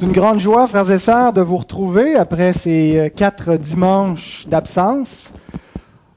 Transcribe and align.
C'est 0.00 0.06
une 0.06 0.12
grande 0.12 0.40
joie, 0.40 0.66
frères 0.66 0.90
et 0.90 0.98
sœurs, 0.98 1.34
de 1.34 1.42
vous 1.42 1.58
retrouver 1.58 2.14
après 2.14 2.54
ces 2.54 2.98
euh, 2.98 3.08
quatre 3.10 3.56
dimanches 3.56 4.46
d'absence. 4.48 5.30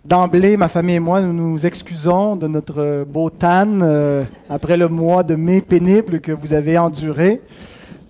D'emblée, 0.05 0.55
ma 0.55 0.69
famille 0.69 0.95
et 0.95 0.99
moi, 1.01 1.21
nous 1.21 1.33
nous 1.33 1.65
excusons 1.65 2.37
de 2.37 2.47
notre 2.47 3.03
beau 3.05 3.29
tan 3.29 3.81
euh, 3.81 4.23
après 4.49 4.77
le 4.77 4.87
mois 4.87 5.23
de 5.23 5.35
mai 5.35 5.59
pénible 5.59 6.21
que 6.21 6.31
vous 6.31 6.53
avez 6.53 6.77
enduré. 6.77 7.41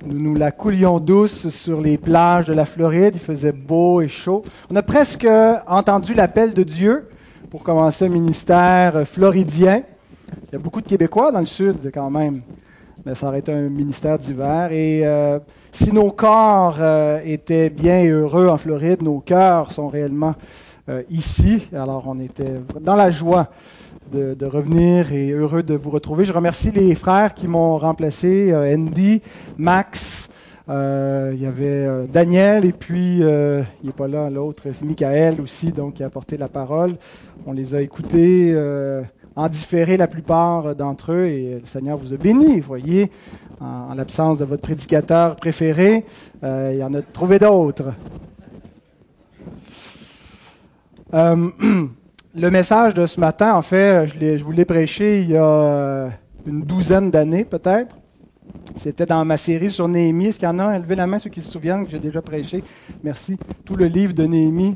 Nous 0.05 0.19
nous 0.19 0.35
la 0.35 0.51
coulions 0.51 0.99
douce 0.99 1.49
sur 1.49 1.81
les 1.81 1.97
plages 1.97 2.45
de 2.45 2.53
la 2.53 2.65
Floride. 2.65 3.15
Il 3.15 3.19
faisait 3.19 3.51
beau 3.51 3.99
et 4.01 4.09
chaud. 4.09 4.43
On 4.69 4.75
a 4.75 4.83
presque 4.83 5.27
entendu 5.65 6.13
l'appel 6.13 6.53
de 6.53 6.61
Dieu 6.61 7.09
pour 7.49 7.63
commencer 7.63 8.05
un 8.05 8.09
ministère 8.09 9.07
floridien. 9.07 9.81
Il 10.49 10.53
y 10.53 10.55
a 10.55 10.59
beaucoup 10.59 10.81
de 10.81 10.87
Québécois 10.87 11.31
dans 11.31 11.39
le 11.39 11.47
sud 11.47 11.89
quand 11.91 12.11
même 12.11 12.43
mais 13.05 13.15
ça 13.15 13.27
aurait 13.27 13.39
été 13.39 13.51
un 13.51 13.69
ministère 13.69 14.17
d'hiver. 14.17 14.71
Et 14.71 15.01
euh, 15.05 15.39
si 15.71 15.91
nos 15.91 16.11
corps 16.11 16.77
euh, 16.79 17.19
étaient 17.25 17.69
bien 17.69 18.05
heureux 18.05 18.47
en 18.47 18.57
Floride, 18.57 19.01
nos 19.01 19.19
cœurs 19.19 19.71
sont 19.71 19.89
réellement 19.89 20.35
euh, 20.89 21.03
ici. 21.09 21.67
Alors 21.73 22.05
on 22.07 22.19
était 22.19 22.61
dans 22.79 22.95
la 22.95 23.11
joie 23.11 23.49
de, 24.11 24.33
de, 24.33 24.45
revenir 24.45 25.11
et 25.11 25.31
heureux 25.31 25.63
de 25.63 25.73
vous 25.73 25.89
retrouver. 25.89 26.25
Je 26.25 26.33
remercie 26.33 26.71
les 26.71 26.95
frères 26.95 27.33
qui 27.33 27.47
m'ont 27.47 27.77
remplacé, 27.77 28.53
Andy, 28.55 29.21
Max. 29.57 30.29
il 30.69 31.41
y 31.41 31.45
avait 31.45 31.87
Daniel 32.11 32.65
et 32.65 32.73
puis 32.73 33.19
il 33.19 33.65
n'est 33.83 33.91
pas 33.95 34.07
là 34.07 34.29
l'autre, 34.29 34.63
c'est 34.71 34.83
Michael 34.83 35.41
aussi, 35.41 35.71
donc 35.71 35.95
qui 35.95 36.03
a 36.03 36.07
apporté 36.07 36.37
la 36.37 36.47
parole. 36.47 36.95
On 37.45 37.53
les 37.53 37.73
a 37.75 37.81
écoutés 37.81 38.53
en 39.35 39.49
différé 39.49 39.97
la 39.97 40.07
plupart 40.07 40.75
d'entre 40.75 41.11
eux 41.11 41.25
et 41.25 41.59
le 41.59 41.65
Seigneur 41.65 41.97
vous 41.97 42.13
a 42.13 42.17
béni, 42.17 42.59
voyez, 42.59 43.11
en, 43.59 43.93
l'absence 43.93 44.37
de 44.37 44.45
votre 44.45 44.61
prédicateur 44.61 45.35
préféré, 45.35 46.05
euh, 46.43 46.71
il 46.73 46.79
y 46.79 46.83
en 46.83 46.93
a 46.93 47.01
trouvé 47.01 47.39
d'autres. 47.39 47.93
Euh, 51.13 51.49
le 52.35 52.51
message 52.51 52.93
de 52.93 53.05
ce 53.05 53.19
matin, 53.19 53.55
en 53.55 53.61
fait, 53.61 54.07
je, 54.07 54.37
je 54.37 54.43
vous 54.43 54.51
l'ai 54.51 54.65
prêché 54.65 55.21
il 55.21 55.31
y 55.31 55.37
a 55.37 56.09
une 56.45 56.61
douzaine 56.61 57.09
d'années 57.11 57.45
peut-être. 57.45 57.95
C'était 58.75 59.05
dans 59.05 59.23
ma 59.23 59.37
série 59.37 59.69
sur 59.69 59.87
Néhémie. 59.87 60.27
Est-ce 60.27 60.39
qu'il 60.39 60.47
y 60.47 60.51
en 60.51 60.59
a? 60.59 60.77
Levez 60.77 60.95
la 60.95 61.07
main 61.07 61.19
ceux 61.19 61.29
qui 61.29 61.41
se 61.41 61.51
souviennent 61.51 61.85
que 61.85 61.91
j'ai 61.91 61.99
déjà 61.99 62.21
prêché. 62.21 62.63
Merci. 63.03 63.37
Tout 63.65 63.75
le 63.75 63.85
livre 63.85 64.13
de 64.13 64.25
Néhémie. 64.25 64.75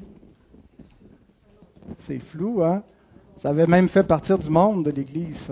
C'est 2.00 2.20
flou, 2.20 2.64
hein? 2.64 2.84
Ça 3.38 3.50
avait 3.50 3.68
même 3.68 3.88
fait 3.88 4.04
partir 4.04 4.40
du 4.40 4.50
monde 4.50 4.84
de 4.86 4.92
l'Église, 4.92 5.52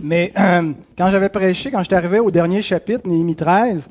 Mais 0.00 0.32
euh, 0.38 0.72
quand 0.98 1.10
j'avais 1.10 1.28
prêché, 1.28 1.70
quand 1.70 1.82
j'étais 1.82 1.96
arrivé 1.96 2.18
au 2.18 2.30
dernier 2.30 2.60
chapitre, 2.62 3.08
Néhémie 3.08 3.36
13, 3.36 3.88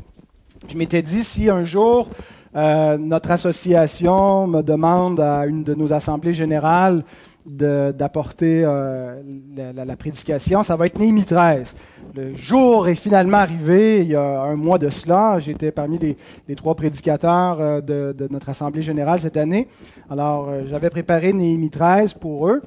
je 0.67 0.77
m'étais 0.77 1.01
dit, 1.01 1.23
si 1.23 1.49
un 1.49 1.63
jour 1.63 2.07
euh, 2.55 2.97
notre 2.97 3.31
association 3.31 4.45
me 4.45 4.61
demande 4.61 5.19
à 5.19 5.45
une 5.45 5.63
de 5.63 5.73
nos 5.73 5.91
assemblées 5.91 6.35
générales 6.35 7.03
d'apporter 7.45 8.63
euh, 8.63 9.21
la, 9.55 9.95
prédication, 9.95 10.63
ça 10.63 10.75
va 10.75 10.87
être 10.87 10.97
Néhémie 10.97 11.25
13. 11.25 11.75
Le 12.15 12.35
jour 12.35 12.87
est 12.87 12.95
finalement 12.95 13.37
arrivé, 13.37 14.01
il 14.01 14.09
y 14.09 14.15
a 14.15 14.41
un 14.41 14.55
mois 14.55 14.77
de 14.77 14.89
cela. 14.89 15.39
J'étais 15.39 15.71
parmi 15.71 15.99
les, 16.47 16.55
trois 16.55 16.75
prédicateurs 16.75 17.59
euh, 17.59 17.81
de, 17.81 18.27
notre 18.29 18.49
Assemblée 18.49 18.81
générale 18.81 19.19
cette 19.19 19.37
année. 19.37 19.67
Alors, 20.09 20.49
euh, 20.49 20.63
j'avais 20.67 20.89
préparé 20.89 21.33
Néhémie 21.33 21.69
13 21.69 22.13
pour 22.13 22.47
eux, 22.47 22.61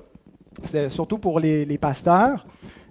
surtout 0.88 1.18
pour 1.18 1.40
les 1.40 1.78
pasteurs. 1.78 2.46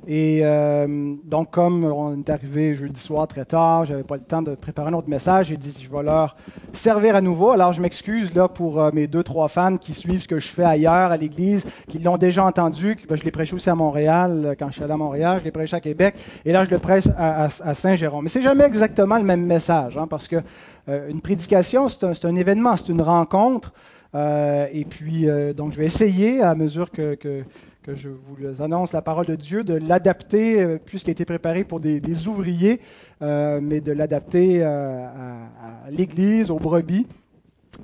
Et 0.08 0.42
euh, 0.44 1.16
donc, 1.24 1.50
comme 1.50 1.84
on 1.84 2.20
est 2.20 2.30
arrivé 2.30 2.76
jeudi 2.76 3.00
soir 3.00 3.28
très 3.28 3.46
tard, 3.46 3.86
j'avais 3.86 4.04
pas 4.04 4.18
le 4.18 4.22
temps 4.22 4.44
de 4.44 4.54
préparer 4.54 4.90
un 4.90 4.94
autre 4.94 5.10
message. 5.10 5.48
J'ai 5.48 5.58
dit, 5.58 5.74
je 5.82 5.90
vais 5.90 6.04
leur 6.04 6.36
servir 6.74 7.16
à 7.16 7.22
nouveau. 7.22 7.52
Alors, 7.52 7.74
je 7.74 7.82
m'excuse 7.82 8.34
là 8.36 8.48
pour 8.48 8.80
euh, 8.80 8.92
mes 8.94 9.08
deux, 9.08 9.24
trois 9.24 9.48
fans 9.48 9.78
qui 9.78 9.96
suivent 9.96 10.22
ce 10.22 10.28
que 10.28 10.40
je 10.40 10.48
fais 10.48 10.64
ailleurs 10.64 11.12
à 11.12 11.18
l'église, 11.18 11.66
qui 11.90 11.98
l'ont 11.98 12.18
déjà 12.18 12.46
entendu. 12.46 12.98
Ben, 13.10 13.16
je 13.16 13.24
l'ai 13.24 13.32
prêché 13.32 13.56
aussi 13.56 13.70
à 13.70 13.76
Montréal 13.76 14.44
euh, 14.46 14.56
quand 14.58 14.68
je 14.68 14.74
suis 14.74 14.84
allé 14.84 14.94
à 14.94 14.98
Montréal. 14.98 15.40
Je 15.40 15.46
l'ai 15.46 15.52
prêché 15.52 15.76
à 15.76 15.82
Québec. 15.82 16.16
Et 16.46 16.52
là, 16.52 16.64
je 16.64 16.70
le 16.70 16.78
prêche 16.78 17.06
à, 17.18 17.50
Saint-Jérôme. 17.74 18.26
Mais 18.26 18.30
c'est 18.30 18.44
jamais 18.44 18.66
exactement 18.66 19.18
le 19.18 19.24
même 19.24 19.44
message, 19.44 19.98
hein, 19.98 20.08
parce 20.08 20.28
que 20.28 20.38
une 20.88 21.20
prédication, 21.20 21.88
c'est 21.90 22.26
un, 22.26 22.36
événement, 22.36 22.78
c'est 22.78 22.90
une 22.90 23.02
rencontre. 23.02 23.74
et 24.14 24.86
puis, 24.88 25.28
donc, 25.58 25.72
je 25.72 25.78
vais 25.80 25.88
essayer 25.88 26.44
à 26.44 26.54
mesure 26.54 26.92
que 26.92 27.18
que 27.86 27.94
je 27.96 28.10
vous 28.10 28.64
annonce 28.64 28.94
la 28.94 29.04
parole 29.04 29.28
de 29.28 29.36
Dieu, 29.36 29.64
de 29.64 29.76
l'adapter, 29.76 30.60
euh, 30.60 30.80
puisqu'il 30.84 31.12
a 31.12 31.14
été 31.14 31.24
préparé 31.24 31.64
pour 31.64 31.80
des, 31.80 32.28
ouvriers, 32.28 32.82
euh, 33.22 33.60
mais 33.62 33.80
de 33.80 33.92
l'adapter 33.92 34.64
euh, 34.64 35.06
à, 35.06 35.92
l'Église, 35.92 36.50
aux 36.50 36.58
brebis. 36.58 37.06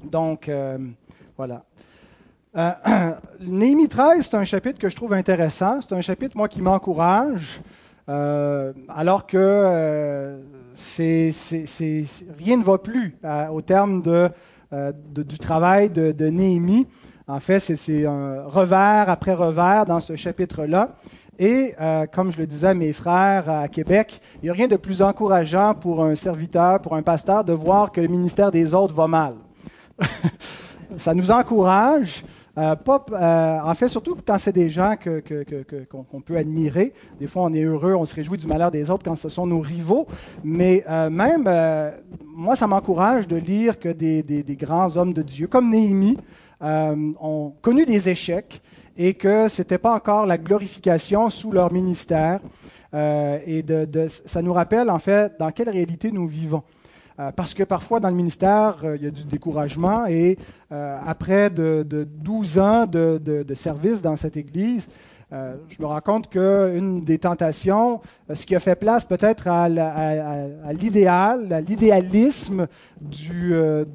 Donc, 0.03 0.49
voilà. 1.37 1.65
Néhémie 3.41 3.89
13, 3.89 4.25
c'est 4.25 4.35
un 4.35 4.43
chapitre 4.43 4.79
que 4.79 4.89
je 4.89 4.95
trouve 4.95 5.13
intéressant. 5.13 5.81
C'est 5.81 5.93
un 5.93 6.01
chapitre, 6.01 6.35
moi, 6.35 6.47
qui 6.47 6.63
m'encourage, 6.63 7.61
alors 8.07 9.27
que 9.27 10.39
rien 12.39 12.57
ne 12.57 12.63
va 12.63 12.77
plus 12.79 13.17
au 13.51 13.61
terme 13.61 14.01
du 15.11 15.37
travail 15.37 15.91
de 15.91 16.29
Néhémie. 16.29 16.87
En 17.31 17.39
fait, 17.39 17.61
c'est 17.61 18.05
un 18.05 18.43
revers 18.43 19.09
après 19.09 19.33
revers 19.33 19.85
dans 19.85 20.01
ce 20.01 20.17
chapitre-là. 20.17 20.89
Et 21.39 21.73
euh, 21.79 22.05
comme 22.05 22.29
je 22.29 22.37
le 22.37 22.45
disais 22.45 22.67
à 22.67 22.73
mes 22.73 22.91
frères 22.91 23.49
à 23.49 23.69
Québec, 23.69 24.19
il 24.43 24.47
n'y 24.47 24.49
a 24.49 24.53
rien 24.53 24.67
de 24.67 24.75
plus 24.75 25.01
encourageant 25.01 25.73
pour 25.73 26.03
un 26.03 26.13
serviteur, 26.15 26.81
pour 26.81 26.93
un 26.93 27.01
pasteur, 27.01 27.45
de 27.45 27.53
voir 27.53 27.93
que 27.93 28.01
le 28.01 28.09
ministère 28.09 28.51
des 28.51 28.73
autres 28.73 28.93
va 28.93 29.07
mal. 29.07 29.35
Ça 30.97 31.13
nous 31.13 31.31
encourage. 31.31 32.25
Euh, 32.57 32.75
euh, 32.89 33.59
en 33.63 33.73
fait, 33.75 33.87
surtout 33.87 34.17
quand 34.27 34.37
c'est 34.37 34.51
des 34.51 34.69
gens 34.69 34.95
qu'on 34.99 36.19
peut 36.19 36.35
admirer. 36.35 36.91
Des 37.17 37.27
fois, 37.27 37.43
on 37.43 37.53
est 37.53 37.63
heureux, 37.63 37.93
on 37.93 38.05
se 38.05 38.13
réjouit 38.13 38.39
du 38.39 38.45
malheur 38.45 38.71
des 38.71 38.89
autres 38.89 39.05
quand 39.05 39.15
ce 39.15 39.29
sont 39.29 39.47
nos 39.47 39.61
rivaux. 39.61 40.05
Mais 40.43 40.83
même, 41.09 41.49
moi, 42.25 42.57
ça 42.57 42.67
m'encourage 42.67 43.25
de 43.25 43.37
lire 43.37 43.79
que 43.79 43.87
des, 43.87 44.21
des, 44.21 44.55
grands 44.57 44.97
hommes 44.97 45.13
de 45.13 45.21
Dieu, 45.21 45.47
comme 45.47 45.69
Néhémie, 45.69 46.17
euh, 46.61 46.95
ont 47.19 47.53
connu 47.61 47.85
des 47.85 48.09
échecs 48.09 48.61
et 48.97 49.13
que 49.13 49.47
ce 49.47 49.61
n'était 49.61 49.77
pas 49.77 49.95
encore 49.95 50.25
la 50.25 50.37
glorification 50.37 51.29
sous 51.29 51.51
leur 51.51 51.73
ministère. 51.73 52.39
Euh, 52.93 53.39
et 53.45 53.63
de, 53.63 54.07
ça 54.07 54.41
nous 54.41 54.53
rappelle 54.53 54.89
en 54.89 54.99
fait 54.99 55.33
dans 55.39 55.49
quelle 55.49 55.69
réalité 55.69 56.11
nous 56.11 56.27
vivons. 56.27 56.63
Euh, 57.19 57.31
parce 57.31 57.53
que 57.53 57.63
parfois 57.63 57.99
dans 57.99 58.09
le 58.09 58.15
ministère, 58.15 58.77
il 58.95 59.03
y 59.03 59.07
a 59.07 59.11
du 59.11 59.23
découragement 59.23 60.05
et 60.05 60.37
après 60.69 61.49
de, 61.49 61.83
12 61.83 62.59
ans 62.59 62.85
de, 62.85 63.17
de, 63.17 63.53
service 63.53 64.01
dans 64.01 64.15
cette 64.15 64.37
Église, 64.37 64.87
euh, 65.33 65.55
je 65.69 65.81
me 65.81 65.87
rends 65.87 66.01
compte 66.01 66.29
qu'une 66.29 67.05
des 67.05 67.17
tentations, 67.17 68.01
euh, 68.29 68.35
ce 68.35 68.45
qui 68.45 68.53
a 68.53 68.59
fait 68.59 68.75
place 68.75 69.05
peut-être 69.05 69.47
à, 69.47 69.69
l'idéal, 70.73 71.53
à 71.53 71.61
l'idéalisme 71.61 72.67
euh, 73.31 73.85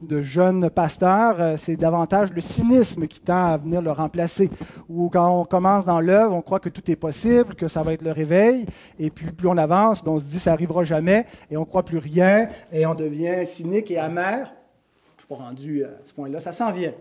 de, 0.00 0.22
jeunes 0.22 0.70
pasteurs, 0.70 1.58
c'est 1.58 1.76
davantage 1.76 2.32
le 2.32 2.40
cynisme 2.40 3.06
qui 3.06 3.20
tend 3.20 3.52
à 3.52 3.56
venir 3.58 3.82
le 3.82 3.92
remplacer. 3.92 4.50
Ou 4.88 5.10
quand 5.10 5.40
on 5.40 5.44
commence 5.44 5.84
dans 5.84 6.00
l'œuvre, 6.00 6.34
on 6.34 6.40
croit 6.40 6.60
que 6.60 6.70
tout 6.70 6.90
est 6.90 6.96
possible, 6.96 7.54
que 7.54 7.68
ça 7.68 7.82
va 7.82 7.92
être 7.92 8.02
le 8.02 8.12
réveil, 8.12 8.64
et 8.98 9.10
puis 9.10 9.30
plus 9.30 9.48
on 9.48 9.58
avance, 9.58 10.02
on 10.06 10.18
se 10.18 10.24
dit 10.24 10.38
ça 10.38 10.52
arrivera 10.52 10.84
jamais, 10.84 11.26
et 11.50 11.58
on 11.58 11.66
croit 11.66 11.84
plus 11.84 11.98
rien, 11.98 12.48
et 12.72 12.86
on 12.86 12.94
devient 12.94 13.44
cynique 13.44 13.90
et 13.90 13.98
amer. 13.98 14.46
Je 14.46 15.16
ne 15.16 15.18
suis 15.18 15.28
pas 15.28 15.34
rendu 15.34 15.84
à 15.84 15.88
ce 16.02 16.14
point-là, 16.14 16.40
ça 16.40 16.52
s'en 16.52 16.72
vient 16.72 16.94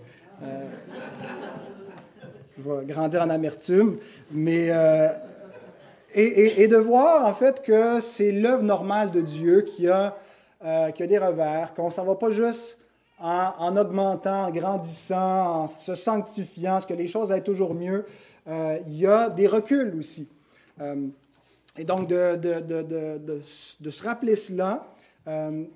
je 2.58 2.70
vais 2.70 2.86
grandir 2.86 3.22
en 3.22 3.30
amertume, 3.30 3.98
mais 4.32 4.68
euh, 4.70 5.10
et, 6.14 6.68
de 6.68 6.78
voir 6.78 7.26
en 7.26 7.34
fait 7.34 7.62
que 7.62 8.00
c'est 8.00 8.32
l'œuvre 8.32 8.64
normale 8.64 9.12
de 9.12 9.22
Dieu 9.22 9.62
qui 9.62 9.88
a, 9.88 10.18
euh, 10.64 10.92
qui 10.92 11.04
a 11.04 11.08
des 11.08 11.18
revers, 11.18 11.74
qu'on 11.74 11.86
ne 11.86 11.92
s'en 11.92 12.04
va 12.04 12.16
pas 12.16 12.32
juste 12.32 12.78
en, 13.20 13.78
augmentant, 13.78 14.48
en 14.48 14.52
grandissant, 14.52 15.64
en 15.64 15.68
se 15.68 15.96
sanctifiant, 15.96 16.80
ce 16.80 16.88
que 16.88 16.94
les 16.94 17.08
choses 17.08 17.32
aillent 17.32 17.44
toujours 17.44 17.76
mieux. 17.76 18.06
Euh, 18.48 18.80
il 18.88 18.98
y 18.98 19.06
a 19.06 19.30
des 19.30 19.48
reculs 19.48 19.96
aussi. 19.98 20.28
et 21.78 21.84
donc 21.84 22.08
de, 22.08 22.36
de, 22.36 22.60
de, 22.60 23.22
de, 23.80 23.90
se 23.90 24.04
rappeler 24.04 24.36
cela, 24.36 24.88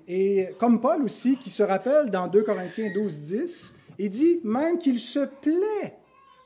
et 0.08 0.48
comme 0.58 0.80
Paul 0.80 1.04
aussi, 1.04 1.36
qui 1.36 1.50
se 1.50 1.62
rappelle 1.62 2.10
dans 2.10 2.26
2 2.26 2.42
Corinthiens 2.42 2.90
12, 2.92 3.20
10, 3.20 3.74
il 4.00 4.10
dit 4.10 4.40
même 4.42 4.78
qu'il 4.78 4.98
se 4.98 5.20
plaît 5.20 5.94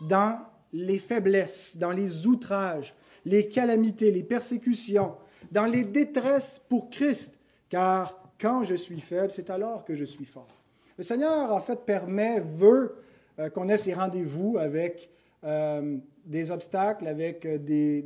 dans 0.01 0.39
les 0.73 0.99
faiblesses, 0.99 1.77
dans 1.77 1.91
les 1.91 2.27
outrages, 2.27 2.95
les 3.25 3.49
calamités, 3.49 4.11
les 4.11 4.23
persécutions, 4.23 5.15
dans 5.51 5.67
les 5.67 5.85
détresses 5.85 6.61
pour 6.69 6.91
Christ, 6.91 7.39
car 7.69 8.21
quand 8.41 8.63
je 8.63 8.75
suis 8.75 9.01
faible, 9.01 9.31
c'est 9.31 9.51
alors 9.51 9.85
que 9.85 9.95
je 9.95 10.05
suis 10.05 10.25
fort. 10.25 10.49
Le 10.97 11.05
Seigneur, 11.05 11.53
en 11.53 11.61
fait, 11.61 11.81
permet, 11.85 12.41
veut 12.41 12.97
euh, 13.39 13.51
qu'on 13.51 13.69
ait 13.69 13.77
ces 13.77 13.95
rendez-vous 13.95 14.59
avec 14.59 15.11
euh, 15.45 15.99
des 16.25 16.51
obstacles, 16.51 17.07
avec 17.07 17.47
euh, 17.47 17.59
des, 17.59 18.03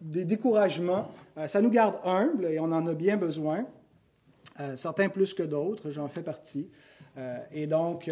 des 0.00 0.24
découragements. 0.24 1.10
ça 1.46 1.62
nous 1.62 1.70
garde 1.70 1.96
humbles 2.04 2.46
et 2.46 2.58
on 2.60 2.64
en 2.64 2.86
a 2.86 2.94
bien 2.94 3.16
besoin. 3.16 3.64
certains 4.76 5.08
plus 5.08 5.32
que 5.32 5.42
d'autres, 5.42 5.90
j'en 5.90 6.08
fais 6.08 6.22
partie. 6.22 6.68
Et 7.52 7.66
donc, 7.66 8.10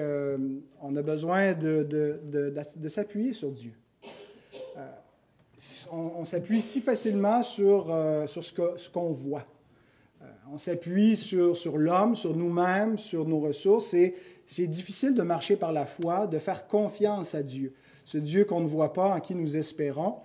on 0.81 0.97
a 0.97 1.03
besoin 1.03 1.55
de, 1.55 1.83
de 1.83 2.89
s'appuyer 2.89 3.33
sur 3.33 3.51
Dieu 3.51 3.73
on, 5.93 6.25
s'appuie 6.25 6.63
si 6.63 6.81
facilement 6.81 7.43
sur, 7.43 7.93
euh, 7.93 8.27
sur 8.27 8.43
ce 8.43 8.91
qu'on 8.91 9.11
voit. 9.11 9.47
Euh, 10.21 10.27
on 10.53 10.59
s'appuie 10.59 11.17
sur, 11.17 11.57
sur 11.57 11.79
l'homme, 11.79 12.17
sur 12.17 12.37
nous-mêmes, 12.37 12.99
sur 12.99 13.27
nos 13.27 13.41
ressources, 13.41 13.95
et 13.95 14.15
c'est 14.47 14.67
difficile 14.67 15.15
de 15.15 15.23
marcher 15.23 15.57
par 15.57 15.73
la 15.73 15.87
foi, 15.87 16.27
de 16.27 16.39
faire 16.39 16.67
confiance 16.67 17.35
à 17.35 17.43
Dieu, 17.43 17.73
ce 18.05 18.19
Dieu 18.19 18.45
qu'on 18.45 18.61
ne 18.61 18.67
voit 18.67 18.93
pas, 18.93 19.15
en 19.15 19.21
qui 19.21 19.35
nous 19.35 19.57
espérons. 19.57 20.17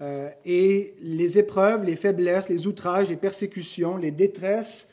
Euh, 0.00 0.30
et 0.44 0.94
les 1.02 1.38
épreuves, 1.38 1.84
les 1.84 1.96
faiblesses, 1.96 2.48
les 2.48 2.66
outrages, 2.66 3.10
les 3.10 3.16
persécutions, 3.16 3.96
les 3.96 4.10
détresses 4.10 4.88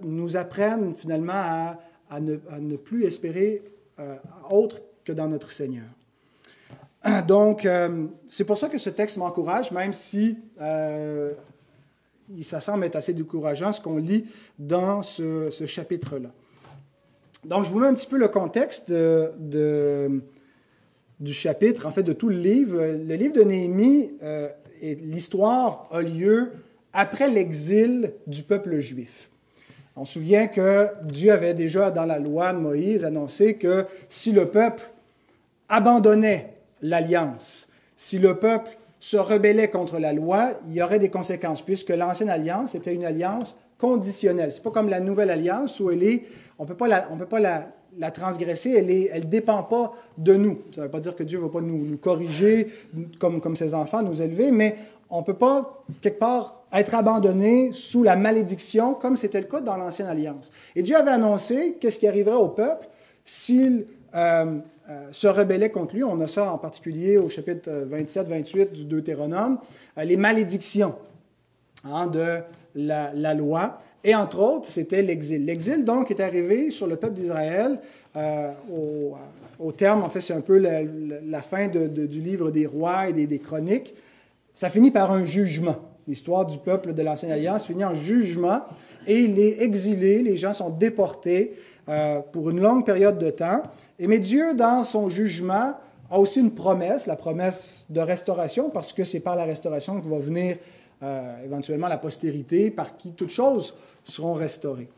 nous 0.00 0.38
apprennent 0.38 0.94
finalement 0.96 1.34
à, 1.34 1.78
à, 2.12 2.20
ne, 2.20 2.76
plus 2.76 3.04
espérer 3.04 3.62
autre 4.50 4.80
que 5.04 5.12
dans 5.12 5.28
notre 5.28 5.50
Seigneur. 5.52 5.86
Donc, 7.26 7.64
euh, 7.64 8.06
c'est 8.28 8.44
pour 8.44 8.58
ça 8.58 8.68
que 8.68 8.78
ce 8.78 8.90
texte 8.90 9.16
m'encourage, 9.16 9.70
même 9.70 9.92
si 9.92 10.38
euh, 10.60 11.32
ça 12.42 12.60
semble 12.60 12.84
être 12.84 12.96
assez 12.96 13.12
décourageant 13.12 13.72
ce 13.72 13.80
qu'on 13.80 13.96
lit 13.96 14.26
dans 14.58 15.02
ce, 15.02 15.50
chapitre-là. 15.66 16.30
Donc, 17.44 17.64
je 17.64 17.70
vous 17.70 17.80
mets 17.80 17.88
un 17.88 17.94
petit 17.94 18.06
peu 18.06 18.18
le 18.18 18.28
contexte 18.28 18.92
du 21.20 21.32
chapitre, 21.32 21.86
en 21.86 21.92
fait, 21.92 22.04
de 22.04 22.12
tout 22.12 22.28
le 22.28 22.36
livre. 22.36 22.78
Le 22.80 23.14
livre 23.16 23.34
de 23.34 23.42
Néhémie, 23.42 24.12
euh, 24.22 24.48
l'histoire 24.80 25.88
a 25.90 26.02
lieu 26.02 26.52
après 26.92 27.28
l'exil 27.28 28.12
du 28.26 28.44
peuple 28.44 28.78
juif. 28.78 29.28
On 29.94 30.04
se 30.04 30.14
souvient 30.14 30.46
que 30.46 30.88
Dieu 31.04 31.32
avait 31.32 31.54
déjà, 31.54 31.90
dans 31.90 32.04
la 32.04 32.18
loi 32.18 32.52
de 32.52 32.58
Moïse, 32.58 33.04
annoncé 33.04 33.54
que 33.54 33.86
si 34.08 34.32
le 34.32 34.46
peuple 34.46 34.82
abandonnait 35.68 36.54
l'alliance. 36.80 37.68
Si 37.96 38.18
le 38.18 38.36
peuple 38.36 38.70
se 39.00 39.16
rebellait 39.16 39.68
contre 39.68 39.98
la 39.98 40.12
loi, 40.12 40.52
il 40.68 40.74
y 40.74 40.82
aurait 40.82 40.98
des 40.98 41.10
conséquences, 41.10 41.62
puisque 41.62 41.90
l'ancienne 41.90 42.30
alliance 42.30 42.74
était 42.74 42.94
une 42.94 43.04
alliance 43.04 43.56
conditionnelle. 43.76 44.52
C'est 44.52 44.62
pas 44.62 44.70
comme 44.70 44.88
la 44.88 45.00
nouvelle 45.00 45.30
alliance 45.30 45.80
où 45.80 45.90
elle 45.90 46.04
est, 46.04 46.24
on 46.58 46.62
on 46.62 46.66
peut 46.66 46.76
pas 47.26 47.40
la, 47.40 48.10
transgresser, 48.12 48.70
elle 49.12 49.24
ne 49.24 49.28
dépend 49.28 49.62
pas 49.64 49.92
de 50.16 50.34
nous. 50.34 50.62
Ça 50.72 50.82
ne 50.82 50.86
veut 50.86 50.90
pas 50.90 51.00
dire 51.00 51.16
que 51.16 51.24
Dieu 51.24 51.38
ne 51.38 51.44
va 51.44 51.50
pas 51.50 51.60
nous, 51.60 51.84
nous, 51.84 51.96
corriger 51.98 52.68
comme, 53.18 53.40
comme 53.40 53.56
ses 53.56 53.74
enfants, 53.74 54.02
nous 54.02 54.22
élever, 54.22 54.52
mais 54.52 54.76
on 55.10 55.20
ne 55.20 55.24
peut 55.24 55.34
pas, 55.34 55.84
quelque 56.00 56.18
part, 56.18 56.61
être 56.72 56.94
abandonné 56.94 57.70
sous 57.72 58.02
la 58.02 58.16
malédiction, 58.16 58.94
comme 58.94 59.16
c'était 59.16 59.40
le 59.40 59.46
cas 59.46 59.60
dans 59.60 59.76
l'Ancienne 59.76 60.08
Alliance. 60.08 60.50
Et 60.74 60.82
Dieu 60.82 60.96
avait 60.96 61.10
annoncé 61.10 61.76
qu'est-ce 61.80 61.98
qui 61.98 62.08
arriverait 62.08 62.36
au 62.36 62.48
peuple 62.48 62.88
s'il 63.24 63.86
euh, 64.14 64.58
euh, 64.90 65.08
se 65.12 65.28
rebellait 65.28 65.70
contre 65.70 65.94
lui. 65.94 66.04
On 66.04 66.20
a 66.20 66.26
ça 66.26 66.52
en 66.52 66.58
particulier 66.58 67.16
au 67.18 67.28
chapitre 67.28 67.70
27-28 67.90 68.72
du 68.72 68.84
Deutéronome, 68.84 69.58
euh, 69.96 70.04
les 70.04 70.16
malédictions 70.16 70.94
hein, 71.84 72.06
de 72.06 72.40
la, 72.74 73.34
loi. 73.34 73.78
Et 74.02 74.14
entre 74.14 74.40
autres, 74.40 74.66
c'était 74.66 75.02
l'exil. 75.02 75.44
L'exil, 75.44 75.84
donc, 75.84 76.10
est 76.10 76.20
arrivé 76.20 76.70
sur 76.70 76.86
le 76.86 76.96
peuple 76.96 77.14
d'Israël 77.14 77.78
au, 78.18 79.72
terme, 79.72 80.02
en 80.02 80.10
fait, 80.10 80.20
c'est 80.20 80.34
un 80.34 80.40
peu 80.40 80.58
la, 80.58 81.42
fin 81.42 81.68
du 81.68 82.20
livre 82.20 82.50
des 82.50 82.66
rois 82.66 83.08
et 83.08 83.12
des, 83.12 83.38
chroniques. 83.38 83.94
Ça 84.52 84.68
finit 84.68 84.90
par 84.90 85.12
un 85.12 85.24
jugement. 85.24 85.76
L'histoire 86.08 86.46
du 86.46 86.58
peuple 86.58 86.94
de 86.94 87.02
l'Ancienne 87.02 87.32
Alliance 87.32 87.66
finit 87.66 87.84
en 87.84 87.94
jugement 87.94 88.62
et 89.06 89.20
il 89.20 89.38
est 89.38 89.62
exilé, 89.62 90.22
les 90.22 90.36
gens 90.36 90.52
sont 90.52 90.70
déportés 90.70 91.54
pour 92.32 92.50
une 92.50 92.60
longue 92.60 92.84
période 92.84 93.18
de 93.18 93.30
temps. 93.30 93.62
Et 93.98 94.06
mais 94.06 94.18
Dieu, 94.18 94.54
dans 94.54 94.84
son 94.84 95.08
jugement, 95.08 95.74
a 96.12 96.18
aussi 96.18 96.40
une 96.40 96.54
promesse, 96.54 97.06
la 97.06 97.16
promesse 97.16 97.86
de 97.88 98.00
restauration, 98.00 98.68
parce 98.68 98.92
que 98.92 99.02
c'est 99.02 99.20
par 99.20 99.34
la 99.34 99.44
restauration 99.44 99.98
que 100.00 100.06
va 100.06 100.18
venir 100.18 100.58
euh, 101.02 101.44
éventuellement 101.44 101.88
la 101.88 101.96
postérité, 101.96 102.70
par 102.70 102.98
qui 102.98 103.12
toutes 103.12 103.30
choses 103.30 103.74
seront 104.04 104.34
restaurées. 104.34 104.88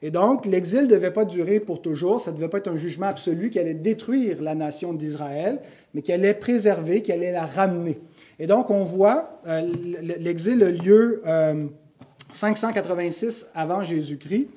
Et 0.00 0.10
donc, 0.10 0.46
l'exil 0.46 0.82
ne 0.82 0.86
devait 0.86 1.10
pas 1.10 1.24
durer 1.24 1.58
pour 1.58 1.82
toujours, 1.82 2.20
ça 2.20 2.30
ne 2.30 2.36
devait 2.36 2.48
pas 2.48 2.58
être 2.58 2.68
un 2.68 2.76
jugement 2.76 3.06
absolu 3.06 3.50
qui 3.50 3.58
allait 3.58 3.74
détruire 3.74 4.40
la 4.40 4.54
nation 4.54 4.92
d'Israël, 4.92 5.60
mais 5.92 6.02
qui 6.02 6.12
allait 6.12 6.34
préserver, 6.34 7.02
qui 7.02 7.10
allait 7.10 7.32
la 7.32 7.46
ramener. 7.46 7.98
Et 8.38 8.46
donc, 8.46 8.70
on 8.70 8.84
voit, 8.84 9.40
euh, 9.48 9.68
l'exil 10.00 10.62
a 10.62 10.70
lieu 10.70 11.22
586 12.30 13.42
euh, 13.42 13.60
avant 13.60 13.82
Jésus-Christ. 13.82 14.48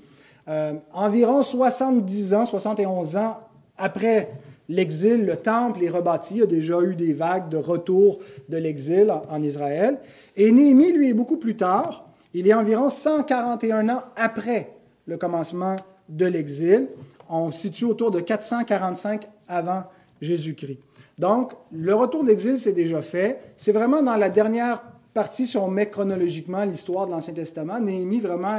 environ 0.94 1.42
70 1.42 2.34
ans, 2.36 2.46
71 2.46 3.18
ans 3.18 3.40
après 3.78 4.30
l'exil, 4.70 5.26
le 5.26 5.38
temple 5.38 5.84
est 5.84 5.90
rebâti. 5.90 6.36
Il 6.36 6.40
y 6.42 6.44
a 6.44 6.46
déjà 6.46 6.82
eu 6.82 6.96
des 6.96 7.14
vagues 7.14 7.50
de 7.50 7.58
retour 7.58 8.20
de 8.48 8.58
l'exil 8.58 9.12
en, 9.30 9.42
Israël. 9.42 9.98
Et 10.38 10.52
Néhémie, 10.52 10.92
lui, 10.92 11.10
est 11.10 11.14
beaucoup 11.14 11.38
plus 11.38 11.58
tard. 11.58 12.08
Il 12.36 12.48
est 12.48 12.54
environ 12.54 12.90
141 12.90 13.90
ans 13.90 14.04
après 14.16 14.81
le 15.06 15.18
commencement 15.18 15.76
de 16.10 16.26
l'exil. 16.26 16.88
On 17.30 17.52
situe 17.52 17.86
autour 17.86 18.12
de 18.12 18.20
445 18.20 19.28
avant 19.48 19.84
Jésus-Christ. 20.22 20.80
Donc, 21.18 21.54
le 21.72 21.94
retour 21.94 22.24
de 22.24 22.30
l'exil, 22.30 22.58
c'est 22.58 22.74
déjà 22.74 23.02
fait. 23.02 23.40
C'est 23.56 23.72
vraiment 23.72 24.02
dans 24.02 24.16
la 24.16 24.30
dernière 24.30 24.82
partie, 25.14 25.46
si 25.46 25.58
on 25.58 25.68
met 25.68 25.90
chronologiquement 25.90 26.64
l'histoire 26.64 27.06
de 27.06 27.12
l'Ancien 27.12 27.34
Testament. 27.34 27.80
Néhémie 27.80 28.20
vraiment, 28.20 28.58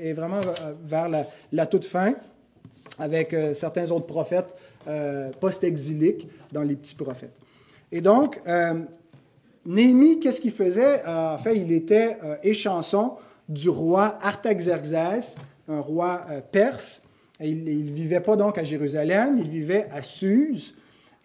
est 0.00 0.12
vraiment 0.12 0.40
vers 0.84 1.08
la 1.52 1.66
toute 1.66 1.84
fin 1.84 2.14
avec 2.98 3.34
euh, 3.34 3.54
certains 3.54 3.90
autres 3.90 4.06
prophètes 4.06 4.54
euh, 4.86 5.30
post-exiliques 5.40 6.28
dans 6.52 6.62
les 6.62 6.76
petits 6.76 6.94
prophètes. 6.94 7.34
Et 7.90 8.00
donc, 8.00 8.40
euh, 8.46 8.80
Néhémie, 9.66 10.20
qu'est-ce 10.20 10.40
qu'il 10.40 10.52
faisait? 10.52 11.02
en 11.06 11.38
fait, 11.38 11.56
il 11.56 11.72
était 11.72 12.18
échanson 12.42 13.12
du 13.48 13.70
roi 13.70 14.18
Artaxerxès, 14.20 15.36
un 15.68 15.80
roi 15.80 16.24
perse. 16.52 17.02
il 17.40 17.64
ne 17.64 17.92
vivait 17.92 18.20
pas 18.20 18.36
donc 18.36 18.58
à 18.58 18.64
Jérusalem, 18.64 19.36
il 19.38 19.48
vivait 19.48 19.86
à 19.92 20.02
Suse. 20.02 20.74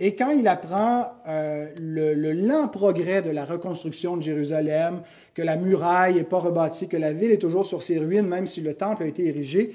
Et 0.02 0.16
quand 0.16 0.30
il 0.30 0.48
apprend 0.48 1.12
le, 1.28 2.14
le, 2.14 2.32
lent 2.32 2.70
progrès 2.70 3.22
de 3.22 3.30
la 3.30 3.44
reconstruction 3.44 4.16
de 4.16 4.22
Jérusalem, 4.22 5.02
que 5.34 5.42
la 5.42 5.58
muraille 5.58 6.16
n'est 6.16 6.24
pas 6.24 6.40
rebâtie, 6.40 6.88
que 6.88 6.96
la 6.96 7.12
ville 7.12 7.32
est 7.32 7.38
toujours 7.38 7.66
sur 7.66 7.84
ses 7.84 8.00
ruines, 8.00 8.28
même 8.28 8.48
si 8.48 8.62
le 8.62 8.76
temple 8.76 9.04
a 9.04 9.08
été 9.08 9.28
érigé, 9.28 9.74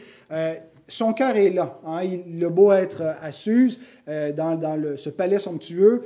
son 0.88 1.12
cœur 1.12 1.36
est 1.36 1.50
là. 1.50 1.78
Hein. 1.86 2.02
Il 2.04 2.44
a 2.44 2.50
beau 2.50 2.72
être 2.72 3.02
à 3.20 3.32
Suse, 3.32 3.80
euh, 4.08 4.32
dans, 4.32 4.58
ce 4.96 5.10
palais 5.10 5.38
somptueux, 5.38 6.02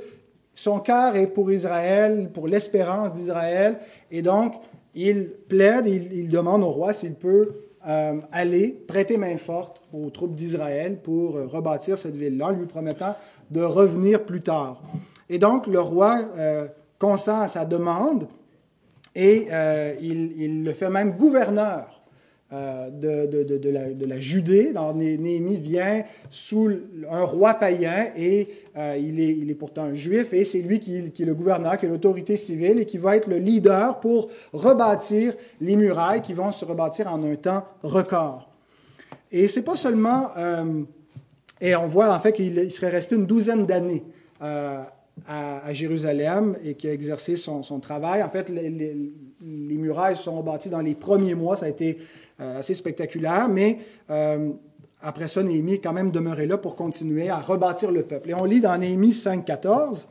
son 0.53 0.79
cœur 0.79 1.15
est 1.15 1.27
pour 1.27 1.51
Israël, 1.51 2.29
pour 2.33 2.47
l'espérance 2.47 3.13
d'Israël, 3.13 3.79
et 4.11 4.21
donc 4.21 4.55
il 4.95 5.29
plaide, 5.29 5.87
il, 5.87 6.29
demande 6.29 6.63
au 6.63 6.69
roi 6.69 6.93
s'il 6.93 7.13
peut 7.13 7.53
euh, 7.89 8.21
aller 8.31 8.69
prêter 8.87 9.17
main 9.17 9.37
forte 9.37 9.81
aux 9.91 10.09
troupes 10.09 10.35
d'Israël 10.35 10.99
pour 11.01 11.35
euh, 11.35 11.47
rebâtir 11.47 11.97
cette 11.97 12.15
ville-là, 12.15 12.47
en 12.47 12.51
lui 12.51 12.65
promettant 12.65 13.15
de 13.51 13.61
revenir 13.61 14.25
plus 14.25 14.41
tard. 14.41 14.81
Et 15.29 15.39
donc 15.39 15.67
le 15.67 15.79
roi 15.79 16.19
consent 16.97 17.41
à 17.41 17.47
sa 17.47 17.65
demande 17.65 18.27
et 19.15 19.47
il, 20.01 20.63
le 20.63 20.73
fait 20.73 20.89
même 20.89 21.11
gouverneur 21.11 22.01
euh, 22.51 22.89
de, 22.89 23.43
de, 23.43 23.57
de, 23.59 23.69
la, 23.69 23.93
de, 23.93 24.05
la, 24.07 24.19
Judée. 24.19 24.73
Dans 24.73 24.91
Néhémie 24.95 25.57
vient 25.57 26.03
sous 26.31 26.71
un 27.07 27.23
roi 27.23 27.53
païen 27.53 28.07
et 28.17 28.47
euh, 28.75 28.97
il, 28.99 29.19
est, 29.19 29.37
il, 29.37 29.51
est, 29.51 29.53
pourtant 29.53 29.83
un 29.83 29.93
juif 29.93 30.33
et 30.33 30.43
c'est 30.43 30.57
lui 30.57 30.79
qui, 30.79 31.11
qui, 31.11 31.21
est 31.21 31.25
le 31.27 31.35
gouverneur, 31.35 31.77
qui 31.77 31.85
est 31.85 31.89
l'autorité 31.89 32.37
civile 32.37 32.79
et 32.79 32.85
qui 32.85 32.97
va 32.97 33.17
être 33.17 33.27
le 33.27 33.37
leader 33.37 33.99
pour 33.99 34.29
rebâtir 34.51 35.35
les 35.61 35.75
murailles 35.75 36.23
qui 36.23 36.33
vont 36.33 36.51
se 36.51 36.65
rebâtir 36.65 37.13
en 37.13 37.23
un 37.23 37.35
temps 37.35 37.65
record. 37.83 38.49
Et 39.31 39.47
c'est 39.47 39.61
pas 39.61 39.75
seulement, 39.75 40.31
euh, 40.35 40.81
et 41.61 41.75
on 41.75 41.85
voit 41.85 42.11
en 42.11 42.19
fait 42.19 42.31
qu'il 42.31 42.71
serait 42.71 42.89
resté 42.89 43.13
une 43.13 43.27
douzaine 43.27 43.67
d'années 43.67 44.01
à, 45.27 45.71
Jérusalem 45.71 46.57
et 46.63 46.73
qui 46.73 46.87
a 46.87 46.93
exercé 46.93 47.35
son, 47.35 47.61
son 47.61 47.79
travail. 47.79 48.23
En 48.23 48.29
fait, 48.29 48.49
les, 48.49 48.71
les, 48.71 48.95
les, 49.41 49.77
murailles 49.77 50.17
sont 50.17 50.41
bâties 50.41 50.69
dans 50.69 50.81
les 50.81 50.95
premiers 50.95 51.35
mois. 51.35 51.55
Ça 51.55 51.67
a 51.67 51.69
été 51.69 51.99
assez 52.39 52.73
spectaculaire, 52.73 53.49
mais 53.49 53.79
euh, 54.09 54.51
après 55.01 55.27
ça, 55.27 55.43
Néhémie 55.43 55.73
est 55.73 55.79
quand 55.79 55.93
même 55.93 56.11
demeuré 56.11 56.45
là 56.45 56.57
pour 56.57 56.75
continuer 56.75 57.29
à 57.29 57.39
rebâtir 57.39 57.91
le 57.91 58.03
peuple. 58.03 58.31
Et 58.31 58.33
on 58.33 58.45
lit 58.45 58.61
dans 58.61 58.77
Néhémie 58.77 59.11
5.14, 59.11 60.07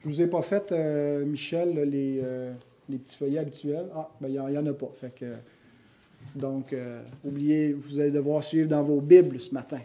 je 0.00 0.08
ne 0.08 0.12
vous 0.12 0.22
ai 0.22 0.26
pas 0.26 0.42
fait, 0.42 0.72
euh, 0.72 1.24
Michel, 1.24 1.74
les, 1.88 2.22
petits 2.98 3.16
feuillets 3.16 3.38
habituels. 3.38 3.86
Ah, 3.94 4.08
ben, 4.20 4.28
il 4.28 4.32
n'y 4.32 4.58
en, 4.58 4.66
a 4.66 4.72
pas. 4.72 4.90
Donc, 6.34 6.74
oubliez, 7.24 7.72
vous 7.72 7.98
allez 7.98 8.10
devoir 8.10 8.42
suivre 8.42 8.68
dans 8.68 8.82
vos 8.82 9.00
Bibles 9.00 9.40
ce 9.40 9.52
matin. 9.54 9.80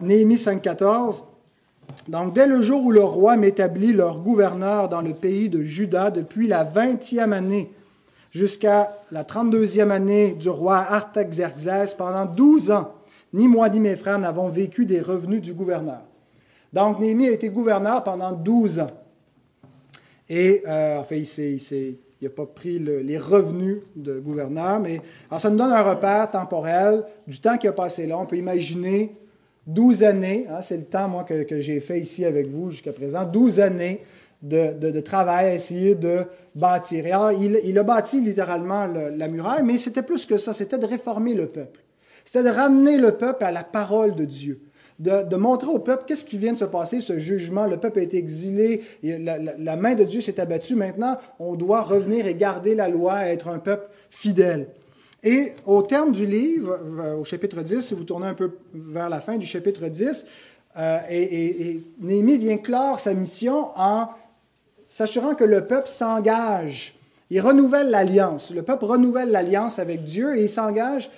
Néhémie 0.00 0.36
5.14, 0.36 1.24
Donc, 2.08 2.34
dès 2.34 2.46
le 2.46 2.62
jour 2.62 2.84
où 2.84 2.92
le 2.92 3.02
roi 3.02 3.36
m'établit 3.36 3.92
leur 3.92 4.20
gouverneur 4.20 4.88
dans 4.88 5.02
le 5.02 5.12
pays 5.12 5.48
de 5.48 5.62
Juda, 5.62 6.10
depuis 6.10 6.46
la 6.46 6.62
vingtième 6.62 7.32
année 7.32 7.70
jusqu'à 8.32 8.96
la 9.12 9.22
trente-deuxième 9.22 9.92
année 9.92 10.32
du 10.32 10.48
roi 10.48 10.78
Artaxerxès, 10.78 11.94
pendant 11.94 12.24
douze 12.24 12.70
ans, 12.72 12.92
ni 13.32 13.46
moi 13.46 13.68
ni 13.68 13.78
mes 13.78 13.94
frères 13.94 14.18
n'avons 14.18 14.48
vécu 14.48 14.84
des 14.84 15.00
revenus 15.00 15.40
du 15.40 15.52
gouverneur. 15.54 16.00
Donc, 16.72 16.98
Néhémie 16.98 17.28
a 17.28 17.32
été 17.32 17.50
gouverneur 17.50 18.02
pendant 18.02 18.32
douze 18.32 18.80
ans. 18.80 18.90
Et, 20.28 20.62
euh, 20.66 21.00
enfin, 21.00 21.16
il 21.16 21.96
n'a 22.22 22.30
pas 22.30 22.46
pris 22.46 22.78
les 22.78 23.18
revenus 23.18 23.80
de 23.94 24.18
gouverneur, 24.18 24.80
mais 24.80 25.02
ça 25.38 25.50
nous 25.50 25.56
donne 25.56 25.72
un 25.72 25.82
repère 25.82 26.30
temporel 26.30 27.04
du 27.26 27.38
temps 27.38 27.58
qui 27.58 27.68
a 27.68 27.72
passé 27.72 28.06
là. 28.06 28.18
On 28.18 28.24
peut 28.24 28.36
imaginer 28.36 29.14
12 29.66 30.02
années, 30.02 30.46
hein, 30.48 30.62
c'est 30.62 30.78
le 30.78 30.84
temps, 30.84 31.24
que, 31.24 31.60
j'ai 31.60 31.80
fait 31.80 32.00
ici 32.00 32.24
avec 32.24 32.48
vous 32.48 32.70
jusqu'à 32.70 32.92
présent, 32.92 33.24
12 33.24 33.60
années 33.60 34.00
de, 34.42 35.00
travail 35.00 35.46
à 35.46 35.54
essayer 35.54 35.94
de 35.94 36.24
bâtir. 36.54 37.04
il, 37.40 37.78
a 37.78 37.82
bâti 37.82 38.20
littéralement 38.20 38.86
la 38.86 39.28
muraille, 39.28 39.62
mais 39.64 39.78
c'était 39.78 40.02
plus 40.02 40.26
que 40.26 40.38
ça, 40.38 40.52
c'était 40.52 40.78
de 40.78 40.86
réformer 40.86 41.34
le 41.34 41.46
peuple. 41.46 41.80
C'était 42.24 42.44
de 42.44 42.54
ramener 42.54 42.98
le 42.98 43.12
peuple 43.12 43.44
à 43.44 43.52
la 43.52 43.64
parole 43.64 44.14
de 44.14 44.24
Dieu. 44.24 44.60
De, 44.98 45.36
montrer 45.36 45.68
au 45.68 45.80
peuple 45.80 46.04
qu'est-ce 46.06 46.24
qui 46.24 46.38
vient 46.38 46.52
de 46.52 46.58
se 46.58 46.64
passer, 46.64 47.00
ce 47.00 47.18
jugement. 47.18 47.66
Le 47.66 47.78
peuple 47.78 47.98
a 47.98 48.02
été 48.02 48.18
exilé, 48.18 48.82
la, 49.02 49.36
la 49.38 49.76
main 49.76 49.94
de 49.94 50.04
Dieu 50.04 50.20
s'est 50.20 50.38
abattue. 50.38 50.76
Maintenant, 50.76 51.18
on 51.40 51.56
doit 51.56 51.82
revenir 51.82 52.26
et 52.26 52.34
garder 52.34 52.76
la 52.76 52.88
loi, 52.88 53.26
être 53.26 53.48
un 53.48 53.58
peuple 53.58 53.88
fidèle. 54.10 54.68
Et 55.22 55.52
au 55.66 55.82
terme 55.82 56.12
du 56.12 56.26
livre, 56.26 56.78
euh, 56.98 57.16
au 57.16 57.24
chapitre 57.24 57.62
10, 57.62 57.80
si 57.80 57.94
vous 57.94 58.04
tournez 58.04 58.26
un 58.26 58.34
peu 58.34 58.52
vers 58.74 59.08
la 59.08 59.20
fin 59.20 59.38
du 59.38 59.46
chapitre 59.46 59.86
10, 59.86 60.26
euh, 60.78 60.98
et, 61.10 61.80
Néhémie 62.00 62.38
vient 62.38 62.56
clore 62.56 62.98
sa 62.98 63.14
mission 63.14 63.68
en 63.76 64.08
s'assurant 64.92 65.34
que 65.34 65.44
le 65.44 65.66
peuple 65.66 65.88
s'engage. 65.88 66.94
Il 67.30 67.40
renouvelle 67.40 67.88
l'alliance. 67.88 68.50
Le 68.50 68.60
peuple 68.60 68.84
renouvelle 68.84 69.30
l'alliance 69.30 69.78
avec 69.78 70.04
Dieu 70.04 70.36
et 70.36 70.42
il 70.42 70.48
s'engage 70.50 71.10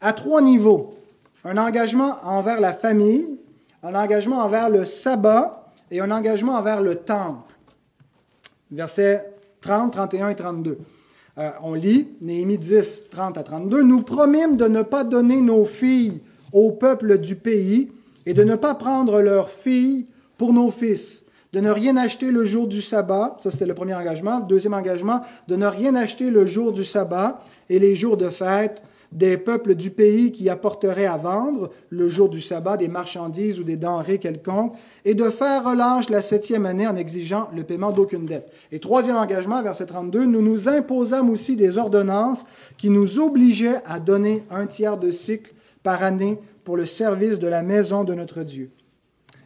à 0.00 0.12
trois 0.12 0.42
niveaux. 0.42 0.96
Un 1.44 1.56
engagement 1.56 2.16
envers 2.24 2.58
la 2.58 2.72
famille, 2.72 3.38
un 3.84 3.94
engagement 3.94 4.38
envers 4.38 4.68
le 4.68 4.84
sabbat 4.84 5.72
et 5.92 6.00
un 6.00 6.10
engagement 6.10 6.56
envers 6.56 6.80
le 6.80 6.96
temple. 6.96 7.54
Versets 8.72 9.24
30, 9.60 9.92
31 9.92 10.30
et 10.30 10.34
32. 10.34 10.78
Euh, 11.38 11.50
on 11.62 11.74
lit 11.74 12.08
Néhémie 12.20 12.58
10, 12.58 13.04
30 13.10 13.38
à 13.38 13.44
32, 13.44 13.84
Nous 13.84 14.02
promîmes 14.02 14.56
de 14.56 14.66
ne 14.66 14.82
pas 14.82 15.04
donner 15.04 15.40
nos 15.40 15.64
filles 15.64 16.20
au 16.52 16.72
peuple 16.72 17.18
du 17.18 17.36
pays 17.36 17.92
et 18.26 18.34
de 18.34 18.42
ne 18.42 18.56
pas 18.56 18.74
prendre 18.74 19.20
leurs 19.20 19.50
filles 19.50 20.08
pour 20.36 20.52
nos 20.52 20.72
fils, 20.72 21.24
de 21.52 21.60
ne 21.60 21.70
rien 21.70 21.96
acheter 21.96 22.30
le 22.30 22.44
jour 22.44 22.66
du 22.66 22.80
sabbat, 22.80 23.36
ça 23.38 23.50
c'était 23.50 23.66
le 23.66 23.74
premier 23.74 23.94
engagement. 23.94 24.40
Deuxième 24.40 24.74
engagement, 24.74 25.22
de 25.48 25.56
ne 25.56 25.66
rien 25.66 25.94
acheter 25.94 26.30
le 26.30 26.46
jour 26.46 26.72
du 26.72 26.84
sabbat 26.84 27.42
et 27.68 27.78
les 27.78 27.96
jours 27.96 28.16
de 28.16 28.28
fête 28.28 28.82
des 29.12 29.36
peuples 29.36 29.74
du 29.74 29.90
pays 29.90 30.30
qui 30.30 30.48
apporteraient 30.48 31.06
à 31.06 31.16
vendre 31.16 31.70
le 31.88 32.08
jour 32.08 32.28
du 32.28 32.40
sabbat 32.40 32.76
des 32.76 32.88
marchandises 32.88 33.58
ou 33.58 33.64
des 33.64 33.76
denrées 33.76 34.18
quelconques, 34.18 34.74
et 35.04 35.14
de 35.14 35.30
faire 35.30 35.64
relâche 35.64 36.10
la 36.10 36.20
septième 36.20 36.66
année 36.66 36.86
en 36.86 36.96
exigeant 36.96 37.48
le 37.54 37.64
paiement 37.64 37.90
d'aucune 37.90 38.26
dette. 38.26 38.52
Et 38.70 38.78
troisième 38.78 39.16
engagement, 39.16 39.62
verset 39.62 39.86
32, 39.86 40.26
nous 40.26 40.42
nous 40.42 40.68
imposâmes 40.68 41.30
aussi 41.30 41.56
des 41.56 41.78
ordonnances 41.78 42.46
qui 42.76 42.90
nous 42.90 43.18
obligeaient 43.18 43.80
à 43.86 43.98
donner 43.98 44.44
un 44.50 44.66
tiers 44.66 44.98
de 44.98 45.10
cycle 45.10 45.54
par 45.82 46.02
année 46.02 46.38
pour 46.64 46.76
le 46.76 46.86
service 46.86 47.38
de 47.38 47.48
la 47.48 47.62
maison 47.62 48.04
de 48.04 48.14
notre 48.14 48.42
Dieu. 48.42 48.70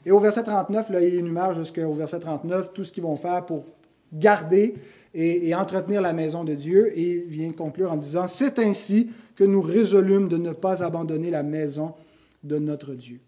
Et 0.07 0.11
au 0.11 0.21
verset 0.21 0.43
39, 0.43 0.91
là, 0.91 1.01
il 1.01 1.15
énumère 1.15 1.55
jusqu'au 1.55 1.93
verset 1.95 2.21
39 2.21 2.73
tout 2.73 2.85
ce 2.85 2.93
qu'ils 2.93 3.03
vont 3.03 3.17
faire 3.17 3.45
pour 3.47 3.65
garder 4.13 4.75
et, 5.15 5.49
et, 5.49 5.55
entretenir 5.55 6.01
la 6.01 6.13
maison 6.13 6.45
de 6.45 6.55
Dieu. 6.55 6.97
Et 6.99 7.25
il 7.25 7.25
vient 7.25 7.53
conclure 7.53 7.93
en 7.93 7.97
disant, 7.97 8.27
c'est 8.27 8.59
ainsi 8.59 9.11
que 9.37 9.45
nous 9.45 9.61
résolûmes 9.63 10.29
de 10.29 10.37
ne 10.37 10.53
pas 10.53 10.83
abandonner 10.83 11.31
la 11.31 11.43
maison 11.43 11.95
de 12.43 12.59
notre 12.59 12.95
Dieu. 12.95 13.21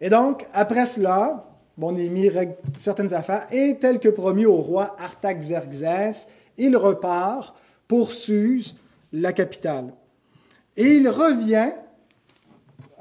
Et 0.00 0.10
donc, 0.10 0.46
après 0.52 0.86
cela, 0.86 1.48
bon, 1.76 1.92
Néhémie 1.92 2.28
règle 2.28 2.54
certaines 2.76 3.14
affaires, 3.14 3.46
et 3.52 3.78
tel 3.80 3.98
que 4.00 4.08
promis 4.08 4.46
au 4.46 4.56
roi 4.56 4.96
Artaxerxès, 4.98 6.28
il 6.58 6.76
repart 6.76 7.54
pour 7.88 8.12
Suse, 8.12 8.74
la 9.12 9.32
capitale. 9.32 9.92
Et 10.76 10.94
il 10.94 11.08
revient 11.08 11.72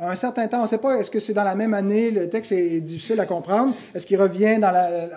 un 0.01 0.15
certain 0.15 0.47
temps, 0.47 0.59
on 0.59 0.63
ne 0.63 0.67
sait 0.67 0.79
pas, 0.79 0.97
est-ce 0.97 1.11
que 1.11 1.19
c'est 1.19 1.33
dans 1.33 1.43
la 1.43 1.55
même 1.55 1.73
année, 1.73 2.09
le 2.09 2.27
texte 2.27 2.51
est 2.51 2.81
difficile 2.81 3.19
à 3.19 3.25
comprendre, 3.25 3.75
est-ce 3.93 4.07
qu'il 4.07 4.19
revient 4.19 4.59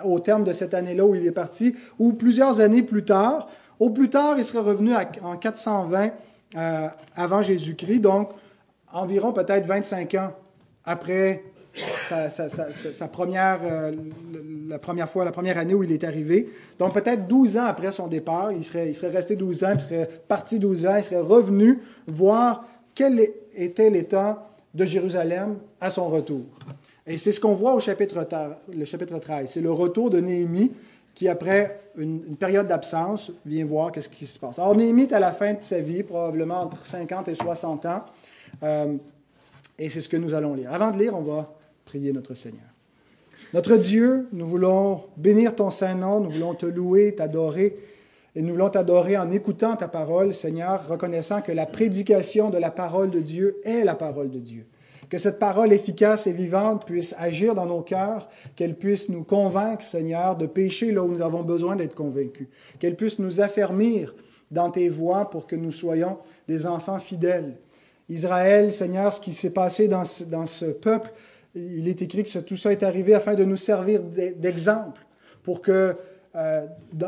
au 0.03 0.19
terme 0.19 0.43
de 0.43 0.53
cette 0.53 0.73
année-là 0.73 1.05
où 1.05 1.15
il 1.15 1.25
est 1.25 1.31
parti, 1.31 1.75
ou 1.97 2.13
plusieurs 2.13 2.59
années 2.59 2.83
plus 2.83 3.03
tard. 3.03 3.49
Au 3.79 3.89
plus 3.89 4.09
tard, 4.09 4.35
il 4.37 4.45
serait 4.45 4.59
revenu 4.59 4.93
en 5.23 5.37
420 5.37 6.11
euh, 6.55 6.87
avant 7.15 7.41
Jésus-Christ, 7.41 7.99
donc 7.99 8.29
environ 8.93 9.33
peut-être 9.33 9.65
25 9.65 10.13
ans 10.15 10.33
après 10.85 11.43
sa, 12.07 13.07
première, 13.07 13.59
euh, 13.63 13.91
la 14.67 14.79
première 14.79 15.09
fois, 15.09 15.25
la 15.25 15.31
première 15.31 15.57
année 15.57 15.73
où 15.73 15.83
il 15.83 15.91
est 15.91 16.03
arrivé. 16.03 16.49
Donc 16.79 16.93
peut-être 16.93 17.27
12 17.27 17.57
ans 17.57 17.65
après 17.65 17.91
son 17.91 18.07
départ, 18.07 18.51
il 18.51 18.63
serait, 18.63 18.89
il 18.89 18.95
serait 18.95 19.11
resté 19.11 19.35
12 19.35 19.63
ans, 19.63 19.71
il 19.73 19.79
serait 19.81 20.09
parti 20.27 20.59
12 20.59 20.85
ans, 20.85 20.95
il 20.95 21.03
serait 21.03 21.19
revenu 21.19 21.79
voir 22.07 22.65
quel 22.93 23.19
était 23.55 23.89
l'état 23.89 24.47
de 24.75 24.85
Jérusalem 24.85 25.57
à 25.79 25.89
son 25.89 26.09
retour. 26.09 26.43
Et 27.07 27.17
c'est 27.17 27.31
ce 27.31 27.39
qu'on 27.39 27.53
voit 27.53 27.73
au 27.73 27.79
chapitre, 27.79 28.27
le 28.71 28.85
chapitre 28.85 29.17
13. 29.17 29.49
C'est 29.49 29.61
le 29.61 29.71
retour 29.71 30.09
de 30.09 30.19
Néhémie 30.19 30.71
qui, 31.15 31.29
après 31.29 31.79
une, 31.97 32.35
période 32.35 32.67
d'absence, 32.67 33.31
vient 33.45 33.65
voir 33.65 33.91
qu'est-ce 33.91 34.09
qui 34.09 34.27
se 34.27 34.37
passe. 34.37 34.59
Alors, 34.59 34.75
Néhémie 34.75 35.03
est 35.03 35.13
à 35.13 35.19
la 35.19 35.31
fin 35.31 35.53
de 35.53 35.61
sa 35.61 35.79
vie, 35.79 36.03
probablement 36.03 36.61
entre 36.61 36.85
50 36.85 37.29
et 37.29 37.35
60 37.35 37.85
ans, 37.85 38.03
euh, 38.63 38.95
et 39.79 39.87
c'est 39.87 40.01
ce 40.01 40.09
que 40.09 40.17
nous 40.17 40.33
allons 40.33 40.53
lire. 40.53 40.73
Avant 40.73 40.91
de 40.91 40.99
lire, 40.99 41.17
on 41.17 41.21
va 41.21 41.53
prier 41.85 42.11
notre 42.11 42.33
Seigneur. 42.33 42.65
Notre 43.53 43.77
Dieu, 43.77 44.27
nous 44.33 44.45
voulons 44.45 45.03
bénir 45.15 45.55
ton 45.55 45.69
saint 45.69 45.95
nom, 45.95 46.19
nous 46.19 46.31
voulons 46.31 46.53
te 46.53 46.65
louer, 46.65 47.15
t'adorer, 47.15 47.77
et 48.35 48.41
nous 48.41 48.53
voulons 48.53 48.69
t'adorer 48.69 49.17
en 49.17 49.31
écoutant 49.31 49.75
ta 49.75 49.87
parole, 49.87 50.33
Seigneur, 50.33 50.87
reconnaissant 50.87 51.41
que 51.41 51.51
la 51.51 51.65
prédication 51.65 52.49
de 52.49 52.57
la 52.57 52.71
parole 52.71 53.09
de 53.09 53.19
Dieu 53.19 53.61
est 53.63 53.83
la 53.83 53.95
parole 53.95 54.29
de 54.29 54.39
Dieu 54.39 54.65
que 55.09 55.17
cette 55.17 55.39
parole 55.39 55.73
efficace 55.73 56.27
et 56.27 56.31
vivante 56.31 56.85
puisse 56.85 57.15
agir 57.17 57.55
dans 57.55 57.65
nos 57.65 57.81
cœurs, 57.81 58.27
qu'elle 58.55 58.75
puisse 58.75 59.09
nous 59.09 59.23
convaincre, 59.23 59.83
Seigneur, 59.83 60.35
de 60.35 60.45
pécher 60.45 60.91
là 60.91 61.03
où 61.03 61.07
nous 61.07 61.21
avons 61.21 61.43
besoin 61.43 61.75
d'être 61.75 61.95
convaincus, 61.95 62.47
qu'elle 62.79 62.95
puisse 62.95 63.19
nous 63.19 63.41
affermir 63.41 64.15
dans 64.51 64.69
tes 64.69 64.89
voies 64.89 65.29
pour 65.29 65.47
que 65.47 65.55
nous 65.55 65.71
soyons 65.71 66.17
des 66.47 66.65
enfants 66.67 66.99
fidèles. 66.99 67.57
Israël, 68.09 68.71
Seigneur, 68.71 69.13
ce 69.13 69.19
qui 69.19 69.33
s'est 69.33 69.49
passé 69.49 69.87
dans 69.87 70.05
ce, 70.05 70.65
peuple, 70.65 71.11
il 71.55 71.87
est 71.87 72.01
écrit 72.01 72.23
que 72.23 72.39
tout 72.39 72.57
ça 72.57 72.71
est 72.71 72.83
arrivé 72.83 73.15
afin 73.15 73.33
de 73.33 73.43
nous 73.43 73.57
servir 73.57 74.01
d'exemple, 74.03 75.05
pour 75.41 75.61
que 75.61 75.95
euh, 76.35 76.65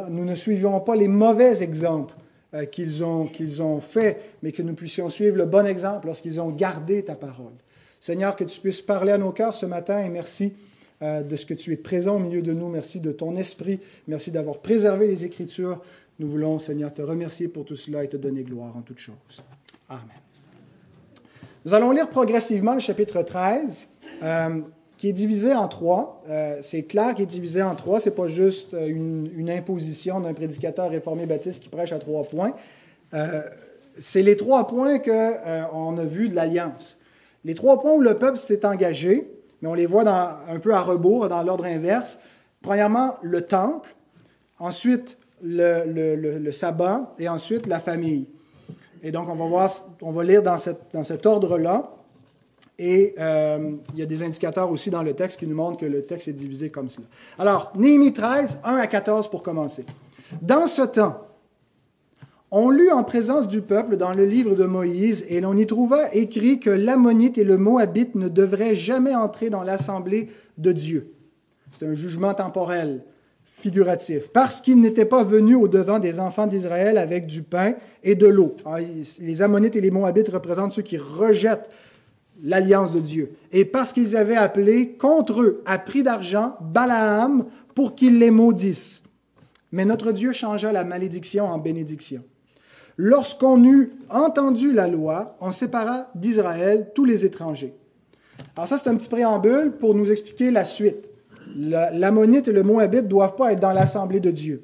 nous 0.10 0.26
ne 0.26 0.36
suivions 0.36 0.80
pas 0.80 0.96
les 0.96 1.08
mauvais 1.08 1.62
exemples 1.62 2.16
euh, 2.54 2.66
qu'ils 2.66 3.04
ont, 3.04 3.26
qu'ils 3.26 3.62
ont 3.62 3.82
faits, 3.82 4.38
mais 4.42 4.52
que 4.52 4.62
nous 4.62 4.74
puissions 4.74 5.10
suivre 5.10 5.38
le 5.38 5.46
bon 5.46 5.68
exemple 5.68 6.08
lorsqu'ils 6.08 6.40
ont 6.40 6.50
gardé 6.50 7.04
ta 7.04 7.16
parole. 7.16 7.54
Seigneur, 8.00 8.36
que 8.36 8.44
tu 8.44 8.60
puisses 8.62 8.82
parler 8.82 9.12
à 9.12 9.18
nos 9.18 9.32
cœurs 9.32 9.56
ce 9.56 9.66
matin 9.66 10.00
et 10.00 10.10
merci 10.10 10.54
euh, 11.02 11.22
de 11.22 11.36
ce 11.36 11.46
que 11.46 11.54
tu 11.54 11.74
es 11.74 11.78
présent 11.78 12.16
au 12.16 12.20
milieu 12.20 12.42
de 12.42 12.54
nous. 12.54 12.70
Merci 12.70 13.00
de 13.00 13.12
ton 13.12 13.36
esprit. 13.36 13.80
Merci 14.08 14.32
d'avoir 14.32 14.60
préservé 14.60 15.08
les 15.08 15.26
Écritures. 15.26 15.82
Nous 16.20 16.28
voulons, 16.30 16.58
Seigneur, 16.58 16.94
te 16.94 17.02
remercier 17.02 17.48
pour 17.48 17.66
tout 17.66 17.76
cela 17.76 18.04
et 18.04 18.08
te 18.08 18.18
donner 18.18 18.44
gloire 18.44 18.76
en 18.76 18.82
toutes 18.82 19.00
choses. 19.00 19.44
Amen. 19.90 20.04
Nous 21.66 21.74
allons 21.74 21.92
lire 21.92 22.10
progressivement 22.10 22.74
le 22.74 22.80
chapitre 22.80 23.22
13, 23.22 23.90
euh, 24.24 24.62
qui 24.98 25.10
est 25.10 25.14
divisé 25.14 25.54
en 25.54 25.68
trois. 25.68 26.24
Euh, 26.30 26.58
c'est 26.62 26.84
clair 26.84 27.14
qu'il 27.14 27.24
est 27.24 27.28
divisé 27.28 27.62
en 27.62 27.76
trois. 27.76 28.00
Ce 28.00 28.10
n'est 28.10 28.16
pas 28.16 28.28
juste 28.28 28.74
une, 28.74 29.30
une 29.36 29.50
imposition 29.50 30.20
d'un 30.20 30.34
prédicateur 30.34 30.90
réformé 30.90 31.26
baptiste 31.26 31.62
qui 31.62 31.70
prêche 31.70 31.92
à 31.92 32.00
trois 32.00 32.24
points. 32.24 32.54
c'est 33.98 34.22
les 34.22 34.36
trois 34.36 34.68
points 34.68 35.00
qu'on 35.00 35.98
a 35.98 36.04
vus 36.04 36.30
de 36.30 36.36
l'Alliance. 36.36 36.98
Les 37.46 37.56
trois 37.56 37.80
points 37.80 37.94
où 37.94 38.02
le 38.02 38.18
peuple 38.18 38.38
s'est 38.38 38.66
engagé, 38.66 39.32
mais 39.62 39.70
on 39.70 39.74
les 39.74 39.86
voit 39.86 40.04
un 40.08 40.60
peu 40.60 40.74
à 40.74 40.82
rebours, 40.82 41.30
dans 41.30 41.42
l'ordre 41.44 41.66
inverse. 41.66 42.20
Premièrement, 42.62 43.16
le 43.22 43.42
temple, 43.42 43.96
ensuite 44.60 45.18
le, 45.42 46.52
sabbat 46.52 47.14
et 47.20 47.30
ensuite 47.30 47.68
la 47.68 47.80
famille. 47.80 48.28
Et 49.04 49.12
donc, 49.12 49.30
on 49.30 49.36
va, 49.36 49.46
voir, 49.46 49.70
on 50.02 50.12
va 50.12 50.24
lire 50.24 50.44
dans, 50.44 50.58
cet 50.58 51.26
ordre-là. 51.26 51.92
Et 52.80 53.16
euh, 53.20 53.72
il 53.94 54.00
y 54.00 54.04
a 54.04 54.06
des 54.06 54.24
indicateurs 54.24 54.72
aussi 54.72 54.90
dans 54.90 55.04
le 55.04 55.14
texte 55.14 55.40
qui 55.40 55.48
nous 55.48 55.56
montrent 55.56 55.78
que 55.78 55.86
le 55.86 56.04
texte 56.04 56.28
est 56.28 56.34
divisé 56.34 56.70
comme 56.70 56.90
cela. 56.90 57.08
Alors, 57.40 57.72
Néhémie 57.76 58.14
13, 58.14 58.60
1 58.64 58.76
à 58.78 58.88
14 58.88 59.30
pour 59.30 59.42
commencer. 59.42 59.86
Dans 60.42 60.68
ce 60.68 60.84
temps, 60.84 61.28
On 62.50 62.70
lut 62.70 62.92
en 62.92 63.04
présence 63.04 63.46
du 63.46 63.62
peuple 63.62 63.98
dans 63.98 64.14
le 64.14 64.24
livre 64.24 64.56
de 64.56 64.64
Moïse, 64.64 65.26
et 65.28 65.42
l'on 65.42 65.58
y 65.58 65.68
trouva 65.68 66.14
écrit 66.14 66.62
que 66.62 66.70
l'ammonite 66.70 67.38
et 67.38 67.44
le 67.44 67.58
moabite 67.58 68.16
ne 68.16 68.30
devraient 68.30 68.76
jamais 68.76 69.14
entrer 69.14 69.50
dans 69.50 69.64
l'assemblée 69.64 70.30
de 70.58 70.72
Dieu. 70.72 71.12
C'est 71.72 71.86
un 71.86 71.94
jugement 71.94 72.34
temporel, 72.34 73.04
figuratif, 73.44 74.30
parce 74.30 74.62
qu'ils 74.62 74.80
n'étaient 74.80 75.04
pas 75.04 75.26
venus 75.26 75.58
au 75.58 75.68
devant 75.68 76.00
des 76.00 76.22
enfants 76.22 76.48
d'Israël 76.48 76.98
avec 76.98 77.26
du 77.26 77.44
pain 77.44 77.74
et 78.02 78.16
de 78.16 78.28
l'eau. 78.28 78.56
Ah, 78.64 78.78
les 78.80 79.42
ammonites 79.42 79.76
et 79.76 79.82
les 79.82 79.92
moabites 79.92 80.30
représentent 80.30 80.72
ceux 80.72 80.84
qui 80.84 80.98
rejettent 80.98 81.70
l'alliance 82.44 82.92
de 82.92 83.00
Dieu. 83.00 83.32
Et 83.52 83.66
parce 83.66 83.94
qu'ils 83.94 84.16
avaient 84.16 84.36
appelé 84.36 84.94
contre 84.94 85.42
eux, 85.42 85.62
à 85.66 85.80
prix 85.80 86.04
d'argent, 86.04 86.56
Balaam 86.62 87.46
pour 87.76 87.96
qu'il 87.96 88.20
les 88.20 88.32
maudisse. 88.32 89.04
Mais 89.72 89.86
notre 89.86 90.12
Dieu 90.12 90.32
changea 90.32 90.72
la 90.72 90.84
malédiction 90.84 91.46
en 91.46 91.58
bénédiction. 91.58 92.24
Lorsqu'on 92.98 93.64
eut 93.64 93.92
entendu 94.10 94.74
la 94.74 94.88
loi, 94.88 95.38
on 95.40 95.52
sépara 95.52 96.10
d'Israël 96.16 96.92
tous 96.96 97.06
les 97.06 97.26
étrangers. 97.26 97.76
Alors 98.56 98.68
ça, 98.68 98.78
c'est 98.78 98.90
un 98.90 98.96
petit 98.96 99.10
préambule 99.10 99.74
pour 99.80 99.94
nous 99.94 100.12
expliquer 100.12 100.50
la 100.50 100.66
suite. 100.66 101.12
L'ammonite 101.56 102.48
et 102.48 102.54
le 102.54 102.64
moabite 102.64 103.04
ne 103.04 103.10
doivent 103.10 103.36
pas 103.36 103.54
être 103.54 103.60
dans 103.60 103.74
l'assemblée 103.74 104.20
de 104.20 104.32
Dieu. 104.32 104.64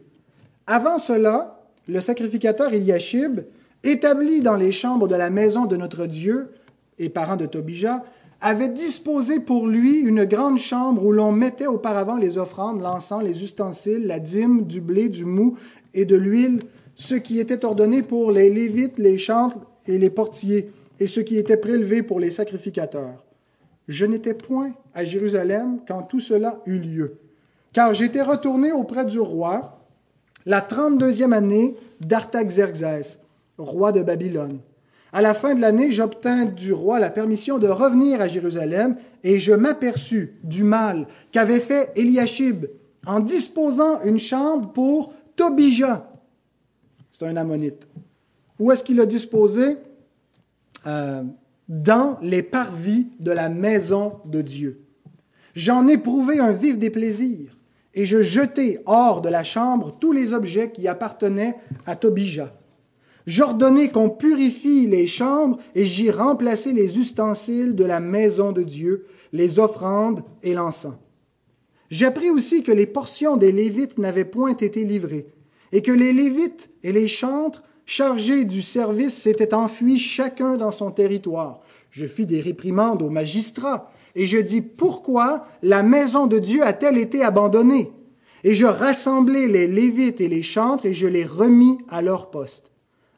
Avant 0.65 0.97
cela, 0.97 1.61
le 1.87 1.99
sacrificateur 1.99 2.73
Eliashib 2.73 3.41
établi 3.83 4.41
dans 4.41 4.55
les 4.55 4.71
chambres 4.71 5.07
de 5.07 5.15
la 5.15 5.29
maison 5.29 5.65
de 5.65 5.75
notre 5.75 6.05
Dieu 6.05 6.49
et 6.99 7.09
parent 7.09 7.37
de 7.37 7.45
Tobija, 7.45 8.03
avait 8.41 8.69
disposé 8.69 9.39
pour 9.39 9.67
lui 9.67 10.01
une 10.01 10.25
grande 10.25 10.59
chambre 10.59 11.05
où 11.05 11.13
l'on 11.13 11.31
mettait 11.31 11.65
auparavant 11.65 12.17
les 12.17 12.37
offrandes, 12.37 12.81
l'encens, 12.81 13.23
les 13.23 13.41
ustensiles, 13.43 14.05
la 14.05 14.19
dîme, 14.19 14.65
du 14.65 14.81
blé, 14.81 15.07
du 15.07 15.23
mou 15.23 15.57
et 15.93 16.05
de 16.05 16.17
l'huile, 16.17 16.59
ce 16.95 17.15
qui 17.15 17.39
était 17.39 17.63
ordonné 17.63 18.03
pour 18.03 18.31
les 18.31 18.49
lévites, 18.49 18.99
les 18.99 19.17
chantres 19.17 19.59
et 19.87 19.97
les 19.97 20.09
portiers, 20.09 20.69
et 20.99 21.07
ce 21.07 21.21
qui 21.21 21.37
était 21.37 21.57
prélevé 21.57 22.03
pour 22.03 22.19
les 22.19 22.31
sacrificateurs. 22.31 23.23
Je 23.87 24.05
n'étais 24.05 24.33
point 24.33 24.71
à 24.93 25.05
Jérusalem 25.05 25.79
quand 25.87 26.03
tout 26.03 26.19
cela 26.19 26.61
eut 26.65 26.79
lieu, 26.79 27.17
car 27.71 27.93
j'étais 27.93 28.21
retourné 28.21 28.71
auprès 28.71 29.05
du 29.05 29.19
roi 29.19 29.79
la 30.45 30.61
trente-deuxième 30.61 31.33
année 31.33 31.75
d'Artaxerxès, 32.01 33.19
roi 33.57 33.91
de 33.91 34.03
Babylone. 34.03 34.59
À 35.13 35.21
la 35.21 35.35
fin 35.35 35.53
de 35.53 35.61
l'année, 35.61 35.91
j'obtins 35.91 36.45
du 36.45 36.73
roi 36.73 36.97
la 36.99 37.11
permission 37.11 37.59
de 37.59 37.67
revenir 37.67 38.19
à 38.19 38.27
Jérusalem 38.27 38.95
et 39.23 39.37
je 39.37 39.53
m'aperçus 39.53 40.33
du 40.43 40.63
mal 40.63 41.07
qu'avait 41.31 41.59
fait 41.59 41.91
Eliashib 41.95 42.65
en 43.05 43.19
disposant 43.19 44.01
une 44.01 44.17
chambre 44.17 44.73
pour 44.73 45.13
Tobija. 45.35 46.11
C'est 47.11 47.27
un 47.27 47.37
ammonite. 47.37 47.87
Où 48.57 48.71
est-ce 48.71 48.83
qu'il 48.83 48.99
a 48.99 49.05
disposé? 49.05 49.77
Euh, 50.87 51.23
Dans 51.69 52.17
les 52.23 52.41
parvis 52.41 53.09
de 53.19 53.31
la 53.31 53.49
maison 53.49 54.13
de 54.25 54.41
Dieu. 54.41 54.81
J'en 55.53 55.87
ai 55.87 55.99
prouvé 55.99 56.39
un 56.39 56.51
vif 56.51 56.79
déplaisir 56.79 57.55
et 57.93 58.07
je 58.07 58.23
jetai 58.23 58.79
hors 58.87 59.21
de 59.21 59.29
la 59.29 59.43
chambre 59.43 59.95
tous 59.99 60.11
les 60.11 60.33
objets 60.33 60.71
qui 60.71 60.87
appartenaient 60.87 61.55
à 61.85 61.95
Tobija 61.95 62.51
J'ordonnai 63.25 63.89
qu'on 63.89 64.09
purifie 64.09 64.87
les 64.87 65.07
chambres 65.07 65.57
et 65.75 65.85
j'y 65.85 66.11
remplaçai 66.11 66.73
les 66.73 66.97
ustensiles 66.99 67.75
de 67.75 67.85
la 67.85 67.99
maison 67.99 68.51
de 68.51 68.63
Dieu, 68.63 69.05
les 69.31 69.59
offrandes 69.59 70.23
et 70.43 70.53
l'encens. 70.53 70.95
J'appris 71.89 72.29
aussi 72.29 72.63
que 72.63 72.71
les 72.71 72.87
portions 72.87 73.37
des 73.37 73.51
Lévites 73.51 73.97
n'avaient 73.97 74.25
point 74.25 74.57
été 74.57 74.83
livrées, 74.83 75.27
et 75.71 75.81
que 75.81 75.91
les 75.91 76.11
Lévites 76.11 76.69
et 76.83 76.91
les 76.91 77.07
chantres 77.07 77.63
chargés 77.85 78.45
du 78.45 78.61
service 78.61 79.15
s'étaient 79.15 79.53
enfuis 79.53 79.99
chacun 79.99 80.57
dans 80.57 80.71
son 80.71 80.91
territoire. 80.91 81.61
Je 81.91 82.07
fis 82.07 82.25
des 82.25 82.41
réprimandes 82.41 83.01
aux 83.01 83.09
magistrats, 83.09 83.91
et 84.15 84.25
je 84.25 84.37
dis 84.37 84.61
pourquoi 84.61 85.47
la 85.61 85.83
maison 85.83 86.27
de 86.27 86.39
Dieu 86.39 86.63
a-t-elle 86.63 86.97
été 86.97 87.23
abandonnée? 87.23 87.91
Et 88.43 88.53
je 88.53 88.65
rassemblai 88.65 89.47
les 89.47 89.67
Lévites 89.67 90.19
et 90.19 90.27
les 90.27 90.43
chantres, 90.43 90.85
et 90.85 90.93
je 90.93 91.07
les 91.07 91.25
remis 91.25 91.77
à 91.87 92.01
leur 92.01 92.29
poste. 92.29 92.72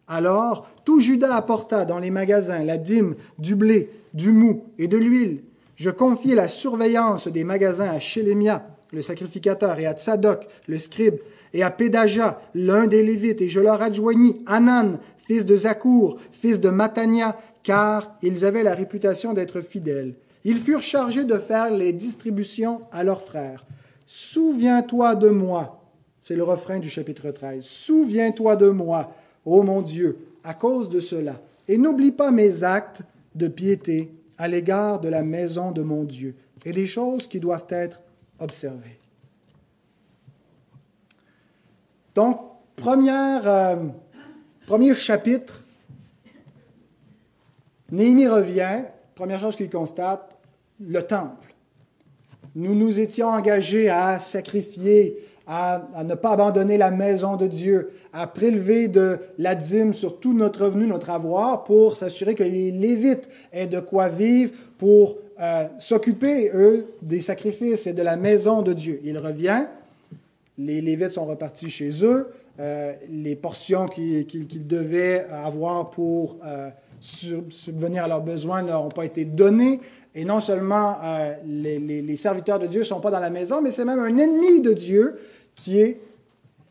Alors 0.08 0.68
tout 0.86 1.00
Judas 1.00 1.36
apporta 1.36 1.86
dans 1.86 2.00
les 2.00 2.12
magasins 2.12 2.64
la 2.64 2.78
dîme, 2.78 3.16
du 3.40 3.56
blé, 3.56 3.90
du 4.14 4.32
mou 4.32 4.64
et 4.78 4.88
de 4.88 4.98
l'huile. 4.98 5.42
Je 5.76 5.90
confiai 5.90 6.36
la 6.36 6.48
surveillance 6.48 7.28
des 7.28 7.44
magasins 7.44 7.90
à 7.90 8.00
Shélémia, 8.00 8.68
le 8.94 9.02
sacrificateur, 9.02 9.80
et 9.80 9.86
à 9.86 9.94
Tsadok, 9.94 10.48
le 10.68 10.80
scribe, 10.80 11.18
et 11.54 11.64
à 11.64 11.72
Pédaja, 11.72 12.42
l'un 12.54 12.88
des 12.88 13.04
Lévites, 13.04 13.42
et 13.42 13.50
je 13.50 13.60
leur 13.60 13.82
adjoignis 13.82 14.42
Anan, 14.46 15.00
fils 15.28 15.46
de 15.46 15.56
Zakour, 15.56 16.18
fils 16.32 16.60
de 16.60 16.70
Matania, 16.70 17.38
car 17.64 18.16
ils 18.22 18.46
avaient 18.46 18.64
la 18.64 18.76
réputation 18.76 19.34
d'être 19.34 19.60
fidèles. 19.60 20.14
Ils 20.44 20.60
furent 20.60 20.84
chargés 20.84 21.26
de 21.26 21.38
faire 21.38 21.72
les 21.72 21.92
distributions 21.92 22.82
à 22.92 23.04
leurs 23.04 23.24
frères. 23.24 23.66
Souviens-toi 24.06 25.16
de 25.16 25.30
moi. 25.30 25.82
C'est 26.22 26.36
le 26.36 26.44
refrain 26.44 26.80
du 26.80 26.90
chapitre 26.90 27.32
13. 27.32 27.64
Souviens-toi 27.66 28.56
de 28.56 28.70
moi 28.70 29.12
ô 29.46 29.64
mon 29.64 29.82
Dieu, 29.82 30.18
à 30.44 30.54
cause 30.54 30.90
de 30.90 31.00
cela, 31.00 31.42
et 31.68 31.78
n'oublie 31.78 32.12
pas 32.12 32.32
mes 32.32 32.64
actes 32.64 33.04
de 33.36 33.48
piété 33.48 34.12
à 34.38 34.48
l'égard 34.48 35.00
de 35.00 35.08
la 35.08 35.24
maison 35.24 35.72
de 35.72 35.82
mon 35.82 36.04
Dieu, 36.04 36.36
et 36.66 36.74
des 36.74 36.88
choses 36.88 37.28
qui 37.28 37.40
doivent 37.40 37.68
être 37.70 38.02
observées. 38.40 39.00
Donc, 42.16 42.40
première, 42.76 43.48
euh, 43.48 43.76
premier 44.66 44.96
chapitre, 44.96 45.66
Néhémie 47.92 48.28
revient, 48.28 48.86
première 49.14 49.40
chose 49.40 49.56
qu'il 49.56 49.70
constate, 49.70 50.38
le 50.80 51.04
temple. 51.04 51.54
Nous 52.56 52.74
nous 52.74 53.00
étions 53.00 53.28
engagés 53.28 53.90
à 53.90 54.20
sacrifier 54.20 55.18
à, 55.48 56.04
ne 56.04 56.16
pas 56.16 56.32
abandonner 56.32 56.78
la 56.78 56.92
maison 56.92 57.36
de 57.36 57.48
Dieu, 57.48 57.92
à 58.14 58.28
prélever 58.28 58.88
de 58.88 59.20
la 59.38 59.56
dîme 59.56 59.94
sur 59.94 60.20
tout 60.20 60.34
notre 60.34 60.66
revenu, 60.66 60.88
notre 60.88 61.10
avoir, 61.10 61.64
pour 61.64 61.98
s'assurer 61.98 62.36
que 62.36 62.44
les 62.44 62.72
Lévites 62.72 63.30
aient 63.54 63.68
de 63.68 63.80
quoi 63.80 64.08
vivre, 64.08 64.52
pour 64.78 65.18
euh, 65.40 65.68
s'occuper, 65.80 66.50
eux, 66.54 66.88
des 67.02 67.22
sacrifices 67.22 67.88
et 67.88 67.94
de 67.94 68.02
la 68.02 68.16
maison 68.16 68.62
de 68.62 68.74
Dieu. 68.74 69.02
Il 69.04 69.18
revient, 69.18 69.66
les 70.58 70.82
Lévites 70.82 71.12
sont 71.12 71.26
repartis 71.26 71.70
chez 71.70 71.90
eux, 72.04 72.32
euh, 72.60 72.94
les 73.10 73.36
portions 73.36 73.86
qu'ils 73.86 74.68
devaient 74.68 75.28
avoir 75.30 75.92
pour 75.92 76.38
euh, 76.46 76.70
subvenir 77.02 78.06
à 78.06 78.08
leurs 78.08 78.22
besoins 78.22 78.62
ne 78.62 78.68
leur 78.68 78.86
ont 78.86 78.90
pas 78.90 79.06
été 79.06 79.26
données. 79.26 79.82
Et 80.18 80.24
non 80.24 80.40
seulement 80.40 80.98
les, 81.46 81.78
les, 81.78 82.16
serviteurs 82.16 82.58
de 82.58 82.68
Dieu 82.68 82.80
ne 82.80 82.86
sont 82.86 83.02
pas 83.02 83.12
dans 83.12 83.20
la 83.20 83.30
maison, 83.30 83.62
mais 83.62 83.70
c'est 83.70 83.84
même 83.84 84.00
un 84.00 84.18
ennemi 84.18 84.62
de 84.62 84.72
Dieu 84.72 85.20
qui 85.56 85.80
est 85.80 86.00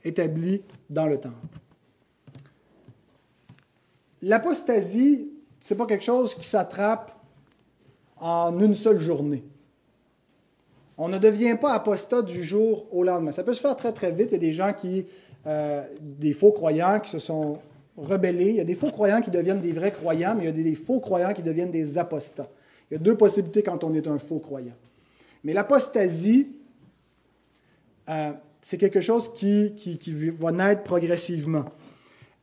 établi 0.05 0.63
dans 0.91 1.07
le 1.07 1.19
temple. 1.19 1.37
L'apostasie, 4.23 5.29
ce 5.61 5.75
n'est 5.75 5.79
pas 5.79 5.87
quelque 5.87 6.05
chose 6.05 6.35
qui 6.35 6.47
s'attrape 6.47 7.13
en 8.19 8.59
une 8.61 8.75
seule 8.75 9.01
journée. 9.01 9.45
On 10.97 11.09
ne 11.09 11.19
devient 11.19 11.57
pas 11.61 11.73
apostat 11.73 12.23
du 12.23 12.45
jour 12.45 12.87
au 12.93 13.03
lendemain. 13.03 13.33
Ça 13.33 13.43
peut 13.43 13.55
se 13.55 13.61
faire 13.61 13.77
très 13.77 13.93
très 13.93 14.13
vite. 14.13 14.29
Il 14.31 14.33
y 14.33 14.37
a 14.37 14.39
des 14.39 14.53
gens 14.53 14.73
qui, 14.73 15.07
euh, 15.47 15.85
des 16.01 16.33
faux 16.33 16.53
croyants 16.53 17.01
qui 17.01 17.11
se 17.11 17.19
sont 17.19 17.59
rebellés. 17.97 18.51
Il 18.51 18.55
y 18.57 18.61
a 18.61 18.65
des 18.65 18.75
faux 18.75 18.91
croyants 18.91 19.21
qui 19.21 19.31
deviennent 19.31 19.61
des 19.61 19.73
vrais 19.73 19.91
croyants, 19.91 20.35
mais 20.37 20.45
il 20.45 20.47
y 20.47 20.49
a 20.49 20.53
des 20.53 20.75
faux 20.75 21.01
croyants 21.01 21.33
qui 21.33 21.43
deviennent 21.43 21.73
des 21.73 21.99
apostats. 21.99 22.49
Il 22.91 22.95
y 22.95 22.97
a 22.97 23.01
deux 23.01 23.17
possibilités 23.17 23.63
quand 23.63 23.83
on 23.83 23.93
est 23.95 24.07
un 24.07 24.19
faux 24.19 24.39
croyant. 24.39 24.75
Mais 25.43 25.53
l'apostasie, 25.53 26.49
euh, 28.09 28.33
c'est 28.65 28.79
quelque 28.79 29.03
chose 29.03 29.31
qui, 29.35 30.01
va 30.41 30.51
naître 30.51 30.85
progressivement. 30.85 31.67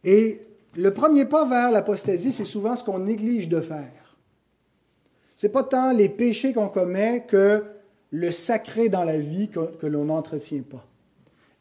Et 0.03 0.39
le 0.77 0.93
premier 0.93 1.25
pas 1.25 1.47
vers 1.47 1.71
l'apostasie, 1.71 2.31
c'est 2.31 2.45
souvent 2.45 2.75
ce 2.75 2.84
qu'on 2.84 2.99
néglige 2.99 3.49
de 3.49 3.60
faire. 3.60 4.15
C'est 5.34 5.49
pas 5.49 5.63
tant 5.63 5.91
les 5.91 6.10
péchés 6.10 6.53
qu'on 6.53 6.69
commet 6.69 7.25
que 7.27 7.63
le 8.12 8.31
sacré 8.31 8.88
dans 8.88 9.03
la 9.03 9.19
vie 9.19 9.49
que, 9.49 9.88
l'on 9.88 10.05
n'entretient 10.05 10.62
pas. 10.62 10.86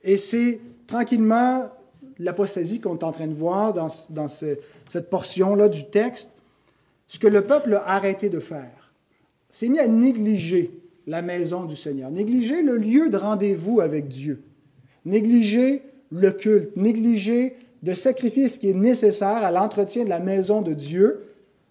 Et 0.04 0.18
c'est 0.18 0.60
tranquillement 0.86 1.70
l'apostasie 2.18 2.82
qu'on 2.82 2.98
est 2.98 3.04
en 3.04 3.12
train 3.12 3.28
de 3.28 3.32
voir 3.32 3.72
dans, 3.72 3.88
dans 4.10 4.28
cette 4.28 5.08
portion-là 5.08 5.70
du 5.70 5.86
texte, 5.88 6.32
ce 7.08 7.18
que 7.18 7.28
le 7.28 7.46
peuple 7.46 7.72
a 7.76 7.88
arrêté 7.88 8.28
de 8.28 8.40
faire. 8.40 8.92
C'est 9.48 9.70
mis 9.70 9.78
à 9.78 9.88
négliger 9.88 10.70
la 11.06 11.22
maison 11.22 11.64
du 11.64 11.76
Seigneur, 11.76 12.10
négliger 12.10 12.60
le 12.60 12.76
lieu 12.76 13.08
de 13.08 13.16
rendez-vous 13.16 13.80
avec 13.80 14.08
Dieu 14.08 14.42
négliger 15.04 15.82
le 16.10 16.30
culte, 16.30 16.76
négliger 16.76 17.56
de 17.82 17.94
sacrifier 17.94 18.48
ce 18.48 18.58
qui 18.58 18.70
est 18.70 18.74
nécessaire 18.74 19.42
à 19.44 19.50
l'entretien 19.50 20.04
de 20.04 20.10
la 20.10 20.20
maison 20.20 20.62
de 20.62 20.74
Dieu, 20.74 21.26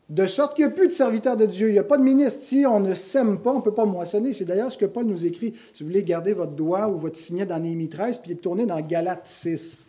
de 0.10 0.26
sorte 0.26 0.56
qu'il 0.56 0.66
n'y 0.66 0.72
a 0.72 0.76
plus 0.76 0.88
de 0.88 0.94
serviteurs 0.94 1.38
de 1.38 1.46
Dieu, 1.46 1.70
il 1.70 1.74
n'y 1.74 1.80
a 1.80 1.84
pas 1.84 1.98
de 1.98 2.04
ministre. 2.04 2.42
Si 2.42 2.66
on 2.66 2.80
ne 2.80 2.96
sème 2.96 3.40
pas, 3.40 3.54
on 3.54 3.58
ne 3.58 3.62
peut 3.62 3.74
pas 3.74 3.86
moissonner. 3.86 4.34
C'est 4.34 4.46
d'ailleurs 4.46 4.72
ce 4.72 4.78
que 4.78 4.88
Paul 4.88 5.06
nous 5.06 5.26
écrit. 5.26 5.54
Si 5.72 5.84
vous 5.84 5.90
voulez 5.90 6.04
garder 6.04 6.34
votre 6.34 6.54
doigt 6.54 6.88
ou 6.88 6.98
votre 6.98 7.18
signet 7.18 7.46
dans 7.46 7.60
Néhémie 7.60 7.90
13, 7.90 8.18
puis 8.18 8.36
tourner 8.36 8.66
dans 8.66 8.82
Galates 8.82 9.28
6. 9.28 9.86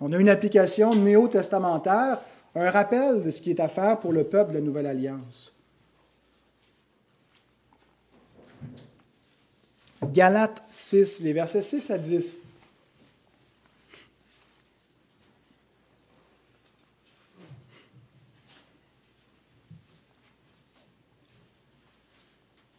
On 0.00 0.12
a 0.12 0.18
une 0.18 0.28
application 0.28 0.94
néo-testamentaire, 0.94 2.20
un 2.54 2.70
rappel 2.70 3.22
de 3.22 3.30
ce 3.30 3.40
qui 3.40 3.50
est 3.50 3.60
à 3.60 3.68
faire 3.68 3.98
pour 3.98 4.12
le 4.12 4.24
peuple 4.24 4.50
de 4.50 4.58
la 4.58 4.60
Nouvelle 4.60 4.86
Alliance. 4.86 5.54
Galates 10.04 10.62
6, 10.70 11.20
les 11.20 11.32
versets 11.32 11.62
6 11.62 11.90
à 11.90 11.98
10. 11.98 12.40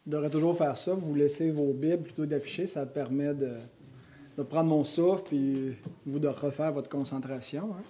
Vous 0.06 0.16
devrez 0.16 0.30
toujours 0.30 0.58
faire 0.58 0.76
ça. 0.76 0.94
Vous 0.94 1.14
laissez 1.14 1.52
vos 1.52 1.72
Bibles 1.72 2.04
plutôt 2.04 2.26
d'afficher. 2.26 2.66
Ça 2.66 2.86
permet 2.86 3.34
de, 3.36 3.52
prendre 4.44 4.70
mon 4.70 4.84
souffle 4.84 5.36
et 5.36 5.78
vous 6.06 6.20
de 6.20 6.28
refaire 6.28 6.72
votre 6.72 6.90
concentration. 6.90 7.76
Hein. 7.78 7.84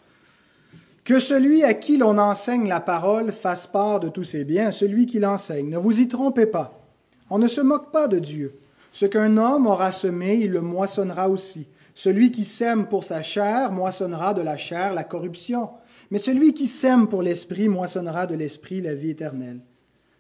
Que 1.06 1.20
celui 1.20 1.64
à 1.64 1.74
qui 1.74 1.98
l'on 1.98 2.18
enseigne 2.18 2.68
la 2.68 2.82
parole 2.82 3.32
fasse 3.32 3.68
part 3.68 4.00
de 4.00 4.10
tous 4.10 4.26
ses 4.26 4.44
biens, 4.44 4.72
celui 4.72 5.06
qui 5.06 5.20
l'enseigne. 5.20 5.70
Ne 5.70 5.78
vous 5.78 6.02
y 6.02 6.08
trompez 6.08 6.46
pas. 6.46 6.84
On 7.30 7.38
ne 7.38 7.48
se 7.48 7.62
moque 7.62 7.92
pas 7.92 8.08
de 8.08 8.20
Dieu. 8.20 8.60
Ce 8.92 9.06
qu'un 9.06 9.38
homme 9.38 9.68
aura 9.68 9.92
semé, 9.92 10.36
il 10.36 10.52
le 10.52 10.62
moissonnera 10.62 11.30
aussi. 11.30 11.68
Celui 11.94 12.32
qui 12.32 12.46
sème 12.46 12.88
pour 12.88 13.04
sa 13.04 13.22
chair 13.22 13.72
moissonnera 13.72 14.34
de 14.34 14.42
la 14.42 14.58
chair 14.58 14.94
la 14.94 15.04
corruption. 15.04 15.70
Mais 16.12 16.18
celui 16.18 16.54
qui 16.54 16.68
sème 16.68 17.08
pour 17.08 17.22
l'esprit 17.22 17.70
moissonnera 17.70 18.26
de 18.26 18.36
l'esprit 18.36 18.82
la 18.82 18.94
vie 18.94 19.12
éternelle. 19.12 19.60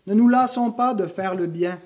Ne 0.08 0.14
nous 0.14 0.28
lassons 0.28 0.72
pas 0.72 0.94
de 0.94 1.08
faire 1.08 1.36
le 1.36 1.48
bien, 1.48 1.80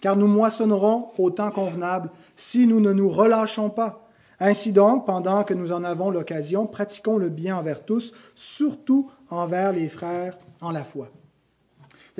car 0.00 0.16
nous 0.16 0.26
moissonnerons 0.26 1.08
au 1.18 1.30
temps 1.30 1.50
convenable 1.50 2.10
si 2.36 2.66
nous 2.66 2.80
ne 2.80 2.92
nous 2.92 3.08
relâchons 3.08 3.70
pas. 3.70 4.08
Ainsi 4.40 4.72
donc, 4.72 5.06
pendant 5.06 5.42
que 5.42 5.54
nous 5.54 5.72
en 5.72 5.82
avons 5.82 6.10
l'occasion, 6.10 6.66
pratiquons 6.66 7.18
le 7.18 7.28
bien 7.28 7.56
envers 7.56 7.84
tous, 7.84 8.14
surtout 8.36 9.10
envers 9.30 9.72
les 9.72 9.88
frères 9.88 10.38
en 10.60 10.70
la 10.70 10.84
foi. 10.84 11.10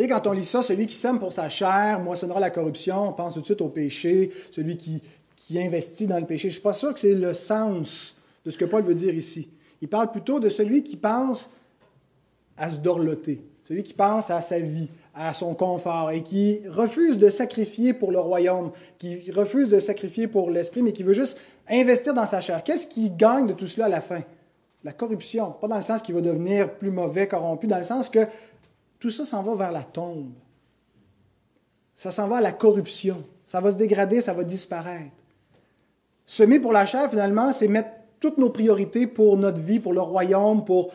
Quand 0.07 0.27
on 0.29 0.33
lit 0.33 0.45
ça, 0.45 0.63
celui 0.63 0.87
qui 0.87 0.95
sème 0.95 1.19
pour 1.19 1.33
sa 1.33 1.49
chair 1.49 1.99
moissonnera 2.01 2.39
la 2.39 2.51
corruption, 2.51 3.09
on 3.09 3.13
pense 3.13 3.35
tout 3.35 3.41
de 3.41 3.45
suite 3.45 3.61
au 3.61 3.69
péché, 3.69 4.31
celui 4.53 4.77
qui, 4.77 5.03
qui 5.35 5.61
investit 5.61 6.07
dans 6.07 6.19
le 6.21 6.27
péché. 6.27 6.43
Je 6.43 6.47
ne 6.49 6.53
suis 6.53 6.63
pas 6.63 6.75
sûr 6.75 6.95
que 6.95 7.01
c'est 7.01 7.15
le 7.15 7.35
sens 7.35 8.15
de 8.45 8.51
ce 8.51 8.59
que 8.59 8.65
Paul 8.65 8.85
veut 8.85 8.95
dire 8.95 9.15
ici. 9.15 9.49
Il 9.83 9.89
parle 9.89 10.11
plutôt 10.11 10.39
de 10.39 10.49
celui 10.49 10.85
qui 10.85 10.97
pense 10.97 11.51
à 12.57 12.71
se 12.71 12.79
dorloter, 12.79 13.43
celui 13.67 13.83
qui 13.83 13.95
pense 13.95 14.31
à 14.31 14.41
sa 14.41 14.59
vie, 14.61 14.89
à 15.15 15.33
son 15.35 15.55
confort 15.55 16.11
et 16.13 16.23
qui 16.23 16.61
refuse 16.69 17.19
de 17.19 17.29
sacrifier 17.29 17.93
pour 17.93 18.13
le 18.13 18.21
royaume, 18.21 18.71
qui 18.99 19.31
refuse 19.33 19.69
de 19.69 19.81
sacrifier 19.81 20.29
pour 20.29 20.51
l'esprit, 20.51 20.83
mais 20.83 20.93
qui 20.93 21.03
veut 21.03 21.13
juste 21.13 21.39
investir 21.69 22.15
dans 22.15 22.27
sa 22.27 22.41
chair. 22.41 22.63
Qu'est-ce 22.63 22.87
qui 22.87 23.11
gagne 23.11 23.47
de 23.47 23.53
tout 23.53 23.67
cela 23.67 23.87
à 23.87 23.89
la 23.89 24.01
fin? 24.01 24.23
La 24.85 24.93
corruption. 24.93 25.53
Pas 25.61 25.67
dans 25.67 25.77
le 25.77 25.83
sens 25.83 26.03
qu'il 26.03 26.15
va 26.15 26.21
devenir 26.21 26.73
plus 26.75 26.93
mauvais, 26.93 27.27
corrompu, 27.27 27.67
dans 27.67 27.79
le 27.79 27.85
sens 27.85 28.09
que 28.09 28.21
tout 28.99 29.11
ça 29.11 29.25
s'en 29.25 29.43
va 29.43 29.55
vers 29.55 29.73
la 29.73 29.83
tombe. 29.83 30.33
Ça 31.95 32.11
s'en 32.11 32.29
va 32.29 32.37
à 32.37 32.41
la 32.41 32.53
corruption. 32.53 33.25
Ça 33.45 33.61
va 33.61 33.73
se 33.73 33.77
dégrader, 33.77 34.21
ça 34.21 34.33
va 34.33 34.45
disparaître. 34.45 35.13
Semer 36.27 36.61
pour 36.61 36.73
la 36.73 36.87
chair, 36.87 37.09
finalement, 37.11 37.53
c'est 37.53 37.69
mettre 37.69 37.91
toutes 38.21 38.39
nos 38.39 38.51
priorités 38.51 39.07
pour 39.07 39.37
notre 39.37 39.61
vie, 39.61 39.81
pour 39.81 39.93
le 39.93 40.01
royaume, 40.01 40.65
pour 40.65 40.93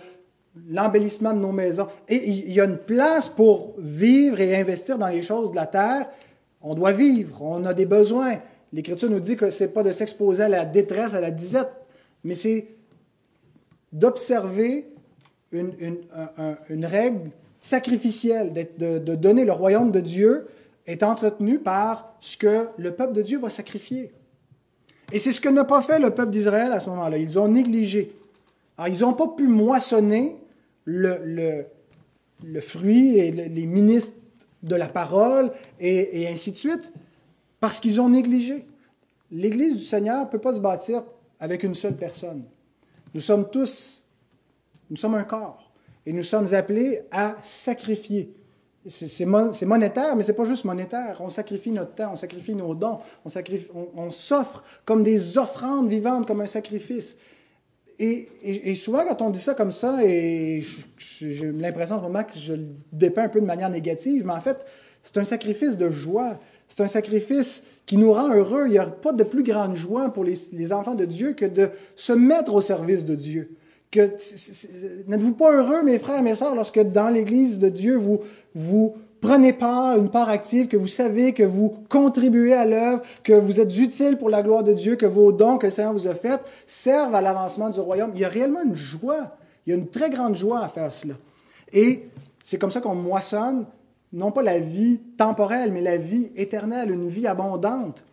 l'embellissement 0.69 1.33
de 1.33 1.39
nos 1.39 1.51
maisons. 1.51 1.87
Et 2.07 2.29
il 2.29 2.51
y 2.51 2.61
a 2.61 2.65
une 2.65 2.77
place 2.77 3.29
pour 3.29 3.73
vivre 3.77 4.39
et 4.39 4.55
investir 4.55 4.97
dans 4.97 5.07
les 5.07 5.21
choses 5.21 5.51
de 5.51 5.55
la 5.55 5.65
terre. 5.65 6.09
On 6.61 6.75
doit 6.75 6.91
vivre, 6.91 7.41
on 7.41 7.65
a 7.65 7.73
des 7.73 7.85
besoins. 7.85 8.37
L'Écriture 8.71 9.09
nous 9.09 9.19
dit 9.19 9.35
que 9.35 9.49
ce 9.49 9.63
n'est 9.63 9.69
pas 9.69 9.83
de 9.83 9.91
s'exposer 9.91 10.43
à 10.43 10.49
la 10.49 10.65
détresse, 10.65 11.13
à 11.13 11.21
la 11.21 11.31
disette, 11.31 11.71
mais 12.23 12.35
c'est 12.35 12.67
d'observer 13.91 14.87
une, 15.51 15.73
une, 16.69 16.85
règle 16.85 17.29
sacrificielle, 17.63 18.51
de, 18.51 18.99
de 18.99 19.15
donner 19.15 19.45
le 19.45 19.53
royaume 19.53 19.89
de 19.89 20.01
Dieu 20.01 20.47
est 20.85 21.01
entretenu 21.01 21.59
par 21.59 22.13
ce 22.19 22.35
que 22.35 22.67
le 22.77 22.93
peuple 22.93 23.13
de 23.13 23.21
Dieu 23.21 23.39
va 23.39 23.49
sacrifier. 23.49 24.11
Et 25.13 25.17
c'est 25.17 25.31
ce 25.31 25.39
que 25.39 25.47
n'a 25.47 25.63
pas 25.63 25.81
fait 25.81 25.97
le 25.97 26.09
peuple 26.09 26.31
d'Israël 26.31 26.73
à 26.73 26.81
ce 26.81 26.89
moment-là. 26.89 27.17
Ils 27.17 27.39
ont 27.39 27.47
négligé. 27.47 28.13
Alors, 28.77 28.93
ils 28.93 29.01
n'ont 29.01 29.13
pas 29.13 29.29
pu 29.29 29.47
moissonner 29.47 30.35
le, 30.83 31.65
le, 32.43 32.59
fruit 32.59 33.17
et 33.17 33.31
les 33.31 33.65
ministres 33.65 34.17
de 34.61 34.75
la 34.75 34.89
parole 34.89 35.53
et, 35.79 36.27
ainsi 36.27 36.51
de 36.51 36.57
suite, 36.57 36.91
parce 37.61 37.79
qu'ils 37.79 38.01
ont 38.01 38.09
négligé. 38.09 38.65
L'Église 39.31 39.77
du 39.77 39.83
Seigneur 39.83 40.25
ne 40.25 40.29
peut 40.29 40.39
pas 40.39 40.53
se 40.53 40.59
bâtir 40.59 41.03
avec 41.39 41.63
une 41.63 41.75
seule 41.75 41.95
personne. 41.95 42.43
Nous 43.13 43.21
sommes 43.21 43.49
tous, 43.49 44.03
nous 44.89 44.97
sommes 44.97 45.15
un 45.15 45.23
corps, 45.23 45.62
et 46.05 46.13
nous 46.13 46.23
sommes 46.23 46.53
appelés 46.53 47.01
à 47.11 47.35
sacrifier. 47.41 48.33
C'est 48.85 49.25
monétaire, 49.25 50.15
mais 50.15 50.23
ce 50.23 50.31
n'est 50.31 50.37
pas 50.37 50.45
juste 50.45 50.65
monétaire. 50.65 51.21
On 51.21 51.29
sacrifie 51.29 51.71
notre 51.71 51.95
temps, 51.95 52.11
on 52.13 52.17
sacrifie 52.17 52.53
nos 52.53 52.75
dons, 52.75 52.99
on, 53.23 54.11
s'offre 54.11 54.63
comme 54.83 55.03
des 55.03 55.37
offrandes 55.37 55.89
vivantes, 55.89 56.27
comme 56.27 56.41
un 56.41 56.47
sacrifice. 56.47 57.17
Et, 57.97 58.75
souvent, 58.75 59.05
quand 59.05 59.21
on 59.21 59.29
dit 59.29 59.39
ça 59.39 59.53
comme 59.53 59.71
ça, 59.71 60.03
et 60.03 60.61
j'ai 60.97 61.51
l'impression 61.51 61.95
en 61.95 61.99
ce 61.99 62.03
moment 62.03 62.23
que 62.23 62.37
je 62.37 62.55
le 62.55 62.67
dépeins 62.91 63.23
un 63.23 63.29
peu 63.29 63.39
de 63.39 63.45
manière 63.45 63.69
négative, 63.69 64.25
mais 64.25 64.33
en 64.33 64.41
fait, 64.41 64.65
c'est 65.01 65.17
un 65.17 65.23
sacrifice 65.23 65.77
de 65.77 65.89
joie. 65.89 66.39
C'est 66.67 66.81
un 66.81 66.87
sacrifice 66.87 67.63
qui 67.85 67.97
nous 67.97 68.11
rend 68.13 68.33
heureux. 68.33 68.63
Il 68.65 68.71
n'y 68.71 68.77
a 68.77 68.85
pas 68.85 69.13
de 69.13 69.23
plus 69.23 69.43
grande 69.43 69.75
joie 69.75 70.09
pour 70.11 70.23
les, 70.23 70.73
enfants 70.73 70.95
de 70.95 71.05
Dieu 71.05 71.33
que 71.33 71.45
de 71.45 71.69
se 71.95 72.13
mettre 72.13 72.53
au 72.53 72.61
service 72.61 73.05
de 73.05 73.15
Dieu. 73.15 73.55
N'êtes-vous 73.99 75.33
pas 75.33 75.51
heureux, 75.51 75.83
mes 75.83 75.99
frères 75.99 76.19
et 76.19 76.23
mes 76.23 76.35
sœurs, 76.35 76.55
lorsque 76.55 76.79
dans 76.79 77.09
l'Église 77.09 77.59
de 77.59 77.69
Dieu, 77.69 77.95
vous, 77.95 78.19
vous 78.55 78.95
Prenez 79.23 79.53
part, 79.53 79.97
une 79.97 80.09
part 80.09 80.27
active, 80.27 80.67
que 80.67 80.75
vous 80.75 80.87
savez 80.87 81.31
que 81.31 81.43
vous 81.43 81.73
contribuez 81.87 82.53
à 82.53 82.65
l'œuvre, 82.65 83.01
que 83.23 83.31
vous 83.31 83.61
êtes 83.61 83.77
utile 83.77 84.17
pour 84.17 84.29
la 84.29 84.43
gloire 84.43 84.65
de 84.65 84.73
Dieu, 84.73 84.97
que 84.97 85.05
vos 85.05 85.31
dons 85.31 85.57
que 85.57 85.67
le 85.67 85.71
Seigneur 85.71 85.93
vous 85.93 86.07
a 86.07 86.13
faits 86.13 86.41
servent 86.67 87.15
à 87.15 87.21
l'avancement 87.21 87.69
du 87.69 87.79
royaume? 87.79 88.11
Il 88.15 88.19
y 88.19 88.25
a 88.25 88.27
réellement 88.27 88.63
une 88.63 88.75
joie. 88.75 89.37
Il 89.65 89.69
y 89.69 89.73
a 89.73 89.77
une 89.77 89.87
très 89.87 90.09
grande 90.09 90.35
joie 90.35 90.61
à 90.61 90.67
faire 90.67 90.91
cela. 90.91 91.13
Et 91.71 92.09
c'est 92.43 92.57
comme 92.57 92.69
ça 92.69 92.81
qu'on 92.81 92.95
moissonne, 92.95 93.65
non 94.11 94.33
pas 94.33 94.43
la 94.43 94.59
vie 94.59 94.99
temporelle, 95.15 95.71
mais 95.71 95.81
la 95.81 95.95
vie 95.95 96.29
éternelle, 96.35 96.91
une 96.91 97.07
vie 97.07 97.25
abondante. 97.25 98.03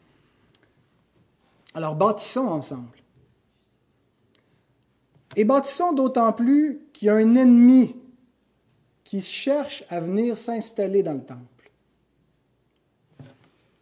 Alors 1.75 1.97
bâtissons 1.97 2.47
ensemble. 2.47 3.00
Et 5.37 5.45
bâtissons 5.45 5.93
d'autant 5.93 6.33
plus 6.33 6.81
qu'il 6.93 7.07
y 7.07 7.09
a 7.09 7.15
un 7.15 7.35
ennemi 7.35 7.95
qui 9.05 9.21
cherche 9.21 9.85
à 9.89 10.01
venir 10.01 10.37
s'installer 10.37 11.03
dans 11.03 11.15
le 11.15 11.23
temple. 11.23 11.71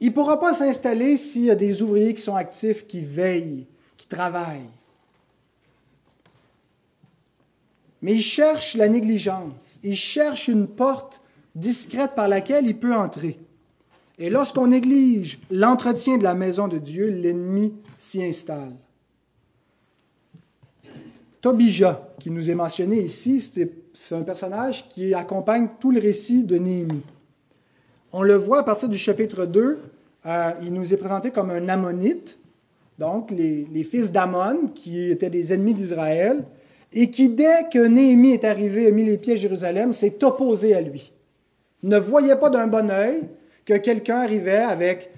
Il 0.00 0.08
ne 0.08 0.14
pourra 0.14 0.38
pas 0.38 0.54
s'installer 0.54 1.16
s'il 1.16 1.46
y 1.46 1.50
a 1.50 1.56
des 1.56 1.82
ouvriers 1.82 2.14
qui 2.14 2.22
sont 2.22 2.36
actifs, 2.36 2.86
qui 2.86 3.00
veillent, 3.00 3.66
qui 3.96 4.06
travaillent. 4.06 4.70
Mais 8.00 8.14
il 8.14 8.22
cherche 8.22 8.76
la 8.76 8.88
négligence, 8.88 9.80
il 9.82 9.96
cherche 9.96 10.46
une 10.46 10.68
porte 10.68 11.20
discrète 11.54 12.14
par 12.14 12.28
laquelle 12.28 12.66
il 12.66 12.78
peut 12.78 12.94
entrer. 12.94 13.40
Et 14.18 14.30
lorsqu'on 14.30 14.68
néglige 14.68 15.40
l'entretien 15.50 16.16
de 16.16 16.22
la 16.22 16.34
maison 16.34 16.68
de 16.68 16.78
Dieu, 16.78 17.08
l'ennemi 17.08 17.74
s'y 17.98 18.22
installe. 18.24 18.74
Tobija, 21.40 22.14
qui 22.18 22.30
nous 22.30 22.50
est 22.50 22.54
mentionné 22.54 22.98
ici, 22.98 23.40
c'est 23.94 24.14
un 24.14 24.22
personnage 24.22 24.88
qui 24.88 25.14
accompagne 25.14 25.68
tout 25.78 25.92
le 25.92 26.00
récit 26.00 26.42
de 26.42 26.56
Néhémie. 26.58 27.04
On 28.12 28.22
le 28.22 28.34
voit 28.34 28.60
à 28.60 28.62
partir 28.64 28.88
du 28.88 28.98
chapitre 28.98 29.44
2, 29.44 29.78
euh, 30.26 30.50
il 30.62 30.72
nous 30.72 30.92
est 30.92 30.96
présenté 30.96 31.30
comme 31.30 31.50
un 31.50 31.68
ammonite, 31.68 32.38
donc 32.98 33.30
les, 33.30 33.84
fils 33.84 34.10
d'Ammon, 34.10 34.66
qui 34.74 35.10
étaient 35.10 35.30
des 35.30 35.52
ennemis 35.52 35.74
d'Israël, 35.74 36.44
et 36.92 37.10
qui, 37.10 37.28
dès 37.28 37.68
que 37.72 37.86
Néhémie 37.86 38.32
est 38.32 38.44
arrivé 38.44 38.84
et 38.84 38.88
a 38.88 38.90
mis 38.90 39.04
les 39.04 39.18
pieds 39.18 39.34
à 39.34 39.36
Jérusalem, 39.36 39.92
s'est 39.92 40.24
opposé 40.24 40.74
à 40.74 40.80
lui. 40.80 41.12
Ne 41.84 41.98
voyait 41.98 42.34
pas 42.36 42.50
d'un 42.50 42.66
bon 42.66 42.90
œil 42.90 43.28
que 43.64 43.74
quelqu'un 43.74 44.16
arrivait 44.16 44.56
avec 44.56 45.12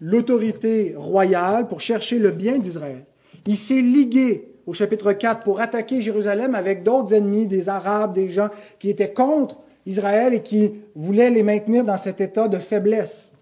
l'autorité 0.00 0.94
royale 0.96 1.66
pour 1.66 1.80
chercher 1.80 2.18
le 2.18 2.30
bien 2.30 2.58
d'Israël. 2.58 3.04
Il 3.46 3.56
s'est 3.56 3.80
ligué 3.80 4.55
au 4.66 4.72
chapitre 4.72 5.12
4 5.12 5.44
pour 5.44 5.60
attaquer 5.60 6.00
Jérusalem 6.00 6.54
avec 6.54 6.82
d'autres 6.82 7.14
ennemis, 7.14 7.46
des 7.46 7.68
Arabes, 7.68 8.12
des 8.12 8.30
gens 8.30 8.48
qui 8.78 8.90
étaient 8.90 9.12
contre 9.12 9.58
Israël 9.86 10.34
et 10.34 10.42
qui 10.42 10.74
voulaient 10.94 11.30
les 11.30 11.44
maintenir 11.44 11.84
dans 11.84 11.96
cet 11.96 12.20
état 12.20 12.48
de 12.48 12.58
faiblesse. 12.58 13.32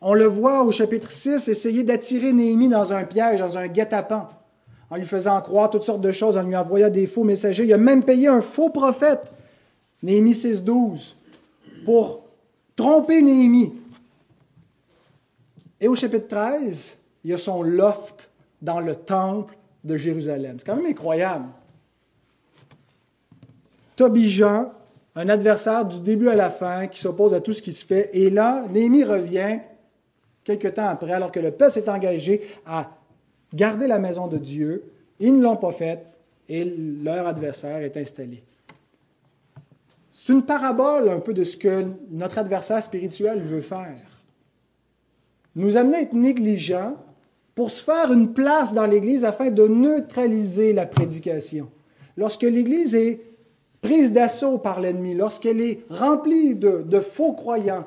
On 0.00 0.14
le 0.14 0.24
voit 0.24 0.62
au 0.62 0.70
chapitre 0.70 1.12
6 1.12 1.48
essayer 1.48 1.82
d'attirer 1.82 2.32
Néhémie 2.32 2.68
dans 2.68 2.92
un 2.92 3.04
piège, 3.04 3.40
dans 3.40 3.58
un 3.58 3.68
guet-apens, 3.68 4.28
en 4.90 4.96
lui 4.96 5.04
faisant 5.04 5.40
croire 5.40 5.70
toutes 5.70 5.82
sortes 5.82 6.00
de 6.00 6.12
choses, 6.12 6.36
en 6.36 6.42
lui 6.42 6.56
envoyant 6.56 6.90
des 6.90 7.06
faux 7.06 7.24
messagers. 7.24 7.64
Il 7.64 7.72
a 7.72 7.78
même 7.78 8.02
payé 8.02 8.28
un 8.28 8.40
faux 8.40 8.70
prophète, 8.70 9.32
Néhémie 10.02 10.32
6.12, 10.32 11.14
pour 11.84 12.22
tromper 12.76 13.22
Néhémie. 13.22 13.72
Et 15.80 15.88
au 15.88 15.94
chapitre 15.94 16.28
13, 16.28 16.96
il 17.24 17.30
y 17.30 17.34
a 17.34 17.38
son 17.38 17.62
loft 17.62 18.30
dans 18.62 18.80
le 18.80 18.94
temple 18.94 19.56
de 19.84 19.96
Jérusalem. 19.96 20.56
C'est 20.58 20.66
quand 20.66 20.76
même 20.76 20.86
incroyable. 20.86 21.46
Tobijah, 23.96 24.72
un 25.14 25.28
adversaire 25.28 25.84
du 25.84 26.00
début 26.00 26.28
à 26.28 26.34
la 26.34 26.50
fin 26.50 26.88
qui 26.88 26.98
s'oppose 26.98 27.34
à 27.34 27.40
tout 27.40 27.52
ce 27.52 27.62
qui 27.62 27.72
se 27.72 27.84
fait. 27.84 28.10
Et 28.12 28.30
là, 28.30 28.64
Néhémie 28.70 29.04
revient 29.04 29.60
quelque 30.42 30.68
temps 30.68 30.88
après, 30.88 31.12
alors 31.12 31.30
que 31.30 31.40
le 31.40 31.52
peuple 31.52 31.72
s'est 31.72 31.88
engagé 31.88 32.42
à 32.66 32.90
garder 33.54 33.86
la 33.86 33.98
maison 33.98 34.26
de 34.26 34.38
Dieu. 34.38 34.90
Ils 35.20 35.36
ne 35.36 35.42
l'ont 35.42 35.56
pas 35.56 35.70
fait 35.70 36.04
et 36.48 36.64
leur 36.64 37.26
adversaire 37.26 37.78
est 37.78 37.96
installé. 37.96 38.42
C'est 40.10 40.32
une 40.32 40.44
parabole 40.44 41.08
un 41.08 41.20
peu 41.20 41.34
de 41.34 41.44
ce 41.44 41.56
que 41.56 41.86
notre 42.10 42.38
adversaire 42.38 42.82
spirituel 42.82 43.40
veut 43.40 43.60
faire. 43.60 43.96
Nous 45.56 45.76
amener 45.76 45.98
à 45.98 46.00
être 46.02 46.14
négligents 46.14 46.96
pour 47.54 47.70
se 47.70 47.84
faire 47.84 48.12
une 48.12 48.32
place 48.32 48.74
dans 48.74 48.86
l'Église 48.86 49.24
afin 49.24 49.50
de 49.50 49.66
neutraliser 49.66 50.72
la 50.72 50.86
prédication. 50.86 51.70
Lorsque 52.16 52.42
l'Église 52.42 52.94
est 52.94 53.20
prise 53.80 54.12
d'assaut 54.12 54.58
par 54.58 54.80
l'ennemi, 54.80 55.14
lorsqu'elle 55.14 55.60
est 55.60 55.84
remplie 55.90 56.54
de, 56.54 57.00
faux 57.00 57.34
croyants 57.34 57.86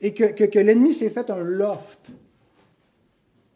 et 0.00 0.14
que, 0.14 0.58
l'ennemi 0.58 0.94
s'est 0.94 1.10
fait 1.10 1.30
un 1.30 1.42
loft, 1.42 2.12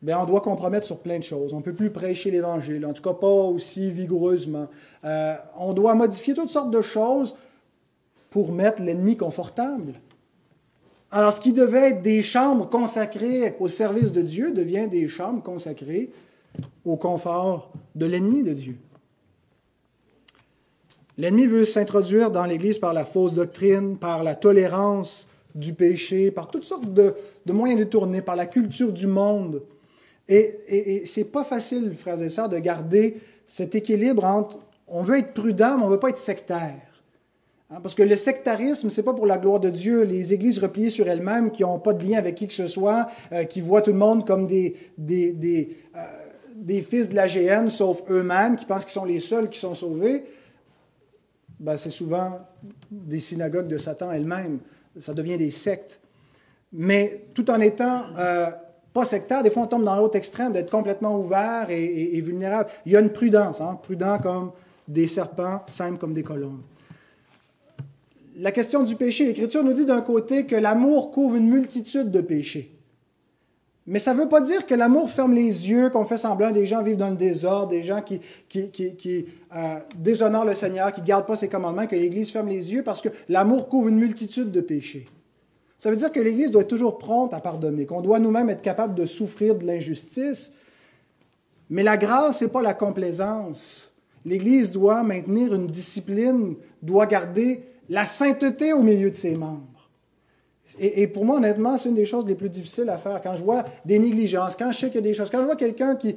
bien, 0.03 0.19
on 0.21 0.27
doit 0.27 0.41
compromettre 0.41 0.87
sur 0.87 0.99
plein 0.99 1.19
de 1.19 1.25
choses. 1.25 1.53
On 1.53 1.59
ne 1.59 1.63
peut 1.63 1.75
plus 1.75 1.91
prêcher 1.91 2.31
l'Évangile, 2.31 2.85
en 2.85 2.93
tout 2.93 3.03
cas 3.03 3.15
pas 3.15 3.27
aussi 3.27 3.91
vigoureusement. 3.91 4.69
Euh, 5.05 5.37
on 5.59 5.73
doit 5.73 5.95
modifier 5.95 6.35
toutes 6.35 6.51
sortes 6.51 6.71
de 6.71 6.83
choses 6.83 7.37
pour 8.31 8.53
mettre 8.53 8.83
l'ennemi 8.83 9.17
confortable. 9.17 9.95
Alors, 11.13 11.33
ce 11.33 11.41
qui 11.41 11.53
devait 11.53 11.91
être 11.91 12.03
des 12.03 12.23
chambres 12.23 12.69
consacrées 12.69 13.55
au 13.61 13.69
service 13.69 14.13
de 14.13 14.23
Dieu 14.23 14.53
devient 14.53 14.89
des 14.91 15.09
chambres 15.09 15.43
consacrées 15.43 16.11
au 16.85 16.97
confort 16.97 17.71
de 17.95 18.07
l'ennemi 18.07 18.43
de 18.43 18.53
Dieu. 18.53 18.77
L'ennemi 21.19 21.47
veut 21.47 21.65
s'introduire 21.65 22.31
dans 22.31 22.45
l'Église 22.45 22.79
par 22.79 22.93
la 22.93 23.05
fausse 23.05 23.33
doctrine, 23.33 23.97
par 23.97 24.23
la 24.23 24.35
tolérance 24.35 25.27
du 25.55 25.73
péché, 25.73 26.31
par 26.31 26.49
toutes 26.49 26.65
sortes 26.65 26.93
de, 26.93 27.15
moyens 27.47 27.81
détournés, 27.81 28.21
par 28.21 28.37
la 28.37 28.47
culture 28.47 28.93
du 28.93 29.07
monde. 29.07 29.63
Et, 30.29 30.59
et, 30.69 31.07
ce 31.07 31.21
n'est 31.21 31.27
pas 31.27 31.45
facile, 31.45 31.95
frères 31.95 32.21
et 32.21 32.29
sœurs, 32.29 32.49
de 32.49 32.59
garder 32.59 33.17
cet 33.47 33.75
équilibre 33.75 34.25
entre 34.25 34.59
on 34.89 35.03
veut 35.03 35.19
être 35.19 35.35
prudent, 35.35 35.77
mais 35.79 35.85
on 35.85 35.87
ne 35.87 35.93
veut 35.93 36.01
pas 36.01 36.11
être 36.11 36.19
sectaire. 36.19 36.96
Hein, 37.69 37.81
parce 37.83 37.97
que 37.97 38.03
le 38.03 38.15
sectarisme, 38.15 38.91
c'est 38.91 39.03
pas 39.03 39.13
pour 39.13 39.27
la 39.27 39.39
gloire 39.39 39.59
de 39.59 39.71
Dieu. 39.71 40.03
Les 40.05 40.33
églises 40.33 40.61
repliées 40.61 40.91
sur 40.91 41.09
elles-mêmes, 41.09 41.51
qui 41.51 41.63
n'ont 41.63 41.81
pas 41.81 41.95
de 41.95 42.05
lien 42.05 42.19
avec 42.19 42.37
qui 42.37 42.47
que 42.47 42.55
ce 42.55 42.69
soit, 42.69 43.09
euh, 43.33 43.45
qui 43.45 43.61
voient 43.61 43.83
tout 43.83 43.93
le 43.93 43.99
monde 43.99 44.25
comme 44.25 44.47
des, 44.47 44.77
euh, 45.09 46.83
fils 46.83 47.09
de 47.09 47.17
la 47.17 47.27
GN, 47.27 47.69
sauf 47.69 48.03
eux-mêmes, 48.09 48.55
qui 48.55 48.67
pensent 48.67 48.85
qu'ils 48.85 48.93
sont 48.93 49.05
les 49.05 49.19
seuls 49.19 49.49
qui 49.49 49.59
sont 49.59 49.75
sauvés, 49.75 50.25
ben, 51.59 51.77
c'est 51.77 51.91
souvent 51.91 52.39
des 52.91 53.19
synagogues 53.19 53.69
de 53.69 53.79
Satan 53.79 54.13
elles-mêmes. 54.13 54.61
Ça 54.99 55.13
devient 55.13 55.37
des 55.37 55.51
sectes. 55.51 56.01
Mais 56.73 57.25
tout 57.35 57.51
en 57.51 57.61
étant 57.61 58.05
euh, 58.17 58.51
pas 58.93 59.05
sectaire, 59.05 59.43
des 59.43 59.51
fois 59.51 59.65
on 59.65 59.67
tombe 59.67 59.85
dans 59.85 59.97
l'autre 59.97 60.17
extrême, 60.17 60.53
d'être 60.53 60.71
complètement 60.71 61.19
ouvert 61.19 61.67
et, 61.71 62.21
vulnérable. 62.21 62.71
Il 62.85 62.93
y 62.93 62.97
a 62.97 63.01
une 63.01 63.13
prudence, 63.13 63.61
hein, 63.61 63.79
prudent 63.83 64.19
comme 64.19 64.53
des 64.87 65.07
serpents, 65.07 65.63
simple 65.67 65.99
comme 65.99 66.15
des 66.15 66.23
colombes 66.23 66.63
la 68.37 68.53
question 68.53 68.83
du 68.83 68.97
péché, 68.97 69.25
l'Écriture 69.25 69.65
nous 69.65 69.73
dit 69.73 69.87
d'un 69.87 70.03
côté 70.03 70.47
que 70.47 70.57
l'amour 70.57 71.11
couvre 71.11 71.37
une 71.37 71.49
multitude 71.49 72.11
de 72.11 72.21
péchés. 72.21 72.73
Mais 73.87 73.99
ça 74.01 74.15
ne 74.15 74.21
veut 74.21 74.29
pas 74.29 74.41
dire 74.41 74.67
que 74.67 74.75
l'amour 74.75 75.11
ferme 75.11 75.33
les 75.33 75.71
yeux, 75.71 75.91
qu'on 75.91 76.05
fait 76.05 76.19
semblant 76.19 76.51
des 76.51 76.67
gens 76.67 76.83
vivent 76.83 76.97
dans 76.97 77.11
le 77.11 77.17
désordre, 77.17 77.69
des 77.69 77.85
gens 77.85 78.03
qui, 78.03 78.21
euh, 79.55 79.79
déshonorent 79.97 80.45
le 80.45 80.55
Seigneur, 80.55 80.93
qui 80.93 81.01
ne 81.01 81.07
gardent 81.07 81.27
pas 81.27 81.37
ses 81.37 81.49
commandements, 81.49 81.87
que 81.87 81.95
l'Église 81.95 82.31
ferme 82.31 82.49
les 82.49 82.73
yeux 82.73 82.83
parce 82.83 83.01
que 83.01 83.09
l'amour 83.29 83.69
couvre 83.69 83.89
une 83.89 83.99
multitude 83.99 84.51
de 84.51 84.61
péchés. 84.61 85.07
Ça 85.79 85.91
veut 85.91 85.97
dire 85.97 86.11
que 86.11 86.21
l'Église 86.21 86.51
doit 86.51 86.63
être 86.63 86.69
toujours 86.69 86.99
prompte 86.99 87.33
à 87.33 87.41
pardonner, 87.41 87.87
qu'on 87.87 88.01
doit 88.01 88.19
nous-mêmes 88.19 88.51
être 88.51 88.63
capable 88.63 88.95
de 88.95 89.05
souffrir 89.05 89.55
de 89.55 89.65
l'injustice. 89.65 90.53
Mais 91.71 91.85
la 91.85 91.97
grâce, 91.97 92.39
ce 92.39 92.45
n'est 92.45 92.51
pas 92.51 92.63
la 92.63 92.75
complaisance. 92.75 93.95
L'Église 94.25 94.73
doit 94.73 95.05
maintenir 95.05 95.55
une 95.55 95.69
discipline, 95.69 96.57
doit 96.83 97.07
garder 97.07 97.63
la 97.89 98.05
sainteté 98.05 98.73
au 98.73 98.83
milieu 98.83 99.11
de 99.11 99.15
ses 99.15 99.37
membres. 99.37 99.77
Et, 100.81 101.07
pour 101.07 101.25
moi, 101.25 101.37
honnêtement, 101.37 101.79
c'est 101.79 101.89
une 101.89 101.95
des 101.95 102.05
choses 102.05 102.27
les 102.27 102.35
plus 102.35 102.49
difficiles 102.49 102.91
à 102.91 102.99
faire. 102.99 103.21
Quand 103.23 103.37
je 103.37 103.45
vois 103.45 103.65
des 103.85 104.01
négligences, 104.01 104.57
quand 104.57 104.73
je 104.73 104.79
sais 104.79 104.87
qu'il 104.87 104.97
y 104.97 104.99
a 104.99 105.03
des 105.03 105.15
choses, 105.15 105.31
quand 105.31 105.41
je 105.41 105.45
vois 105.45 105.55
quelqu'un 105.55 105.95
qui, 105.95 106.17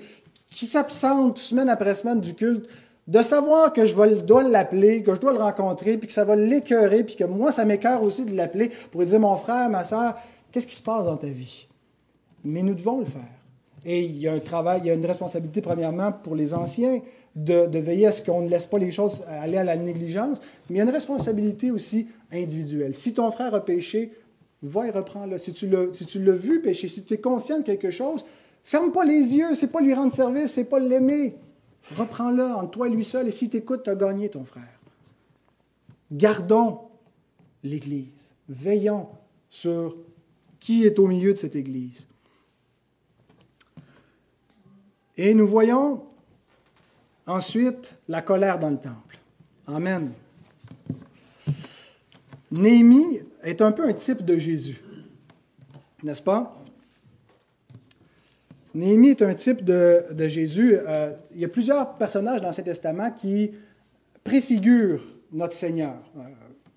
qui 0.49 0.65
s'absente 0.65 1.37
semaine 1.37 1.69
après 1.69 1.93
semaine 1.93 2.19
du 2.19 2.33
culte, 2.33 2.67
de 3.07 3.21
savoir 3.21 3.73
que 3.73 3.85
je 3.85 3.95
dois 3.95 4.43
l'appeler, 4.43 5.03
que 5.03 5.13
je 5.13 5.19
dois 5.19 5.33
le 5.33 5.39
rencontrer, 5.39 5.97
puis 5.97 6.07
que 6.07 6.13
ça 6.13 6.23
va 6.23 6.35
l'écœurer, 6.35 7.03
puis 7.03 7.15
que 7.15 7.23
moi, 7.25 7.51
ça 7.51 7.65
m'écœure 7.65 8.01
aussi 8.01 8.25
de 8.25 8.35
l'appeler 8.35 8.71
pour 8.91 9.01
lui 9.01 9.07
dire, 9.07 9.19
mon 9.19 9.35
frère, 9.35 9.69
ma 9.69 9.83
soeur, 9.83 10.15
qu'est-ce 10.51 10.67
qui 10.67 10.75
se 10.75 10.83
passe 10.83 11.05
dans 11.05 11.17
ta 11.17 11.27
vie? 11.27 11.67
Mais 12.43 12.63
nous 12.63 12.73
devons 12.73 12.99
le 12.99 13.05
faire. 13.05 13.21
Et 13.85 14.01
il 14.01 14.17
y 14.17 14.27
a 14.27 14.33
un 14.33 14.39
travail, 14.39 14.81
il 14.83 14.87
y 14.87 14.91
a 14.91 14.93
une 14.93 15.05
responsabilité, 15.05 15.61
premièrement, 15.61 16.11
pour 16.11 16.35
les 16.35 16.53
anciens, 16.53 17.01
de, 17.45 17.79
veiller 17.79 18.07
à 18.07 18.11
ce 18.11 18.21
qu'on 18.21 18.41
ne 18.41 18.49
laisse 18.49 18.65
pas 18.65 18.79
les 18.79 18.91
choses 18.91 19.23
aller 19.27 19.57
à 19.57 19.63
la 19.63 19.75
négligence, 19.75 20.39
mais 20.69 20.75
il 20.75 20.77
y 20.77 20.81
a 20.81 20.83
une 20.83 20.89
responsabilité 20.89 21.71
aussi 21.71 22.07
individuelle. 22.31 22.95
Si 22.95 23.13
ton 23.13 23.31
frère 23.31 23.53
a 23.53 23.63
péché, 23.63 24.11
va 24.61 24.87
et 24.87 24.91
reprends-le. 24.91 25.37
Si 25.37 25.53
tu 25.53 25.67
l'as 25.67 26.35
vu 26.35 26.61
pécher, 26.61 26.87
si 26.87 27.03
tu 27.03 27.13
es 27.13 27.17
conscient 27.17 27.59
de 27.59 27.63
quelque 27.63 27.91
chose, 27.91 28.25
ferme 28.63 28.91
pas 28.91 29.05
les 29.05 29.35
yeux, 29.35 29.55
c'est 29.55 29.71
pas 29.71 29.81
lui 29.81 29.93
rendre 29.93 30.11
service, 30.11 30.51
c'est 30.51 30.65
pas 30.65 30.79
l'aimer. 30.79 31.35
Reprends-le 31.95 32.43
entre 32.43 32.71
toi 32.71 32.87
et 32.87 32.91
lui 32.91 33.05
seul, 33.05 33.27
et 33.27 33.31
si 33.31 33.49
tu 33.49 33.57
écoutes, 33.57 33.83
tu 33.83 33.89
as 33.89 33.95
gagné 33.95 34.29
ton 34.29 34.43
frère. 34.43 34.79
Gardons 36.11 36.79
l'Église. 37.63 38.33
Veillons 38.47 39.07
sur 39.49 39.95
qui 40.59 40.83
est 40.83 40.99
au 40.99 41.07
milieu 41.07 41.33
de 41.33 41.37
cette 41.37 41.55
Église. 41.55 42.07
Et 45.17 45.33
nous 45.33 45.47
voyons 45.47 46.03
Ensuite, 47.29 47.95
la 48.07 48.23
colère 48.23 48.57
dans 48.57 48.71
le 48.71 48.77
temple. 48.77 49.19
Amen. 49.67 50.13
Néhémie 52.49 53.21
est 53.43 53.61
un 53.61 53.71
peu 53.71 53.87
un 53.87 53.93
type 53.93 54.25
de 54.25 54.35
Jésus, 54.35 54.81
n'est-ce 56.01 56.23
pas? 56.23 56.59
Néhémie 58.73 59.09
est 59.09 59.21
un 59.21 59.35
type 59.35 59.63
de, 59.63 60.05
Jésus. 60.27 60.75
Euh, 60.75 61.11
il 61.35 61.41
y 61.41 61.45
a 61.45 61.49
plusieurs 61.49 61.93
personnages 61.97 62.41
dans 62.41 62.51
cet 62.51 62.65
Testament 62.65 63.11
qui 63.11 63.51
préfigurent 64.23 65.03
notre 65.31 65.53
Seigneur. 65.53 66.01
Euh, 66.17 66.21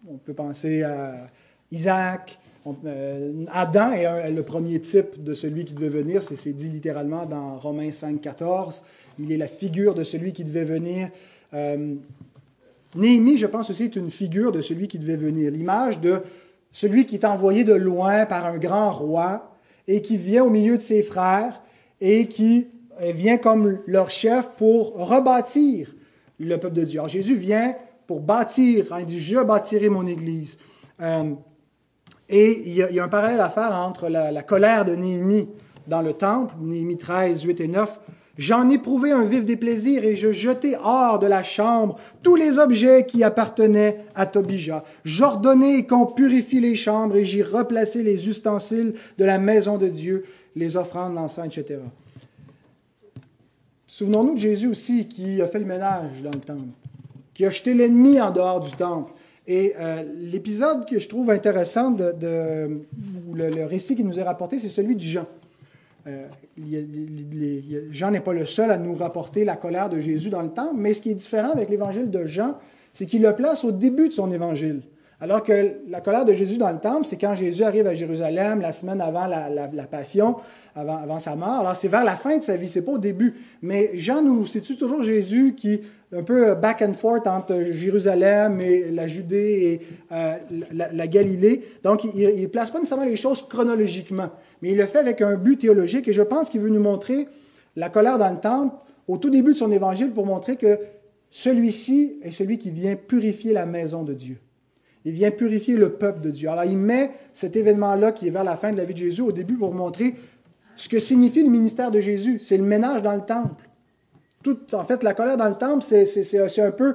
on 0.07 0.19
peut 0.19 0.35
penser 0.35 0.83
à 0.83 1.31
Isaac, 1.71 2.39
euh, 2.85 3.45
Adam 3.51 3.93
est 3.93 4.31
le 4.31 4.43
premier 4.43 4.81
type 4.81 5.23
de 5.23 5.33
celui 5.33 5.65
qui 5.65 5.73
devait 5.73 5.89
venir, 5.89 6.23
c'est 6.23 6.53
dit 6.53 6.69
littéralement 6.69 7.25
dans 7.25 7.59
Romains 7.59 7.91
5, 7.91 8.21
14 8.21 8.83
il 9.19 9.33
est 9.33 9.37
la 9.37 9.49
figure 9.49 9.95
de 9.95 10.05
celui 10.05 10.33
qui 10.33 10.45
devait 10.45 10.65
venir. 10.65 11.09
Euh, 11.55 11.95
Néhémie, 12.95 13.39
je 13.39 13.47
pense 13.47 13.71
aussi, 13.71 13.85
est 13.85 13.97
une 13.97 14.11
figure 14.11 14.53
de 14.53 14.61
celui 14.61 14.89
qui 14.89 14.99
devait 14.99 15.17
venir. 15.17 15.51
L'image 15.51 16.01
de 16.01 16.23
celui 16.73 17.07
qui 17.07 17.17
est 17.17 17.25
envoyé 17.25 17.65
de 17.65 17.75
loin 17.75 18.27
par 18.27 18.47
un 18.47 18.59
grand 18.59 18.93
roi 18.93 19.57
et 19.89 20.03
qui 20.03 20.17
vient 20.17 20.45
au 20.45 20.51
milieu 20.51 20.77
de 20.77 20.83
ses 20.83 21.03
frères 21.03 21.63
et 22.01 22.27
qui 22.27 22.69
euh, 23.01 23.13
vient 23.13 23.39
comme 23.39 23.79
leur 23.87 24.11
chef 24.11 24.51
pour 24.57 24.95
rebâtir 24.95 25.95
le 26.39 26.59
peuple 26.59 26.77
de 26.77 26.85
Dieu. 26.85 27.01
Alors 27.01 27.09
Jésus 27.09 27.37
vient 27.37 27.75
pour 28.07 28.21
bâtir, 28.21 28.93
hein, 28.93 28.99
il 29.01 29.07
dit, 29.07 29.21
je 29.21 29.39
bâtirai 29.39 29.89
mon 29.89 30.07
Église. 30.07 30.59
Euh, 31.01 31.33
et 32.29 32.63
il 32.67 32.75
y, 32.75 32.83
a, 33.01 33.05
un 33.05 33.09
parallèle 33.09 33.41
à 33.41 33.51
faire 33.51 33.73
entre 33.73 34.09
la, 34.09 34.33
la 34.33 34.43
colère 34.43 34.85
de 34.85 34.95
Néhémie 34.95 35.49
dans 35.87 36.01
le 36.01 36.13
temple, 36.13 36.55
Néhémie 36.61 36.97
13, 36.97 37.43
8 37.43 37.61
et 37.61 37.69
9, 37.69 38.01
J'en 38.39 38.71
éprouvai 38.71 39.13
un 39.13 39.25
vif 39.25 39.45
déplaisir 39.45 40.05
et 40.05 40.17
je 40.17 40.33
jetai 40.33 40.75
hors 40.83 41.19
de 41.19 41.27
la 41.27 41.43
chambre 41.43 41.99
tous 42.23 42.35
les 42.35 42.59
objets 42.59 43.05
qui 43.05 43.23
appartenaient 43.23 44.05
à 44.15 44.25
Tobija. 44.25 44.85
J'ordonnai 45.05 45.87
qu'on 45.87 46.07
purifie 46.07 46.61
les 46.61 46.75
chambres 46.75 47.17
et 47.17 47.27
j'y 47.27 47.43
replaçai 47.43 48.03
les 48.03 48.29
ustensiles 48.29 48.95
de 49.19 49.25
la 49.25 49.39
maison 49.39 49.77
de 49.77 49.89
Dieu, 49.89 50.25
les 50.57 50.79
offrandes, 50.79 51.15
l'encens, 51.15 51.47
etc. 51.47 51.81
Souvenons-nous 53.87 54.35
de 54.35 54.41
Jésus 54.41 54.69
aussi 54.69 55.07
qui 55.07 55.43
a 55.43 55.47
fait 55.47 55.59
le 55.59 55.67
ménage 55.67 56.23
dans 56.23 56.31
le 56.31 56.41
temple, 56.41 56.69
qui 57.35 57.45
a 57.45 57.51
jeté 57.51 57.75
l'ennemi 57.75 58.19
en 58.19 58.31
dehors 58.31 58.63
du 58.63 58.71
temple. 58.73 59.13
Et 59.47 59.75
euh, 59.79 60.03
l'épisode 60.17 60.89
que 60.89 60.99
je 60.99 61.07
trouve 61.07 61.31
intéressant, 61.31 61.91
de, 61.91 62.15
le, 63.35 63.65
récit 63.67 63.95
qui 63.95 64.05
nous 64.05 64.19
est 64.19 64.23
rapporté, 64.23 64.59
c'est 64.59 64.71
celui 64.71 64.97
de 64.97 65.01
Jean. 65.01 65.27
Euh, 66.07 66.27
Jean 67.91 68.11
n'est 68.11 68.21
pas 68.21 68.33
le 68.33 68.45
seul 68.45 68.71
à 68.71 68.79
nous 68.79 68.95
rapporter 68.97 69.45
la 69.45 69.57
colère 69.57 69.89
de 69.89 70.01
Jésus 70.01 70.31
dans 70.31 70.43
le 70.43 70.51
temple, 70.51 70.75
mais 70.77 70.95
ce 70.95 71.01
qui 71.01 71.11
est 71.11 71.15
différent 71.15 71.51
avec 71.51 71.71
l'évangile 71.71 72.11
de 72.11 72.27
Jean, 72.27 72.57
c'est 72.93 73.07
qu'il 73.07 73.23
le 73.23 73.35
place 73.35 73.65
au 73.65 73.73
début 73.73 74.09
de 74.09 74.13
son 74.13 74.31
évangile. 74.31 74.83
Alors 75.21 75.45
que 75.45 75.77
la 75.89 76.01
colère 76.01 76.25
de 76.25 76.33
Jésus 76.33 76.59
dans 76.59 76.71
le 76.71 76.81
temple, 76.81 77.05
c'est 77.05 77.17
quand 77.17 77.37
Jésus 77.37 77.63
arrive 77.63 77.87
à 77.87 77.95
Jérusalem 77.95 78.61
la 78.61 78.73
semaine 78.73 79.01
avant 79.01 79.27
la, 79.27 79.87
passion, 79.87 80.35
avant, 80.75 80.97
avant, 80.97 81.21
sa 81.21 81.37
mort. 81.37 81.61
Alors 81.61 81.77
c'est 81.77 81.87
vers 81.87 82.03
la 82.03 82.17
fin 82.17 82.39
de 82.39 82.43
sa 82.43 82.57
vie, 82.57 82.69
c'est 82.69 82.83
pas 82.83 82.91
au 82.91 82.99
début. 82.99 83.35
Mais 83.63 83.93
Jean 83.95 84.21
nous 84.21 84.45
situe 84.47 84.77
toujours 84.77 85.03
Jésus 85.03 85.55
qui 85.57 85.83
un 86.15 86.23
peu 86.23 86.55
back 86.55 86.83
and 86.83 86.93
forth 86.95 87.27
entre 87.27 87.63
Jérusalem 87.63 88.61
et 88.61 88.91
la 88.91 89.07
Judée 89.07 89.81
et 90.11 90.15
euh, 90.15 90.37
la, 90.73 91.07
Galilée. 91.07 91.63
Donc 91.83 92.05
il 92.05 92.43
ne 92.43 92.47
place 92.47 92.71
pas 92.71 92.79
nécessairement 92.79 93.07
les 93.07 93.17
choses 93.17 93.47
chronologiquement, 93.49 94.31
mais 94.61 94.73
il 94.73 94.77
le 94.77 94.87
fait 94.87 94.99
avec 94.99 95.23
un 95.23 95.37
but 95.37 95.59
théologique. 95.59 96.09
Et 96.09 96.13
je 96.13 96.23
pense 96.23 96.51
qu'il 96.51 96.61
veut 96.61 96.69
nous 96.69 96.83
montrer 96.83 97.29
la 97.77 97.89
colère 97.89 98.19
dans 98.19 98.31
le 98.31 98.41
temple 98.41 98.77
au 99.09 99.17
tout 99.17 99.31
début 99.31 99.53
de 99.53 99.59
son 99.59 99.71
évangile 99.71 100.13
pour 100.13 100.27
montrer 100.27 100.57
que 100.57 100.79
celui-ci 101.31 102.19
est 102.23 102.31
celui 102.31 102.59
qui 102.59 102.71
vient 102.71 102.95
purifier 102.95 103.55
la 103.55 103.65
maison 103.65 104.03
de 104.03 104.13
Dieu. 104.13 104.39
Il 105.05 105.13
vient 105.13 105.31
purifier 105.31 105.77
le 105.77 105.95
peuple 105.95 106.21
de 106.21 106.31
Dieu. 106.31 106.51
Alors 106.51 106.65
il 106.65 106.77
met 106.77 107.11
cet 107.33 107.57
événement-là 107.57 108.13
qui 108.13 108.29
est 108.29 108.31
vers 108.31 108.45
la 108.45 108.57
fin 108.57 108.71
de 108.71 108.77
la 108.77 108.85
vie 108.85 108.95
de 108.95 108.99
Jésus 108.99 109.23
au 109.23 109.33
début 109.33 109.57
pour 109.57 109.73
montrer 109.73 110.15
ce 110.77 110.89
que 110.89 110.99
signifie 110.99 111.43
le 111.43 111.49
ministère 111.49 111.91
de 111.91 112.01
Jésus. 112.01 112.39
C'est 112.39 112.59
le 112.59 112.65
ménage 112.65 113.03
dans 113.03 113.15
le 113.15 113.23
temple. 113.23 113.69
Tout, 114.43 114.59
en 114.75 114.85
fait, 114.85 115.03
la 115.03 115.15
colère 115.15 115.37
dans 115.37 115.49
le 115.49 115.55
temple, 115.55 115.83
c'est 115.83 116.61
un 116.61 116.71
peu 116.71 116.95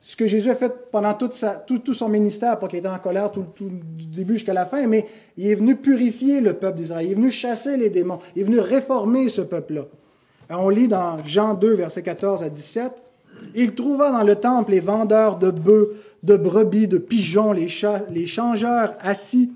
ce 0.00 0.16
que 0.16 0.26
Jésus 0.26 0.50
a 0.50 0.54
fait 0.54 0.90
pendant 0.90 1.12
tout, 1.14 1.92
son 1.92 2.08
ministère, 2.08 2.58
pas 2.58 2.68
qu'il 2.68 2.78
était 2.78 2.88
en 2.88 2.98
colère 2.98 3.30
tout, 3.30 3.44
du 3.58 4.06
début 4.06 4.34
jusqu'à 4.34 4.54
la 4.54 4.64
fin, 4.64 4.86
mais 4.86 5.06
il 5.36 5.46
est 5.46 5.54
venu 5.54 5.76
purifier 5.76 6.40
le 6.40 6.54
peuple 6.54 6.78
d'Israël. 6.78 7.06
Il 7.06 7.12
est 7.12 7.14
venu 7.14 7.30
chasser 7.30 7.76
les 7.76 7.90
démons. 7.90 8.18
Il 8.34 8.42
est 8.42 8.44
venu 8.44 8.60
réformer 8.60 9.28
ce 9.28 9.42
peuple-là. 9.42 9.82
On 10.48 10.68
lit 10.68 10.88
dans 10.88 11.18
Jean 11.24 11.54
2, 11.54 11.74
versets 11.74 12.02
14 12.02 12.42
à 12.42 12.48
17. 12.48 12.92
Il 13.54 13.74
trouva 13.74 14.10
dans 14.10 14.24
le 14.24 14.36
temple 14.36 14.72
les 14.72 14.80
vendeurs 14.80 15.36
de 15.36 15.50
bœufs, 15.50 15.94
de 16.22 16.36
brebis, 16.36 16.88
de 16.88 16.98
pigeons, 16.98 17.52
les 17.52 17.68
changeurs 17.68 18.94
assis. 19.00 19.52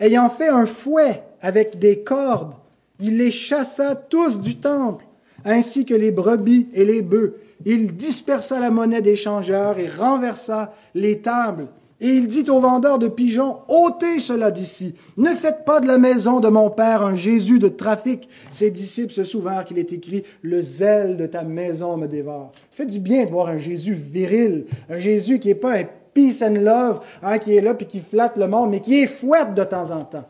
Ayant 0.00 0.28
fait 0.28 0.48
un 0.48 0.66
fouet 0.66 1.22
avec 1.40 1.78
des 1.78 2.00
cordes, 2.00 2.54
il 3.00 3.18
les 3.18 3.30
chassa 3.30 3.94
tous 3.94 4.40
du 4.40 4.56
temple, 4.56 5.04
ainsi 5.44 5.84
que 5.84 5.94
les 5.94 6.10
brebis 6.10 6.68
et 6.74 6.84
les 6.84 7.02
bœufs. 7.02 7.36
Il 7.64 7.96
dispersa 7.96 8.60
la 8.60 8.70
monnaie 8.70 9.02
des 9.02 9.16
changeurs 9.16 9.78
et 9.78 9.88
renversa 9.88 10.74
les 10.94 11.20
tables. 11.20 11.68
Et 12.00 12.08
il 12.08 12.26
dit 12.26 12.44
aux 12.50 12.60
vendeurs 12.60 12.98
de 12.98 13.08
pigeons, 13.08 13.58
ôtez 13.68 14.18
cela 14.18 14.50
d'ici. 14.50 14.94
Ne 15.16 15.30
faites 15.30 15.64
pas 15.64 15.80
de 15.80 15.86
la 15.86 15.96
maison 15.96 16.40
de 16.40 16.48
mon 16.48 16.68
Père 16.68 17.02
un 17.02 17.16
Jésus 17.16 17.58
de 17.58 17.68
trafic. 17.68 18.28
Ses 18.50 18.70
disciples 18.70 19.12
se 19.12 19.22
souvinrent 19.22 19.64
qu'il 19.64 19.78
est 19.78 19.92
écrit, 19.92 20.24
le 20.42 20.60
zèle 20.60 21.16
de 21.16 21.26
ta 21.26 21.44
maison 21.44 21.96
me 21.96 22.06
dévore. 22.06 22.52
Fait 22.70 22.84
du 22.84 22.98
bien 22.98 23.24
de 23.24 23.30
voir 23.30 23.48
un 23.48 23.58
Jésus 23.58 23.94
viril, 23.94 24.66
un 24.90 24.98
Jésus 24.98 25.38
qui 25.38 25.48
n'est 25.48 25.54
pas 25.54 25.78
un 25.78 25.84
peace 26.12 26.42
and 26.42 26.56
love, 26.60 27.00
hein, 27.22 27.38
qui 27.38 27.56
est 27.56 27.60
là 27.60 27.74
puis 27.74 27.86
qui 27.86 28.00
flatte 28.00 28.36
le 28.36 28.48
monde, 28.48 28.70
mais 28.70 28.80
qui 28.80 29.00
est 29.00 29.06
fouette 29.06 29.54
de 29.54 29.64
temps 29.64 29.90
en 29.90 30.04
temps. 30.04 30.24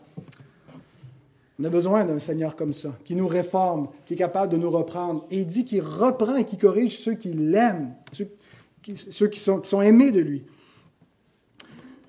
On 1.60 1.64
a 1.64 1.68
besoin 1.68 2.04
d'un 2.04 2.18
Seigneur 2.18 2.56
comme 2.56 2.72
ça, 2.72 2.90
qui 3.04 3.14
nous 3.14 3.28
réforme, 3.28 3.88
qui 4.04 4.14
est 4.14 4.16
capable 4.16 4.50
de 4.50 4.56
nous 4.56 4.70
reprendre. 4.70 5.24
Et 5.30 5.38
il 5.38 5.46
dit 5.46 5.64
qu'il 5.64 5.82
reprend 5.82 6.36
et 6.36 6.44
qu'il 6.44 6.58
corrige 6.58 6.98
ceux 6.98 7.14
qui 7.14 7.32
l'aiment, 7.32 7.94
ceux, 8.12 9.28
qui, 9.28 9.38
sont, 9.38 9.80
aimés 9.80 10.10
de 10.10 10.20
lui. 10.20 10.44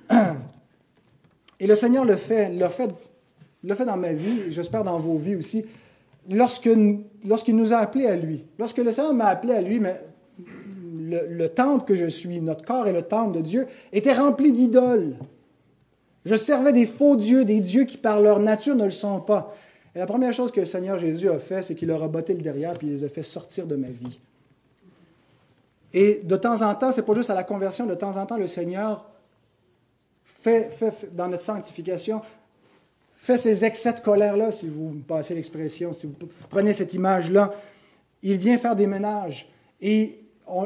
Et 1.60 1.68
le 1.68 1.76
Seigneur 1.76 2.04
le 2.04 2.18
fait, 2.18 2.50
le 2.50 2.68
fait, 2.68 2.90
le 3.64 3.76
fait 3.76 3.86
dans 3.86 3.96
ma 3.96 4.12
vie, 4.12 4.42
et 4.48 4.52
j'espère 4.52 4.84
dans 4.84 5.00
vos 5.00 5.18
vies 5.18 5.36
aussi, 5.36 5.64
lorsqu'il 6.30 7.06
nous 7.56 7.74
a 7.74 7.78
appelés 7.78 8.08
à 8.08 8.18
lui. 8.18 8.46
Lorsque 8.60 8.80
le 8.80 8.92
Seigneur 8.92 9.14
m'a 9.14 9.28
appelé 9.28 9.54
à 9.54 9.62
lui, 9.62 9.80
mais 9.80 10.02
le, 11.10 11.48
temple 11.48 11.86
que 11.86 11.96
je 11.96 12.08
suis, 12.08 12.42
notre 12.42 12.66
corps 12.66 12.88
et 12.88 12.92
le 12.92 13.04
temple 13.04 13.38
de 13.38 13.42
Dieu, 13.42 13.68
était 13.94 14.14
rempli 14.14 14.52
d'idoles. 14.52 15.16
Je 16.26 16.36
servais 16.36 16.74
des 16.74 16.86
faux 16.86 17.16
dieux, 17.16 17.46
des 17.46 17.60
dieux 17.60 17.86
qui 17.86 17.98
par 17.98 18.20
leur 18.20 18.40
nature 18.40 18.76
ne 18.76 18.86
le 18.86 18.92
sont 18.92 19.20
pas. 19.20 19.56
Et 19.96 20.00
la 20.00 20.08
première 20.08 20.34
chose 20.34 20.52
que 20.52 20.60
le 20.60 20.66
Seigneur 20.66 20.98
Jésus 20.98 21.30
a 21.30 21.40
fait, 21.40 21.62
c'est 21.62 21.76
qu'il 21.76 21.88
leur 21.88 22.04
a 22.04 22.08
botté 22.08 22.34
le 22.34 22.42
derrière, 22.42 22.74
puis 22.74 22.88
il 22.88 22.94
les 22.94 23.04
a 23.04 23.10
fait 23.10 23.24
sortir 23.24 23.68
de 23.68 23.76
ma 23.76 23.88
vie. 23.88 24.20
Et 25.94 26.22
de 26.24 26.36
temps 26.36 26.62
en 26.62 26.76
temps, 26.76 26.92
c'est 26.92 27.06
pas 27.06 27.14
juste 27.14 27.30
à 27.30 27.36
la 27.36 27.44
conversion, 27.44 27.86
de 27.86 27.96
temps 27.96 28.18
en 28.18 28.26
temps, 28.26 28.38
le 28.38 28.48
Seigneur 28.48 29.06
fait, 30.26 30.70
dans 31.14 31.28
notre 31.28 31.44
sanctification, 31.44 32.22
fait 33.16 33.38
ces 33.38 33.66
excès 33.66 33.94
de 33.94 34.00
colère-là, 34.02 34.52
si 34.52 34.68
vous 34.68 34.90
me 34.90 35.02
passez 35.02 35.34
l'expression, 35.34 35.94
si 35.94 36.06
vous 36.06 36.14
prenez 36.50 36.74
cette 36.74 36.94
image-là. 36.94 37.54
Il 38.22 38.38
vient 38.38 38.58
faire 38.58 38.76
des 38.76 38.88
ménages. 38.88 39.48
Et 39.82 40.20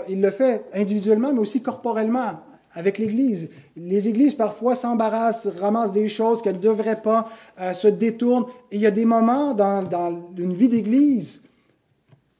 il 0.10 0.22
le 0.22 0.32
fait 0.32 0.66
individuellement, 0.74 1.32
mais 1.32 1.40
aussi 1.40 1.62
corporellement 1.62 2.42
avec 2.74 2.98
l'Église. 2.98 3.50
Les 3.76 4.08
Églises, 4.08 4.36
parfois, 4.36 4.76
s'embarrassent, 4.76 5.48
ramassent 5.60 5.92
des 5.92 6.10
choses 6.10 6.42
qu'elles 6.42 6.56
ne 6.56 6.62
devraient 6.62 7.02
pas, 7.02 7.30
euh, 7.60 7.74
se 7.74 7.88
détournent. 7.88 8.46
Il 8.72 8.80
y 8.80 8.86
a 8.86 8.92
des 8.92 9.06
moments 9.06 9.54
dans, 9.54 9.84
dans 9.84 10.30
une 10.38 10.54
vie 10.54 10.70
d'Église 10.70 11.42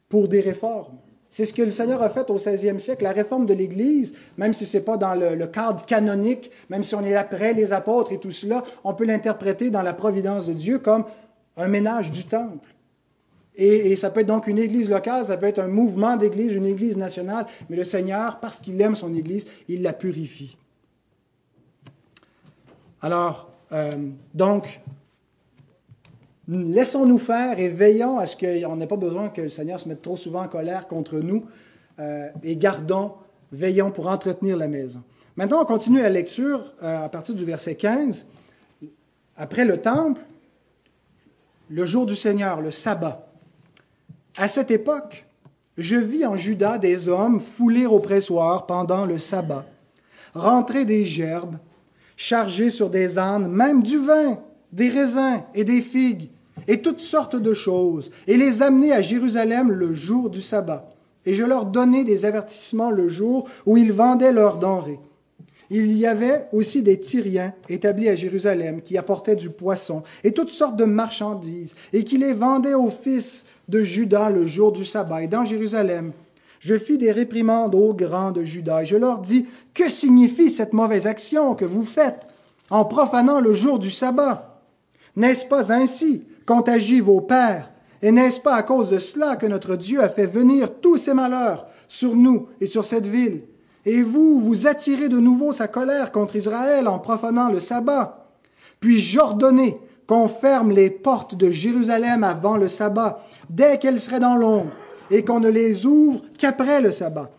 pour 0.08 0.28
des 0.28 0.40
réformes. 0.40 0.98
C'est 1.32 1.44
ce 1.44 1.54
que 1.54 1.62
le 1.62 1.70
Seigneur 1.70 2.02
a 2.02 2.10
fait 2.10 2.28
au 2.28 2.38
16e 2.38 2.80
siècle. 2.80 3.04
La 3.04 3.12
réforme 3.12 3.46
de 3.46 3.54
l'Église, 3.54 4.14
même 4.36 4.52
si 4.52 4.66
ce 4.66 4.76
n'est 4.76 4.82
pas 4.82 4.96
dans 4.96 5.14
le, 5.14 5.46
cadre 5.46 5.86
canonique, 5.86 6.50
même 6.68 6.82
si 6.82 6.96
on 6.96 7.04
est 7.04 7.14
après 7.14 7.54
les 7.54 7.72
apôtres 7.72 8.12
et 8.12 8.18
tout 8.18 8.32
cela, 8.32 8.64
on 8.82 8.94
peut 8.94 9.04
l'interpréter 9.04 9.70
dans 9.70 9.82
la 9.82 9.94
providence 9.94 10.46
de 10.46 10.52
Dieu 10.52 10.80
comme 10.80 11.04
un 11.56 11.68
ménage 11.68 12.10
du 12.10 12.24
temple. 12.24 12.68
Et, 13.62 13.94
ça 13.96 14.08
peut 14.08 14.20
être 14.20 14.26
donc 14.26 14.46
une 14.46 14.58
église 14.58 14.88
locale, 14.88 15.26
ça 15.26 15.36
peut 15.36 15.46
être 15.46 15.58
un 15.58 15.68
mouvement 15.68 16.16
d'église, 16.16 16.54
une 16.54 16.64
église 16.64 16.96
nationale, 16.96 17.44
mais 17.68 17.76
le 17.76 17.84
Seigneur, 17.84 18.40
parce 18.40 18.58
qu'il 18.58 18.80
aime 18.80 18.94
son 18.94 19.14
église, 19.14 19.46
il 19.68 19.82
la 19.82 19.92
purifie. 19.92 20.56
Alors, 23.02 23.50
euh, 23.72 24.08
donc, 24.32 24.80
Laissons-nous 26.52 27.18
faire 27.18 27.60
et 27.60 27.68
veillons 27.68 28.18
à 28.18 28.26
ce 28.26 28.36
qu'on 28.36 28.74
n'ait 28.74 28.88
pas 28.88 28.96
besoin 28.96 29.28
que 29.28 29.40
le 29.40 29.48
Seigneur 29.48 29.78
se 29.78 29.88
mette 29.88 30.02
trop 30.02 30.16
souvent 30.16 30.42
en 30.42 30.48
colère 30.48 30.88
contre 30.88 31.20
nous 31.20 31.46
euh, 32.00 32.28
et 32.42 32.56
gardons, 32.56 33.12
veillons 33.52 33.92
pour 33.92 34.08
entretenir 34.08 34.56
la 34.56 34.66
maison. 34.66 35.00
Maintenant, 35.36 35.62
on 35.62 35.64
continue 35.64 36.02
la 36.02 36.08
lecture 36.08 36.74
euh, 36.82 37.04
à 37.04 37.08
partir 37.08 37.36
du 37.36 37.44
verset 37.44 37.76
15. 37.76 38.26
Après 39.36 39.64
le 39.64 39.80
temple, 39.80 40.20
le 41.68 41.86
jour 41.86 42.04
du 42.04 42.16
Seigneur, 42.16 42.60
le 42.60 42.72
sabbat. 42.72 43.29
À 44.36 44.48
cette 44.48 44.70
époque, 44.70 45.26
je 45.76 45.96
vis 45.96 46.24
en 46.24 46.36
Juda 46.36 46.78
des 46.78 47.08
hommes 47.08 47.40
foulés 47.40 47.86
au 47.86 47.98
pressoir 47.98 48.66
pendant 48.66 49.04
le 49.04 49.18
sabbat, 49.18 49.66
rentrer 50.34 50.84
des 50.84 51.04
gerbes, 51.04 51.56
chargés 52.16 52.70
sur 52.70 52.90
des 52.90 53.18
ânes, 53.18 53.48
même 53.48 53.82
du 53.82 53.98
vin, 53.98 54.38
des 54.72 54.88
raisins 54.88 55.42
et 55.54 55.64
des 55.64 55.80
figues, 55.80 56.30
et 56.68 56.80
toutes 56.80 57.00
sortes 57.00 57.36
de 57.36 57.54
choses, 57.54 58.10
et 58.26 58.36
les 58.36 58.62
amener 58.62 58.92
à 58.92 59.02
Jérusalem 59.02 59.72
le 59.72 59.94
jour 59.94 60.30
du 60.30 60.40
sabbat. 60.40 60.88
Et 61.26 61.34
je 61.34 61.44
leur 61.44 61.66
donnais 61.66 62.04
des 62.04 62.24
avertissements 62.24 62.90
le 62.90 63.08
jour 63.08 63.48
où 63.66 63.76
ils 63.76 63.92
vendaient 63.92 64.32
leurs 64.32 64.58
denrées. 64.58 65.00
Il 65.72 65.96
y 65.96 66.04
avait 66.04 66.48
aussi 66.52 66.82
des 66.82 66.98
Tyriens 66.98 67.54
établis 67.68 68.08
à 68.08 68.16
Jérusalem 68.16 68.82
qui 68.82 68.98
apportaient 68.98 69.36
du 69.36 69.50
poisson 69.50 70.02
et 70.24 70.32
toutes 70.32 70.50
sortes 70.50 70.74
de 70.74 70.84
marchandises 70.84 71.76
et 71.92 72.02
qui 72.02 72.18
les 72.18 72.32
vendaient 72.32 72.74
aux 72.74 72.90
fils 72.90 73.46
de 73.68 73.84
Judas 73.84 74.30
le 74.30 74.46
jour 74.46 74.72
du 74.72 74.84
sabbat. 74.84 75.22
Et 75.22 75.28
dans 75.28 75.44
Jérusalem, 75.44 76.10
je 76.58 76.76
fis 76.76 76.98
des 76.98 77.12
réprimandes 77.12 77.76
aux 77.76 77.94
grands 77.94 78.32
de 78.32 78.42
Judas 78.42 78.82
et 78.82 78.86
je 78.86 78.96
leur 78.96 79.20
dis, 79.20 79.46
que 79.72 79.88
signifie 79.88 80.50
cette 80.50 80.72
mauvaise 80.72 81.06
action 81.06 81.54
que 81.54 81.64
vous 81.64 81.84
faites 81.84 82.26
en 82.68 82.84
profanant 82.84 83.40
le 83.40 83.52
jour 83.52 83.78
du 83.78 83.92
sabbat? 83.92 84.60
N'est-ce 85.14 85.46
pas 85.46 85.72
ainsi 85.72 86.24
qu'ont 86.46 86.62
agi 86.62 86.98
vos 86.98 87.20
pères? 87.20 87.70
Et 88.02 88.10
n'est-ce 88.10 88.40
pas 88.40 88.56
à 88.56 88.64
cause 88.64 88.90
de 88.90 88.98
cela 88.98 89.36
que 89.36 89.46
notre 89.46 89.76
Dieu 89.76 90.02
a 90.02 90.08
fait 90.08 90.26
venir 90.26 90.80
tous 90.80 90.96
ces 90.96 91.14
malheurs 91.14 91.66
sur 91.86 92.16
nous 92.16 92.48
et 92.60 92.66
sur 92.66 92.84
cette 92.84 93.06
ville? 93.06 93.42
Et 93.86 94.02
vous, 94.02 94.40
vous 94.40 94.66
attirez 94.66 95.08
de 95.08 95.18
nouveau 95.18 95.52
sa 95.52 95.68
colère 95.68 96.12
contre 96.12 96.36
Israël 96.36 96.88
en 96.88 96.98
profanant 96.98 97.50
le 97.50 97.60
sabbat. 97.60 98.26
Puis 98.78 98.98
j'ordonnai 98.98 99.78
qu'on 100.06 100.28
ferme 100.28 100.70
les 100.70 100.90
portes 100.90 101.34
de 101.34 101.50
Jérusalem 101.50 102.24
avant 102.24 102.56
le 102.56 102.68
sabbat, 102.68 103.24
dès 103.48 103.78
qu'elles 103.78 104.00
seraient 104.00 104.20
dans 104.20 104.36
l'ombre, 104.36 104.72
et 105.10 105.24
qu'on 105.24 105.40
ne 105.40 105.48
les 105.48 105.86
ouvre 105.86 106.22
qu'après 106.36 106.80
le 106.80 106.90
sabbat. 106.90 107.30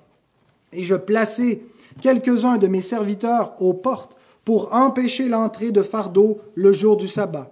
Et 0.71 0.83
je 0.83 0.95
plaçai 0.95 1.65
quelques-uns 1.99 2.57
de 2.57 2.67
mes 2.67 2.81
serviteurs 2.81 3.55
aux 3.59 3.73
portes 3.73 4.15
pour 4.45 4.73
empêcher 4.73 5.27
l'entrée 5.27 5.71
de 5.71 5.81
fardeaux 5.81 6.39
le 6.55 6.71
jour 6.71 6.97
du 6.97 7.07
sabbat. 7.07 7.51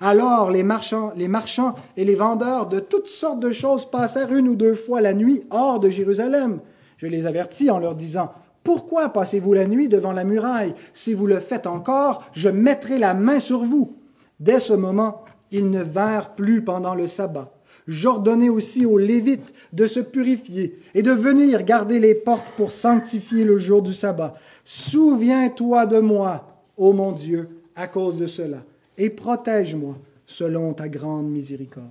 Alors 0.00 0.50
les 0.50 0.62
marchands, 0.62 1.12
les 1.16 1.28
marchands 1.28 1.74
et 1.96 2.04
les 2.04 2.14
vendeurs 2.14 2.66
de 2.66 2.80
toutes 2.80 3.08
sortes 3.08 3.40
de 3.40 3.52
choses 3.52 3.84
passèrent 3.84 4.34
une 4.34 4.48
ou 4.48 4.56
deux 4.56 4.74
fois 4.74 5.00
la 5.00 5.14
nuit 5.14 5.44
hors 5.50 5.78
de 5.78 5.90
Jérusalem. 5.90 6.60
Je 6.96 7.06
les 7.06 7.26
avertis 7.26 7.70
en 7.70 7.78
leur 7.78 7.94
disant, 7.94 8.32
Pourquoi 8.62 9.10
passez-vous 9.10 9.52
la 9.52 9.66
nuit 9.66 9.88
devant 9.88 10.12
la 10.12 10.24
muraille? 10.24 10.74
Si 10.92 11.14
vous 11.14 11.26
le 11.26 11.40
faites 11.40 11.66
encore, 11.66 12.24
je 12.32 12.48
mettrai 12.48 12.98
la 12.98 13.14
main 13.14 13.40
sur 13.40 13.64
vous. 13.64 13.96
Dès 14.40 14.60
ce 14.60 14.72
moment, 14.72 15.24
ils 15.50 15.70
ne 15.70 15.82
vinrent 15.82 16.34
plus 16.34 16.62
pendant 16.62 16.94
le 16.94 17.08
sabbat. 17.08 17.52
J'ordonnai 17.86 18.48
aussi 18.48 18.86
aux 18.86 18.96
Lévites 18.96 19.52
de 19.72 19.86
se 19.86 20.00
purifier 20.00 20.78
et 20.94 21.02
de 21.02 21.12
venir 21.12 21.62
garder 21.64 22.00
les 22.00 22.14
portes 22.14 22.52
pour 22.56 22.72
sanctifier 22.72 23.44
le 23.44 23.58
jour 23.58 23.82
du 23.82 23.92
sabbat. 23.92 24.34
Souviens-toi 24.64 25.86
de 25.86 25.98
moi 25.98 26.54
ô 26.76 26.92
mon 26.92 27.12
Dieu, 27.12 27.48
à 27.76 27.88
cause 27.88 28.16
de 28.16 28.26
cela, 28.26 28.64
et 28.98 29.10
protège-moi 29.10 29.96
selon 30.26 30.72
ta 30.72 30.88
grande 30.88 31.30
miséricorde. 31.30 31.90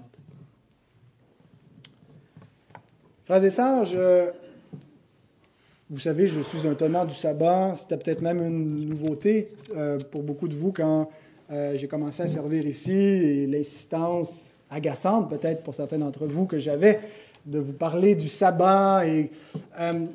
Vous 5.93 5.99
savez, 5.99 6.25
je 6.25 6.41
suis 6.41 6.67
un 6.67 6.73
tenant 6.73 7.05
du 7.05 7.13
sabbat. 7.13 7.75
C'était 7.77 7.97
peut-être 7.97 8.21
même 8.23 8.41
une 8.41 8.83
nouveauté 8.89 9.49
euh, 9.77 9.99
pour 9.99 10.23
beaucoup 10.23 10.47
de 10.47 10.55
vous 10.55 10.71
quand 10.71 11.07
euh, 11.51 11.77
j'ai 11.77 11.87
commencé 11.87 12.23
à 12.23 12.27
servir 12.27 12.65
ici 12.65 12.91
et 12.91 13.45
l'insistance 13.45 14.55
agaçante 14.71 15.29
peut-être 15.29 15.61
pour 15.61 15.75
certains 15.75 15.99
d'entre 15.99 16.25
vous 16.25 16.47
que 16.47 16.57
j'avais 16.57 16.99
de 17.45 17.59
vous 17.59 17.73
parler 17.73 18.15
du 18.15 18.27
sabbat. 18.27 19.05
Et 19.05 19.29
euh, 19.79 20.05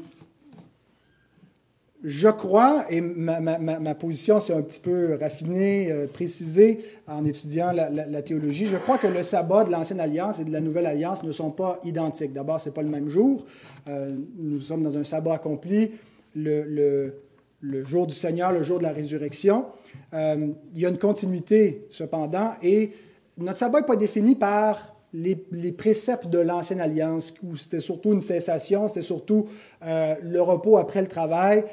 je 2.04 2.28
crois, 2.28 2.84
et 2.90 3.00
ma, 3.00 3.94
position 3.94 4.38
s'est 4.38 4.52
un 4.52 4.62
petit 4.62 4.78
peu 4.78 5.18
raffinée, 5.20 5.90
euh, 5.90 6.06
précisée 6.06 6.84
en 7.08 7.24
étudiant 7.24 7.72
la, 7.72 8.22
théologie, 8.22 8.66
je 8.66 8.76
crois 8.76 8.98
que 8.98 9.08
le 9.08 9.22
sabbat 9.24 9.64
de 9.64 9.70
l'Ancienne 9.72 9.98
Alliance 9.98 10.38
et 10.38 10.44
de 10.44 10.52
la 10.52 10.60
Nouvelle 10.60 10.86
Alliance 10.86 11.24
ne 11.24 11.32
sont 11.32 11.50
pas 11.50 11.80
identiques. 11.84 12.32
D'abord, 12.32 12.60
ce 12.60 12.68
n'est 12.68 12.74
pas 12.74 12.82
le 12.82 12.88
même 12.88 13.08
jour. 13.08 13.44
Euh, 13.88 14.14
nous 14.38 14.60
sommes 14.60 14.82
dans 14.82 14.96
un 14.96 15.04
sabbat 15.04 15.34
accompli, 15.34 15.90
le, 16.36 17.14
jour 17.62 18.06
du 18.06 18.14
Seigneur, 18.14 18.52
le 18.52 18.62
jour 18.62 18.78
de 18.78 18.84
la 18.84 18.92
résurrection. 18.92 19.66
il 20.12 20.54
y 20.74 20.86
a 20.86 20.88
une 20.88 20.98
continuité, 20.98 21.86
cependant, 21.90 22.52
et 22.62 22.92
notre 23.38 23.58
sabbat 23.58 23.80
n'est 23.80 23.86
pas 23.86 23.96
défini 23.96 24.36
par 24.36 24.94
les, 25.12 25.72
préceptes 25.72 26.26
de 26.26 26.38
l'ancienne 26.38 26.80
alliance, 26.80 27.34
où 27.42 27.56
c'était 27.56 27.80
surtout 27.80 28.12
une 28.12 28.20
cessation, 28.20 28.88
c'était 28.88 29.02
surtout 29.02 29.46
euh, 29.84 30.14
le 30.22 30.40
repos 30.40 30.76
après 30.76 31.00
le 31.00 31.06
travail. 31.06 31.64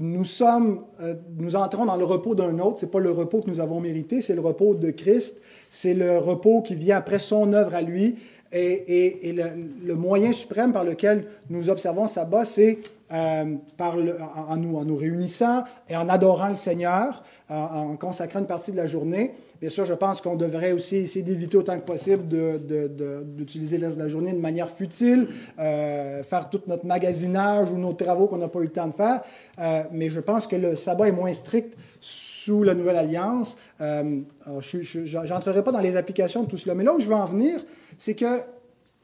Euh, 0.00 1.14
nous 1.36 1.56
entrons 1.56 1.84
dans 1.84 1.96
le 1.96 2.04
repos 2.04 2.34
d'un 2.34 2.58
autre. 2.58 2.78
C'est 2.78 2.90
pas 2.90 3.00
le 3.00 3.10
repos 3.10 3.40
que 3.40 3.50
nous 3.50 3.60
avons 3.60 3.80
mérité, 3.80 4.22
c'est 4.22 4.34
le 4.34 4.40
repos 4.40 4.74
de 4.74 4.90
Christ. 4.90 5.36
C'est 5.70 5.94
le 5.94 6.18
repos 6.18 6.62
qui 6.62 6.74
vient 6.74 6.96
après 6.96 7.18
son 7.18 7.52
œuvre 7.52 7.74
à 7.74 7.82
lui. 7.82 8.16
Et, 8.54 9.34
le, 9.82 9.94
moyen 9.94 10.32
suprême 10.32 10.72
par 10.72 10.84
lequel 10.84 11.24
nous 11.48 11.70
observons 11.70 12.06
sabbat, 12.06 12.44
c'est 12.44 12.80
euh, 13.10 13.44
par 13.78 13.96
en, 13.96 14.56
nous, 14.58 14.76
en 14.76 14.84
nous 14.84 14.96
réunissant 14.96 15.64
et 15.88 15.96
en 15.96 16.08
adorant 16.08 16.48
le 16.48 16.54
Seigneur, 16.54 17.22
en 17.48 17.96
consacrant 17.96 18.40
une 18.40 18.46
partie 18.46 18.72
de 18.72 18.76
la 18.76 18.86
journée. 18.86 19.32
Bien 19.62 19.70
sûr, 19.70 19.84
je 19.84 19.94
pense 19.94 20.20
qu'on 20.20 20.34
devrait 20.34 20.72
aussi 20.72 20.96
essayer 20.96 21.22
d'éviter 21.22 21.56
autant 21.56 21.78
que 21.78 21.84
possible 21.84 22.24
d'utiliser 22.26 23.78
de, 23.78 23.96
la 23.96 24.08
journée 24.08 24.32
de 24.32 24.40
manière 24.40 24.68
futile, 24.68 25.28
euh, 25.60 26.24
faire 26.24 26.50
tout 26.50 26.62
notre 26.66 26.84
magasinage 26.84 27.70
ou 27.70 27.78
nos 27.78 27.92
travaux 27.92 28.26
qu'on 28.26 28.38
n'a 28.38 28.48
pas 28.48 28.58
eu 28.58 28.64
le 28.64 28.70
temps 28.70 28.88
de 28.88 28.92
faire. 28.92 29.22
Euh, 29.60 29.84
mais 29.92 30.10
je 30.10 30.18
pense 30.18 30.48
que 30.48 30.56
le 30.56 30.74
sabbat 30.74 31.06
est 31.06 31.12
moins 31.12 31.32
strict 31.32 31.76
sous 32.00 32.64
la 32.64 32.74
Nouvelle 32.74 32.96
Alliance. 32.96 33.56
Euh, 33.80 34.22
je 34.58 35.28
n'entrerai 35.28 35.62
pas 35.62 35.70
dans 35.70 35.78
les 35.78 35.96
applications 35.96 36.42
de 36.42 36.48
tout 36.48 36.56
cela. 36.56 36.74
Mais 36.74 36.82
là 36.82 36.94
où 36.94 36.98
je 36.98 37.06
veux 37.06 37.14
en 37.14 37.26
venir, 37.26 37.64
c'est 37.98 38.16
qu'il 38.16 38.42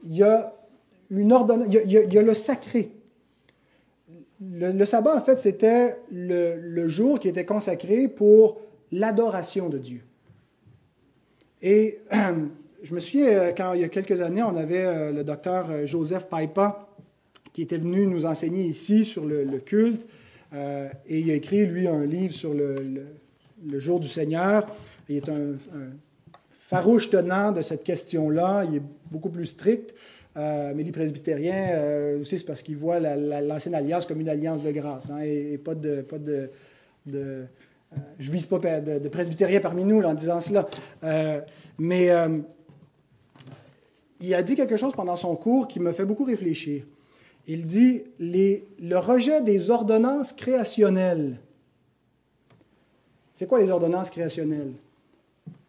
y 0.07 0.23
a 0.23 0.53
le 1.09 2.33
sacré. 2.33 2.91
Le, 4.41 4.83
sabbat, 4.83 5.15
en 5.15 5.21
fait, 5.21 5.39
c'était 5.39 5.95
le 6.11 6.89
jour 6.89 7.17
qui 7.17 7.29
était 7.29 7.45
consacré 7.45 8.09
pour 8.09 8.57
l'adoration 8.91 9.69
de 9.69 9.77
Dieu. 9.77 10.01
Et 11.61 11.99
je 12.83 12.93
me 12.93 12.99
souviens, 12.99 13.27
euh, 13.27 13.51
quand 13.55 13.73
il 13.73 13.81
y 13.81 13.83
a 13.83 13.89
quelques 13.89 14.21
années, 14.21 14.43
on 14.43 14.55
avait 14.55 14.85
euh, 14.85 15.11
le 15.11 15.23
docteur 15.23 15.69
euh, 15.69 15.85
Joseph 15.85 16.27
Paipa 16.27 16.87
qui 17.53 17.63
était 17.63 17.77
venu 17.77 18.05
nous 18.05 18.25
enseigner 18.25 18.63
ici 18.63 19.03
sur 19.03 19.25
le, 19.25 19.43
culte. 19.59 20.07
et 20.53 21.19
il 21.19 21.31
a 21.31 21.33
écrit, 21.33 21.65
lui, 21.65 21.87
un 21.87 22.05
livre 22.05 22.33
sur 22.33 22.53
le, 22.53 23.07
jour 23.79 23.99
du 23.99 24.07
Seigneur. 24.07 24.67
Il 25.09 25.17
est 25.17 25.29
un, 25.29 25.57
farouche 26.51 27.09
tenant 27.09 27.51
de 27.51 27.63
cette 27.63 27.83
question-là. 27.83 28.65
Il 28.69 28.77
est 28.77 28.81
beaucoup 29.11 29.29
plus 29.29 29.47
strict. 29.47 29.95
mais 30.35 30.83
les 30.83 30.91
presbytériens 30.91 32.15
aussi, 32.21 32.37
c'est 32.37 32.45
parce 32.45 32.61
qu'ils 32.61 32.77
voient 32.77 32.99
l'ancienne 32.99 33.73
alliance 33.73 34.05
comme 34.05 34.21
une 34.21 34.29
alliance 34.29 34.63
de 34.63 34.71
grâce 34.71 35.09
hein, 35.09 35.19
et, 35.21 35.57
pas 35.57 35.73
de, 35.73 36.01
pas 36.01 36.19
de 36.19 36.49
euh, 37.15 37.45
je 38.19 38.27
ne 38.27 38.33
vise 38.33 38.45
pas 38.45 38.59
de, 38.59 38.99
de 38.99 39.09
presbytérien 39.09 39.59
parmi 39.59 39.83
nous 39.83 40.01
en 40.01 40.13
disant 40.13 40.41
cela. 40.41 40.67
Euh, 41.03 41.41
mais 41.77 42.11
euh, 42.11 42.39
il 44.21 44.33
a 44.33 44.43
dit 44.43 44.55
quelque 44.55 44.77
chose 44.77 44.93
pendant 44.93 45.15
son 45.15 45.35
cours 45.35 45.67
qui 45.67 45.79
me 45.79 45.91
fait 45.91 46.05
beaucoup 46.05 46.25
réfléchir. 46.25 46.83
Il 47.47 47.65
dit 47.65 48.03
le 48.19 48.97
rejet 48.97 49.41
des 49.41 49.69
ordonnances 49.71 50.33
créationnelles. 50.33 51.39
C'est 53.33 53.47
quoi 53.47 53.59
les 53.59 53.69
ordonnances 53.69 54.09
créationnelles? 54.09 54.73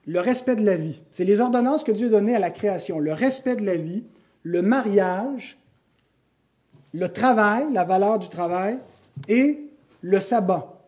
Le 0.06 0.20
respect 0.20 0.56
de 0.56 0.64
la 0.64 0.76
vie. 0.76 1.00
C'est 1.12 1.24
les 1.24 1.40
ordonnances 1.40 1.84
que 1.84 1.92
Dieu 1.92 2.08
a 2.08 2.10
données 2.10 2.34
à 2.34 2.40
la 2.40 2.50
création. 2.50 2.98
Le 2.98 3.12
respect 3.12 3.56
de 3.56 3.64
la 3.64 3.76
vie, 3.76 4.04
le 4.42 4.60
mariage, 4.60 5.56
le 6.92 7.08
travail, 7.08 7.72
la 7.72 7.84
valeur 7.84 8.18
du 8.18 8.28
travail 8.28 8.78
et 9.28 9.60
le 10.00 10.18
sabbat. 10.18 10.79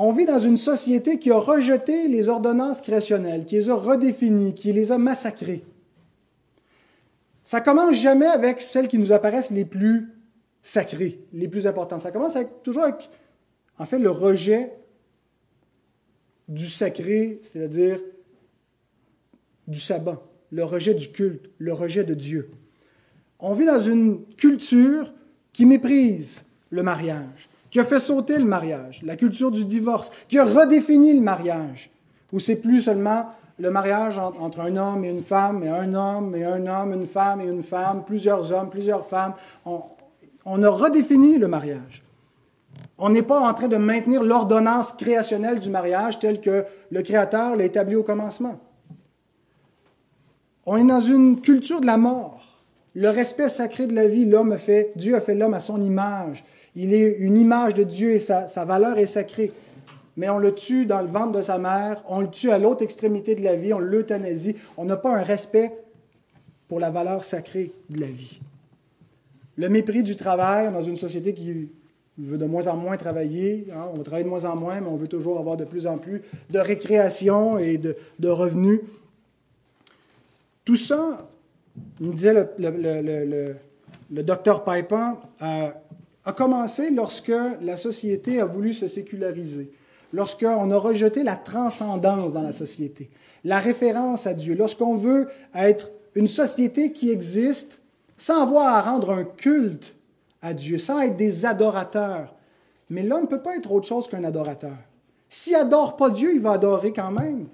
On 0.00 0.12
vit 0.12 0.26
dans 0.26 0.38
une 0.38 0.56
société 0.56 1.18
qui 1.18 1.32
a 1.32 1.38
rejeté 1.38 2.06
les 2.06 2.28
ordonnances 2.28 2.80
créationnelles, 2.82 3.44
qui 3.44 3.56
les 3.56 3.68
a 3.68 3.74
redéfinies, 3.74 4.54
qui 4.54 4.72
les 4.72 4.92
a 4.92 4.96
massacrées. 4.96 5.64
Ça 7.42 7.60
commence 7.60 7.96
jamais 7.96 8.26
avec 8.26 8.60
celles 8.60 8.86
qui 8.86 8.98
nous 8.98 9.10
apparaissent 9.10 9.50
les 9.50 9.64
plus 9.64 10.14
sacrées, 10.62 11.18
les 11.32 11.48
plus 11.48 11.66
importantes. 11.66 12.02
Ça 12.02 12.12
commence 12.12 12.38
toujours 12.62 12.84
avec, 12.84 13.10
en 13.76 13.86
fait, 13.86 13.98
le 13.98 14.12
rejet 14.12 14.72
du 16.46 16.68
sacré, 16.68 17.40
c'est-à-dire 17.42 17.98
du 19.66 19.80
sabbat, 19.80 20.22
le 20.52 20.62
rejet 20.62 20.94
du 20.94 21.10
culte, 21.10 21.50
le 21.58 21.72
rejet 21.72 22.04
de 22.04 22.14
Dieu. 22.14 22.50
On 23.40 23.52
vit 23.52 23.66
dans 23.66 23.80
une 23.80 24.24
culture 24.36 25.12
qui 25.52 25.66
méprise 25.66 26.44
le 26.70 26.84
mariage, 26.84 27.48
qui 27.70 27.80
a 27.80 27.84
fait 27.84 28.00
sauter 28.00 28.38
le 28.38 28.44
mariage, 28.44 29.02
la 29.04 29.16
culture 29.16 29.50
du 29.50 29.64
divorce, 29.64 30.10
qui 30.28 30.38
a 30.38 30.44
redéfini 30.44 31.14
le 31.14 31.20
mariage, 31.20 31.90
où 32.32 32.40
c'est 32.40 32.56
plus 32.56 32.82
seulement 32.82 33.26
le 33.58 33.70
mariage 33.70 34.18
entre 34.18 34.60
un 34.60 34.76
homme 34.76 35.04
et 35.04 35.10
une 35.10 35.22
femme, 35.22 35.64
et 35.64 35.68
un 35.68 35.92
homme 35.94 36.34
et 36.34 36.44
un 36.44 36.66
homme, 36.66 36.92
une 36.92 37.06
femme 37.06 37.40
et 37.40 37.46
une 37.46 37.62
femme, 37.62 38.04
plusieurs 38.04 38.52
hommes, 38.52 38.70
plusieurs 38.70 39.06
femmes. 39.06 39.34
On, 40.44 40.62
a 40.62 40.70
redéfini 40.70 41.38
le 41.38 41.48
mariage. 41.48 42.04
On 42.96 43.10
n'est 43.10 43.22
pas 43.22 43.40
en 43.40 43.52
train 43.54 43.68
de 43.68 43.76
maintenir 43.76 44.22
l'ordonnance 44.22 44.92
créationnelle 44.92 45.60
du 45.60 45.70
mariage 45.70 46.18
telle 46.18 46.40
que 46.40 46.64
le 46.90 47.02
Créateur 47.02 47.56
l'a 47.56 47.64
établie 47.64 47.96
au 47.96 48.02
commencement. 48.02 48.58
On 50.66 50.76
est 50.76 50.84
dans 50.84 51.00
une 51.00 51.40
culture 51.40 51.80
de 51.80 51.86
la 51.86 51.96
mort. 51.96 52.44
Le 52.94 53.10
respect 53.10 53.48
sacré 53.48 53.86
de 53.86 53.94
la 53.94 54.08
vie, 54.08 54.24
l'homme 54.24 54.56
fait, 54.58 54.92
Dieu 54.96 55.14
a 55.14 55.20
fait 55.20 55.34
l'homme 55.34 55.54
à 55.54 55.60
son 55.60 55.80
image. 55.80 56.44
Il 56.80 56.94
est 56.94 57.16
une 57.18 57.36
image 57.36 57.74
de 57.74 57.82
Dieu 57.82 58.12
et 58.12 58.20
sa, 58.20 58.46
valeur 58.64 58.98
est 58.98 59.06
sacrée. 59.06 59.50
Mais 60.16 60.28
on 60.28 60.38
le 60.38 60.54
tue 60.54 60.86
dans 60.86 61.02
le 61.02 61.08
ventre 61.08 61.32
de 61.32 61.42
sa 61.42 61.58
mère, 61.58 62.04
on 62.08 62.20
le 62.20 62.30
tue 62.30 62.52
à 62.52 62.58
l'autre 62.58 62.84
extrémité 62.84 63.34
de 63.34 63.42
la 63.42 63.56
vie, 63.56 63.72
on 63.72 63.80
l'euthanasie. 63.80 64.54
On 64.76 64.84
n'a 64.84 64.96
pas 64.96 65.12
un 65.16 65.24
respect 65.24 65.76
pour 66.68 66.78
la 66.78 66.90
valeur 66.90 67.24
sacrée 67.24 67.72
de 67.90 68.00
la 68.00 68.06
vie. 68.06 68.40
Le 69.56 69.68
mépris 69.68 70.04
du 70.04 70.14
travail 70.14 70.72
dans 70.72 70.82
une 70.82 70.94
société 70.94 71.32
qui 71.34 71.68
veut 72.16 72.38
de 72.38 72.46
moins 72.46 72.68
en 72.68 72.76
moins 72.76 72.96
travailler. 72.96 73.66
Hein, 73.74 73.88
on 73.92 74.00
travaille 74.04 74.22
de 74.22 74.28
moins 74.28 74.44
en 74.44 74.54
moins, 74.54 74.80
mais 74.80 74.88
on 74.88 74.96
veut 74.96 75.08
toujours 75.08 75.40
avoir 75.40 75.56
de 75.56 75.64
plus 75.64 75.88
en 75.88 75.98
plus 75.98 76.22
de 76.48 76.60
récréation 76.60 77.58
et 77.58 77.76
de, 77.76 78.28
revenus. 78.28 78.82
Tout 80.64 80.76
ça, 80.76 81.28
me 81.98 82.12
disait 82.12 82.34
le, 82.56 84.22
docteur 84.22 84.62
Piper, 84.62 85.10
euh, 85.42 85.70
a 86.28 86.32
commencé 86.32 86.90
lorsque 86.90 87.32
la 87.62 87.78
société 87.78 88.38
a 88.38 88.44
voulu 88.44 88.74
se 88.74 88.86
séculariser, 88.86 89.70
lorsqu'on 90.12 90.70
a 90.70 90.76
rejeté 90.76 91.22
la 91.22 91.36
transcendance 91.36 92.34
dans 92.34 92.42
la 92.42 92.52
société, 92.52 93.08
la 93.44 93.58
référence 93.58 94.26
à 94.26 94.34
Dieu, 94.34 94.54
lorsqu'on 94.54 94.94
veut 94.94 95.28
être 95.54 95.90
une 96.14 96.26
société 96.26 96.92
qui 96.92 97.10
existe 97.10 97.80
sans 98.18 98.42
avoir 98.42 98.74
à 98.74 98.82
rendre 98.82 99.10
un 99.10 99.24
culte 99.24 99.96
à 100.42 100.52
Dieu, 100.52 100.76
sans 100.76 101.00
être 101.00 101.16
des 101.16 101.46
adorateurs. 101.46 102.34
Mais 102.90 103.02
l'homme 103.02 103.22
ne 103.22 103.28
peut 103.28 103.42
pas 103.42 103.56
être 103.56 103.72
autre 103.72 103.86
chose 103.86 104.06
qu'un 104.06 104.24
adorateur. 104.24 104.76
S'il 105.30 105.54
adore 105.54 105.96
pas 105.96 106.10
Dieu, 106.10 106.34
il 106.34 106.42
va 106.42 106.52
adorer 106.52 106.92
quand 106.92 107.10
même, 107.10 107.46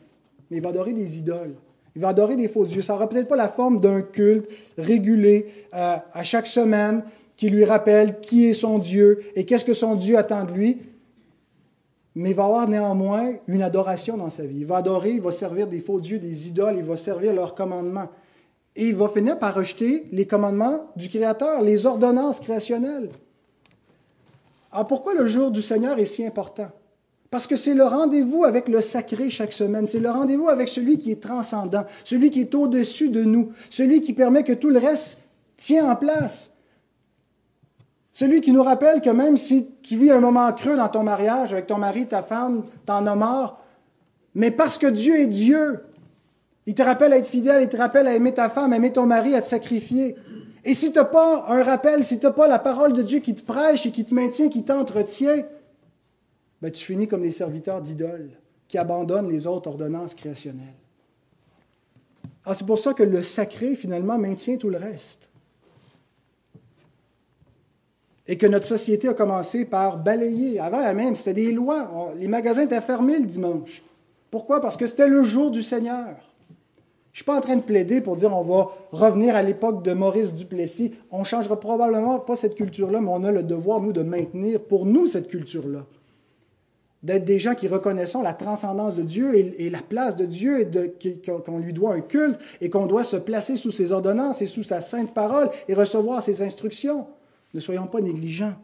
mais 0.51 0.57
il 0.57 0.62
va 0.62 0.70
adorer 0.70 0.95
des 0.95 1.18
idoles. 1.18 1.55
Il 1.95 2.03
va 2.03 2.09
adorer 2.09 2.35
des 2.35 2.49
faux 2.49 2.66
dieux. 2.66 2.83
Ça 2.83 2.95
n'aura 2.95 3.09
peut-être 3.09 3.29
pas 3.29 3.37
la 3.37 3.49
forme 3.49 3.79
d'un 3.79 4.03
culte 4.03 4.51
régulé 4.77 5.47
euh, 5.75 5.97
à 6.12 6.25
chaque 6.25 6.49
semaine, 6.49 7.05
qui 7.37 7.51
lui 7.51 7.64
rappelle 7.64 8.20
qui 8.20 8.47
est 8.47 8.55
son 8.55 8.78
Dieu 8.78 9.20
et 9.35 9.45
qu'est-ce 9.45 9.64
que 9.64 9.74
son 9.74 9.95
Dieu 9.95 10.16
attend 10.16 10.45
de 10.45 10.53
lui. 10.53 10.78
Mais 12.14 12.30
il 12.30 12.37
va 12.37 12.45
avoir 12.45 12.68
néanmoins 12.68 13.32
une 13.49 13.62
adoration 13.62 14.16
dans 14.16 14.30
sa 14.30 14.45
vie. 14.45 14.59
Il 14.61 14.66
va 14.66 14.76
adorer, 14.76 15.11
il 15.11 15.20
va 15.20 15.32
servir 15.32 15.66
des 15.66 15.80
faux 15.80 16.01
dieux, 16.01 16.18
des 16.18 16.49
idoles, 16.49 16.76
il 16.76 16.85
va 16.85 16.97
servir 16.97 17.32
leurs 17.32 17.55
commandements. 17.55 18.09
Et 18.76 18.89
il 18.89 18.97
va 18.97 19.09
finir 19.09 19.39
par 19.39 19.55
rejeter 19.55 20.07
les 20.12 20.26
commandements 20.26 20.87
du 20.97 21.09
Créateur, 21.09 21.61
les 21.61 21.87
ordonnances 21.87 22.41
créationnelles. 22.41 23.11
Alors 24.70 24.87
pourquoi 24.87 25.14
le 25.14 25.26
jour 25.26 25.51
du 25.51 25.62
Seigneur 25.62 25.99
est 25.99 26.05
si 26.05 26.24
important? 26.24 26.70
Parce 27.30 27.49
que 27.49 27.57
c'est 27.57 27.74
le 27.74 27.85
rendez-vous 27.85 28.45
avec 28.45 28.68
le 28.68 28.80
sacré 28.80 29.28
chaque 29.28 29.53
semaine. 29.53 29.89
C'est 29.89 29.99
le 29.99 30.11
rendez-vous 30.11 30.49
avec 30.49 30.68
celui 30.68 30.99
qui 30.99 31.11
est 31.11 31.20
transcendant, 31.20 31.85
celui 32.05 32.30
qui 32.30 32.41
est 32.41 32.55
au-dessus 32.55 33.09
de 33.09 33.24
nous, 33.24 33.51
celui 33.70 34.01
qui 34.01 34.12
permet 34.12 34.45
que 34.45 34.53
tout 34.53 34.70
le 34.70 34.78
reste 34.78 35.18
tient 35.57 35.91
en 35.91 35.97
place. 35.97 36.53
Celui 38.15 38.41
qui 38.41 38.53
nous 38.53 38.62
rappelle 38.62 39.01
que 39.01 39.11
même 39.11 39.37
si 39.37 39.67
tu 39.83 39.97
vis 39.97 40.12
un 40.12 40.21
moment 40.21 40.53
creux 40.53 40.77
dans 40.77 40.89
ton 40.89 41.03
mariage 41.03 41.53
avec 41.53 41.67
ton 41.67 41.79
mari, 41.79 42.07
ta 42.07 42.23
femme, 42.23 42.62
t'en 42.87 43.05
as 43.09 43.17
marre, 43.17 43.61
mais 44.37 44.53
parce 44.53 44.79
que 44.79 44.87
Dieu 44.87 45.19
est 45.19 45.27
Dieu, 45.27 45.81
il 46.67 46.77
te 46.77 46.83
rappelle 46.83 47.12
à 47.12 47.19
être 47.19 47.27
fidèle, 47.27 47.65
il 47.65 47.69
te 47.69 47.77
rappelle 47.77 48.07
à 48.07 48.15
aimer 48.15 48.33
ta 48.33 48.49
femme, 48.49 48.73
à 48.73 48.77
aimer 48.77 48.93
ton 48.93 49.05
mari, 49.05 49.35
à 49.35 49.43
te 49.43 49.49
sacrifier. 49.49 50.15
Et 50.65 50.75
si 50.75 50.93
tu 50.93 50.99
n'as 50.99 51.05
pas 51.05 51.47
un 51.49 51.65
rappel, 51.65 52.05
si 52.05 52.21
tu 52.21 52.27
n'as 52.27 52.31
pas 52.31 52.47
la 52.47 52.61
parole 52.61 52.93
de 52.93 53.03
Dieu 53.03 53.19
qui 53.19 53.35
te 53.35 53.43
prêche 53.43 53.85
et 53.85 53.91
qui 53.91 54.05
te 54.05 54.15
maintient, 54.15 54.49
qui 54.49 54.62
t'entretient, 54.62 55.43
ben 56.62 56.71
tu 56.71 56.85
finis 56.85 57.09
comme 57.09 57.25
les 57.25 57.33
serviteurs 57.33 57.83
d'idoles 57.83 58.31
qui 58.69 58.79
abandonnent 58.79 59.29
les 59.29 59.49
autres 59.49 59.69
ordonnances 59.69 60.15
créationnelles. 60.15 60.79
Alors 62.45 62.55
c'est 62.55 62.67
pour 62.67 62.79
ça 62.79 62.95
que 62.95 63.03
le 63.03 63.25
sacré, 63.25 63.75
finalement, 63.75 64.19
maintient 64.19 64.57
tout 64.57 64.71
le 64.71 64.79
reste 64.79 65.31
et 68.27 68.39
que 68.39 68.47
notre 68.47 68.66
société 68.66 69.09
a 69.09 69.14
commencé 69.14 69.64
par 69.64 69.99
balayer. 69.99 70.59
Avant 70.59 70.95
même, 70.95 71.14
c'était 71.14 71.35
des 71.35 71.53
lois. 71.53 72.12
les 72.18 72.29
magasins 72.29 72.62
étaient 72.62 72.81
fermés 72.81 73.18
le 73.18 73.27
dimanche. 73.27 73.83
Pourquoi? 74.31 74.61
Parce 74.61 74.77
que 74.77 74.87
c'était 74.87 75.09
le 75.09 75.22
jour 75.22 75.51
du 75.51 75.62
Seigneur. 75.62 76.16
Je 77.14 77.20
ne 77.20 77.22
suis 77.22 77.25
pas 77.27 77.39
en 77.39 77.41
train 77.41 77.55
de 77.55 77.62
plaider 77.62 78.01
pour 78.01 78.16
dire 78.16 78.37
on 78.37 78.43
va 78.43 78.70
revenir 78.91 79.37
à 79.37 79.43
l'époque 79.43 79.85
de 79.85 79.93
Maurice 79.93 80.33
Duplessis. 80.33 80.95
On 81.12 81.20
ne 81.20 81.25
changera 81.25 81.61
probablement 81.61 82.18
pas 82.18 82.35
cette 82.35 82.57
culture-là, 82.57 83.01
mais 83.01 83.11
on 83.11 83.22
a 83.22 83.31
le 83.31 83.45
devoir, 83.45 83.81
nous, 83.81 83.93
de 83.93 84.03
maintenir 84.03 84.61
pour 84.61 84.85
nous 84.85 85.07
cette 85.07 85.29
culture-là. 85.29 85.87
D'être 87.05 87.25
des 87.25 87.39
gens 87.39 87.55
qui 87.55 87.68
reconnaissons 87.68 88.22
la 88.22 88.33
transcendance 88.33 88.97
de 88.97 89.03
Dieu 89.03 89.37
et, 89.37 89.70
la 89.70 89.83
place 89.83 90.16
de 90.16 90.25
Dieu 90.25 90.62
et 90.62 90.68
qu'on 91.47 91.59
lui 91.59 91.72
doit 91.72 91.95
un 91.95 92.01
culte 92.01 92.41
et 92.61 92.70
qu'on 92.70 92.87
doit 92.87 93.05
se 93.05 93.16
placer 93.16 93.57
sous 93.57 93.70
ses 93.70 93.93
ordonnances 93.93 94.43
et 94.43 94.49
sous 94.49 94.64
sa 94.64 94.81
sainte 94.81 95.14
parole 95.14 95.51
et 95.68 95.75
recevoir 95.75 96.20
ses 96.20 96.43
instructions. 96.43 97.07
Ne 97.55 97.61
soyons 97.61 97.87
pas 97.87 98.01
négligents. 98.01 98.55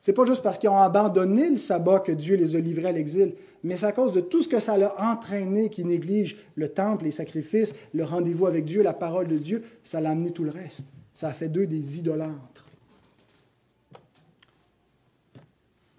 C'est 0.00 0.12
pas 0.12 0.24
juste 0.24 0.42
parce 0.42 0.56
qu'ils 0.56 0.68
ont 0.68 0.78
abandonné 0.78 1.50
le 1.50 1.56
sabbat 1.56 1.98
que 1.98 2.12
Dieu 2.12 2.36
les 2.36 2.54
a 2.54 2.60
livrés 2.60 2.86
à 2.86 2.92
l'exil, 2.92 3.34
mais 3.64 3.76
c'est 3.76 3.86
à 3.86 3.92
cause 3.92 4.12
de 4.12 4.20
tout 4.20 4.42
ce 4.44 4.48
que 4.48 4.60
ça 4.60 4.78
l'a 4.78 4.94
entraîné 5.00 5.68
qu'ils 5.68 5.88
négligent 5.88 6.36
le 6.54 6.68
temple, 6.68 7.06
les 7.06 7.10
sacrifices, 7.10 7.74
le 7.92 8.04
rendez-vous 8.04 8.46
avec 8.46 8.64
Dieu, 8.64 8.82
la 8.82 8.92
parole 8.92 9.26
de 9.26 9.36
Dieu, 9.36 9.64
ça 9.82 10.00
l'a 10.00 10.10
amené 10.10 10.30
tout 10.30 10.44
le 10.44 10.52
reste. 10.52 10.86
Ça 11.12 11.28
a 11.28 11.32
fait 11.32 11.48
d'eux 11.48 11.66
des 11.66 11.98
idolâtres. 11.98 12.65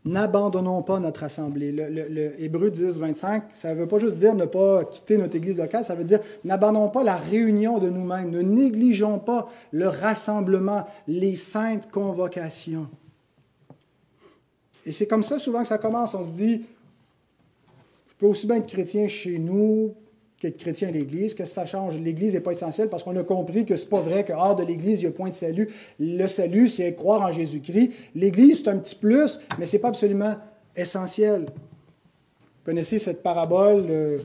N'abandonnons 0.07 0.83
pas 0.83 0.99
notre 0.99 1.23
assemblée. 1.23 1.71
Le, 1.73 2.41
Hébreu 2.41 2.71
10, 2.71 2.97
25, 2.97 3.43
ça 3.53 3.73
ne 3.73 3.79
veut 3.79 3.87
pas 3.87 3.99
juste 3.99 4.15
dire 4.15 4.33
ne 4.35 4.45
pas 4.45 4.85
quitter 4.85 5.17
notre 5.17 5.35
église 5.35 5.57
locale, 5.57 5.83
ça 5.83 5.95
veut 5.95 6.05
dire 6.05 6.19
n'abandonnons 6.45 6.89
pas 6.89 7.03
la 7.03 7.17
réunion 7.17 7.77
de 7.79 7.89
nous-mêmes, 7.89 8.29
ne 8.29 8.41
négligeons 8.41 9.19
pas 9.19 9.49
le 9.71 9.89
rassemblement, 9.89 10.87
les 11.07 11.35
saintes 11.35 11.91
convocations. 11.91 12.87
Et 14.85 14.93
c'est 14.93 15.07
comme 15.07 15.23
ça 15.23 15.39
souvent 15.39 15.61
que 15.61 15.67
ça 15.67 15.77
commence. 15.77 16.15
On 16.15 16.23
se 16.23 16.31
dit, 16.31 16.65
je 18.07 18.13
peux 18.17 18.27
aussi 18.27 18.47
bien 18.47 18.55
être 18.55 18.67
chrétien 18.67 19.09
chez 19.09 19.37
nous, 19.37 19.93
qu'être 20.39 20.57
chrétien 20.57 20.89
à 20.89 20.91
l'Église, 20.91 21.33
que 21.33 21.45
ça 21.45 21.65
change. 21.65 21.99
L'Église 21.99 22.33
n'est 22.35 22.41
pas 22.41 22.51
essentielle 22.51 22.89
parce 22.89 23.03
qu'on 23.03 23.15
a 23.15 23.23
compris 23.23 23.65
que 23.65 23.75
c'est 23.75 23.89
pas 23.89 23.99
vrai 23.99 24.23
que 24.23 24.33
hors 24.33 24.55
de 24.55 24.63
l'Église, 24.63 25.01
il 25.01 25.05
n'y 25.05 25.09
a 25.09 25.11
point 25.11 25.29
de 25.29 25.35
salut. 25.35 25.69
Le 25.99 26.27
salut, 26.27 26.69
c'est 26.69 26.93
croire 26.93 27.21
en 27.21 27.31
Jésus-Christ. 27.31 27.91
L'Église, 28.15 28.61
c'est 28.63 28.69
un 28.69 28.77
petit 28.77 28.95
plus, 28.95 29.39
mais 29.57 29.65
ce 29.65 29.75
n'est 29.75 29.81
pas 29.81 29.89
absolument 29.89 30.35
essentiel. 30.75 31.41
Vous 31.45 32.65
connaissez 32.65 32.99
cette 32.99 33.23
parabole 33.23 33.85
euh, 33.89 34.19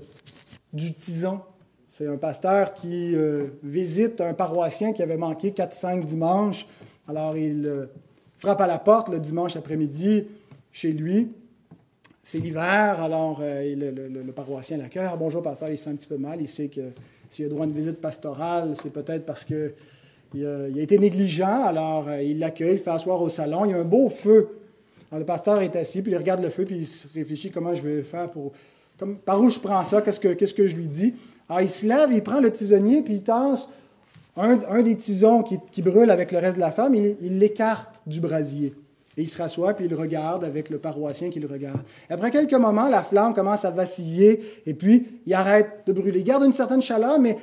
du 0.73 0.93
tison? 0.93 1.41
C'est 1.89 2.07
un 2.07 2.17
pasteur 2.17 2.75
qui 2.75 3.15
euh, 3.15 3.49
visite 3.63 4.21
un 4.21 4.35
paroissien 4.35 4.93
qui 4.93 5.03
avait 5.03 5.17
manqué 5.17 5.51
4-5 5.51 6.05
dimanches. 6.05 6.67
Alors, 7.09 7.37
il 7.37 7.67
euh, 7.67 7.87
frappe 8.39 8.61
à 8.61 8.67
la 8.67 8.79
porte 8.79 9.09
le 9.09 9.19
dimanche 9.19 9.57
après-midi 9.57 10.27
chez 10.73 10.93
lui. 10.93 11.33
C'est 12.25 12.39
l'hiver, 12.39 13.03
alors 13.03 13.41
euh, 13.43 13.75
le, 13.75 14.33
paroissien 14.33 14.77
l'accueille. 14.77 15.09
Bonjour, 15.19 15.43
pasteur, 15.43 15.71
il 15.71 15.77
se 15.77 15.85
sent 15.85 15.91
un 15.91 15.97
petit 15.97 16.07
peu 16.07 16.19
mal. 16.19 16.41
Il 16.41 16.47
sait 16.47 16.69
que 16.69 16.81
s'il 17.29 17.47
a 17.47 17.49
droit 17.49 17.65
à 17.65 17.67
une 17.67 17.75
visite 17.75 18.01
pastorale, 18.01 18.75
c'est 18.81 18.93
peut-être 18.93 19.27
parce 19.27 19.43
qu'il 19.43 20.47
a, 20.47 20.69
il 20.69 20.79
a 20.79 20.83
été 20.83 20.99
négligent. 20.99 21.65
Alors, 21.65 22.07
euh, 22.09 22.23
il 22.23 22.39
l'accueille, 22.39 22.75
il 22.75 22.79
fait 22.79 22.91
asseoir 22.91 23.21
au 23.21 23.29
salon. 23.29 23.65
Il 23.65 23.73
y 23.73 23.75
a 23.75 23.79
un 23.79 23.85
beau 23.85 24.09
feu. 24.09 24.51
Alors, 25.11 25.19
le 25.19 25.27
pasteur 25.27 25.63
est 25.63 25.75
assis, 25.75 26.01
puis 26.01 26.13
il 26.13 26.17
regarde 26.17 26.41
le 26.41 26.51
feu, 26.51 26.65
puis 26.65 26.77
il 26.77 26.87
se 26.87 27.09
réfléchit 27.13 27.51
comment 27.51 27.75
je 27.75 27.83
vais 27.83 28.03
faire 28.05 28.31
pour. 28.31 28.53
Par 29.25 29.41
où 29.41 29.51
je 29.51 29.59
prends 29.59 29.83
ça 29.83 30.01
Qu'est-ce 30.01 30.21
que, 30.21 30.35
qu'est-ce 30.35 30.55
que 30.55 30.69
je 30.69 30.77
lui 30.77 30.87
dis 30.87 31.17
Alors, 31.49 31.63
il 31.63 31.69
se 31.69 31.85
lève, 31.85 32.13
il 32.13 32.23
prend 32.23 32.41
le 32.41 32.53
tisonnier, 32.53 33.03
puis 33.03 33.15
il 33.15 33.23
tasse 33.25 33.69
un, 34.37 34.83
des 34.83 34.95
tisons 34.95 35.43
qui, 35.43 35.59
qui, 35.73 35.83
brûle 35.83 36.09
avec 36.09 36.31
le 36.31 36.39
reste 36.39 36.55
de 36.55 36.61
la 36.61 36.71
femme, 36.71 36.95
et 36.95 37.17
il 37.21 37.41
l'écarte 37.41 38.01
du 38.07 38.21
brasier. 38.21 38.75
Et 39.17 39.23
il 39.23 39.29
se 39.29 39.41
rassoit, 39.41 39.75
puis 39.75 39.85
il 39.85 39.95
regarde 39.95 40.45
avec 40.45 40.71
le 40.71 40.79
paroissien 40.79 41.29
qui 41.29 41.39
le 41.39 41.47
regarde. 41.47 41.83
Après 42.09 42.31
quelques 42.31 42.55
moments, 42.55 42.89
la 42.89 43.03
flamme 43.03 43.35
commence 43.35 43.65
à 43.65 43.71
vaciller, 43.71 44.63
et 44.65 44.73
puis 44.73 45.21
il 45.27 45.35
arrête 45.35 45.83
de 45.87 45.93
brûler. 45.93 46.21
Il 46.21 46.25
garde 46.25 46.45
une 46.45 46.53
certaine 46.53 46.81
chaleur, 46.81 47.19
mais 47.19 47.37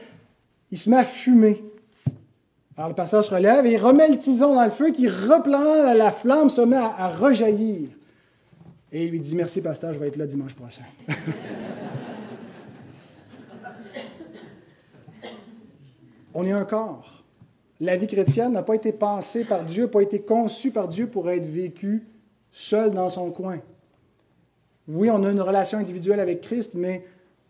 il 0.72 0.78
se 0.78 0.90
met 0.90 0.98
à 0.98 1.06
fumer. 1.06 1.64
Alors 2.76 2.90
le 2.90 2.96
pasteur 2.96 3.24
se 3.24 3.34
relève 3.34 3.66
et 3.66 3.74
il 3.74 3.78
remet 3.78 4.08
le 4.10 4.18
tison 4.18 4.56
dans 4.56 4.64
le 4.64 4.72
feu, 4.72 4.92
qui 4.92 5.08
replante 5.08 5.96
la 5.96 6.12
flamme, 6.12 6.50
se 6.50 6.62
met 6.62 6.78
à, 6.78 6.96
à 6.98 7.10
rejaillir. 7.10 7.90
Et 8.92 9.06
il 9.06 9.12
lui 9.12 9.20
dit 9.20 9.36
Merci, 9.36 9.62
pasteur, 9.62 9.94
je 9.94 10.00
vais 10.00 10.08
être 10.08 10.18
là 10.18 10.26
dimanche 10.26 10.56
prochain. 10.56 10.86
On 16.34 16.46
est 16.46 16.52
un 16.52 16.66
corps. 16.66 17.19
La 17.80 17.96
vie 17.96 18.08
chrétienne 18.08 18.54
n'a 18.54 18.64
pas 18.64 18.76
été 18.76 18.92
pensée 18.92 19.46
par 19.46 19.64
Dieu, 19.64 19.84
n'a 19.84 19.90
pas 19.90 20.02
été 20.02 20.22
conçue 20.22 20.72
par 20.72 20.88
Dieu 20.88 21.08
pour 21.08 21.30
être 21.30 21.46
vécue 21.46 22.06
seul 22.52 22.92
dans 22.92 23.10
son 23.10 23.32
coin. 23.32 23.60
Oui, 24.88 25.10
on 25.10 25.24
a 25.24 25.32
une 25.32 25.42
relation 25.42 25.78
individuelle 25.78 26.20
avec 26.20 26.42
Christ, 26.42 26.74
mais 26.76 27.06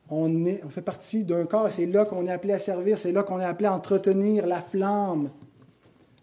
on, 0.09 0.45
fait 0.69 0.81
partie 0.81 1.23
d'un 1.23 1.45
corps 1.45 1.71
c'est 1.71 1.85
là 1.85 2.05
qu'on 2.05 2.25
est 2.25 2.31
appelé 2.31 2.53
à 2.53 2.59
servir, 2.59 2.97
c'est 2.97 3.11
là 3.11 3.23
qu'on 3.23 3.39
est 3.39 3.45
appelé 3.45 3.67
à 3.67 3.73
entretenir 3.73 4.45
la 4.45 4.61
flamme. 4.61 5.29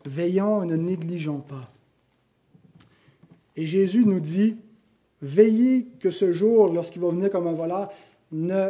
Veillons 0.05 0.63
et 0.63 0.67
ne 0.67 0.77
négligeons 0.77 1.41
pas. 1.41 1.71
Et 3.57 3.67
Jésus 3.67 4.05
nous 4.05 4.21
dit, 4.21 4.57
veillez 5.23 5.87
que 5.99 6.11
ce 6.11 6.33
jour, 6.33 6.69
lorsqu'il 6.73 7.01
va 7.03 7.09
venir 7.11 7.31
comme 7.31 7.47
un 7.47 7.55
voleur, 7.55 7.91
ne 8.31 8.69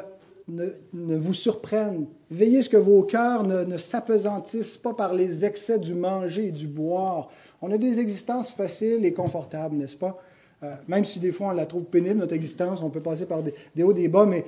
ne, 0.48 1.16
vous 1.16 1.34
surprennent. 1.34 2.06
Veillez 2.30 2.62
ce 2.62 2.68
que 2.68 2.76
vos 2.76 3.02
cœurs 3.02 3.44
ne, 3.44 3.76
s'apesantissent 3.76 4.76
pas 4.76 4.94
par 4.94 5.14
les 5.14 5.44
excès 5.44 5.78
du 5.78 5.94
manger 5.94 6.48
et 6.48 6.52
du 6.52 6.66
boire. 6.66 7.28
On 7.62 7.70
a 7.70 7.78
des 7.78 8.00
existences 8.00 8.50
faciles 8.50 9.04
et 9.04 9.12
confortables, 9.12 9.76
n'est-ce 9.76 9.96
pas? 9.96 10.18
Euh, 10.62 10.74
même 10.88 11.04
si 11.04 11.20
des 11.20 11.32
fois 11.32 11.48
on 11.48 11.52
la 11.52 11.66
trouve 11.66 11.84
pénible, 11.84 12.20
notre 12.20 12.34
existence, 12.34 12.80
on 12.80 12.90
peut 12.90 13.02
passer 13.02 13.26
par 13.26 13.42
des, 13.42 13.82
hauts, 13.82 13.92
des 13.92 14.08
bas, 14.08 14.24
mais 14.24 14.44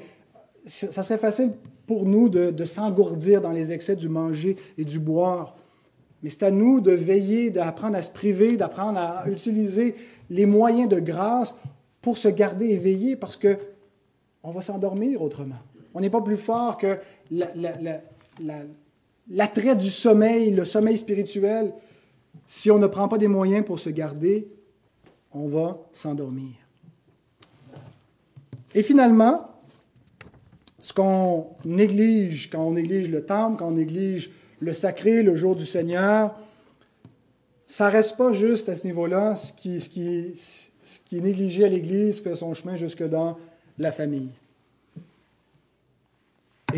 ça 0.65 1.03
serait 1.03 1.19
facile 1.19 1.53
pour 1.87 2.05
nous 2.05 2.29
de, 2.29 2.51
de 2.51 2.65
s'engourdir 2.65 3.41
dans 3.41 3.53
les 3.53 3.73
excès 3.73 3.97
du 3.97 4.09
manger 4.09 4.57
et 4.77 4.85
du 4.85 4.99
boire. 4.99 5.57
Mais 6.23 6.31
c'est 6.31 6.43
à 6.43 6.51
nous 6.51 6.81
de 6.81 6.93
veiller, 6.93 7.51
d'apprendre 7.51 7.97
à 7.97 8.03
se 8.03 8.11
priver, 8.11 8.57
d'apprendre 8.57 8.99
à 8.99 9.29
utiliser 9.29 9.95
les 10.31 10.47
moyens 10.47 10.89
de 10.89 10.99
grâce 10.99 11.55
pour 12.01 12.19
se 12.19 12.29
garder 12.29 12.71
éveillé 12.71 13.17
parce 13.17 13.37
que 13.37 13.59
on 14.43 14.51
va 14.51 14.61
s'endormir 14.61 15.23
autrement. 15.23 15.57
On 15.95 16.01
n'est 16.01 16.11
pas 16.11 16.20
plus 16.20 16.36
fort 16.36 16.76
que 16.76 16.99
l'attrait 19.30 19.76
du 19.76 19.91
sommeil, 19.91 20.51
le 20.51 20.64
sommeil 20.64 20.99
spirituel. 20.99 21.72
Si 22.47 22.70
on 22.70 22.78
ne 22.78 22.86
prend 22.86 23.09
pas 23.09 23.18
des 23.18 23.28
moyens 23.28 23.64
pour 23.64 23.78
se 23.78 23.91
garder, 23.91 24.49
on 25.32 25.49
va 25.49 25.78
s'endormir. 25.93 26.55
Et 28.74 28.82
finalement, 28.82 29.49
ce 30.80 30.93
qu'on 30.93 31.49
néglige, 31.64 32.51
quand 32.51 32.66
on 32.66 32.72
néglige 32.72 33.11
le 33.11 33.24
temple, 33.24 33.59
quand 33.59 33.68
on 33.68 33.72
néglige 33.72 34.30
le 34.61 34.72
sacré, 34.72 35.22
le 35.22 35.36
jour 35.36 35.57
du 35.57 35.66
Seigneur, 35.66 36.34
ça 37.66 37.89
ne 37.89 37.93
reste 37.93 38.16
pas 38.16 38.32
juste 38.32 38.68
à 38.68 38.74
ce 38.74 38.86
niveau-là. 38.86 39.36
Ce 39.36 39.53
qui, 39.53 39.80
ce, 39.80 39.89
qui, 39.89 40.32
ce 40.36 41.01
qui 41.05 41.18
est 41.18 41.20
négligé 41.20 41.64
à 41.64 41.68
l'Église 41.68 42.20
fait 42.20 42.34
son 42.36 42.55
chemin 42.55 42.76
jusque 42.76 43.07
dans 43.07 43.36
la 43.78 43.93
famille. 43.93 44.30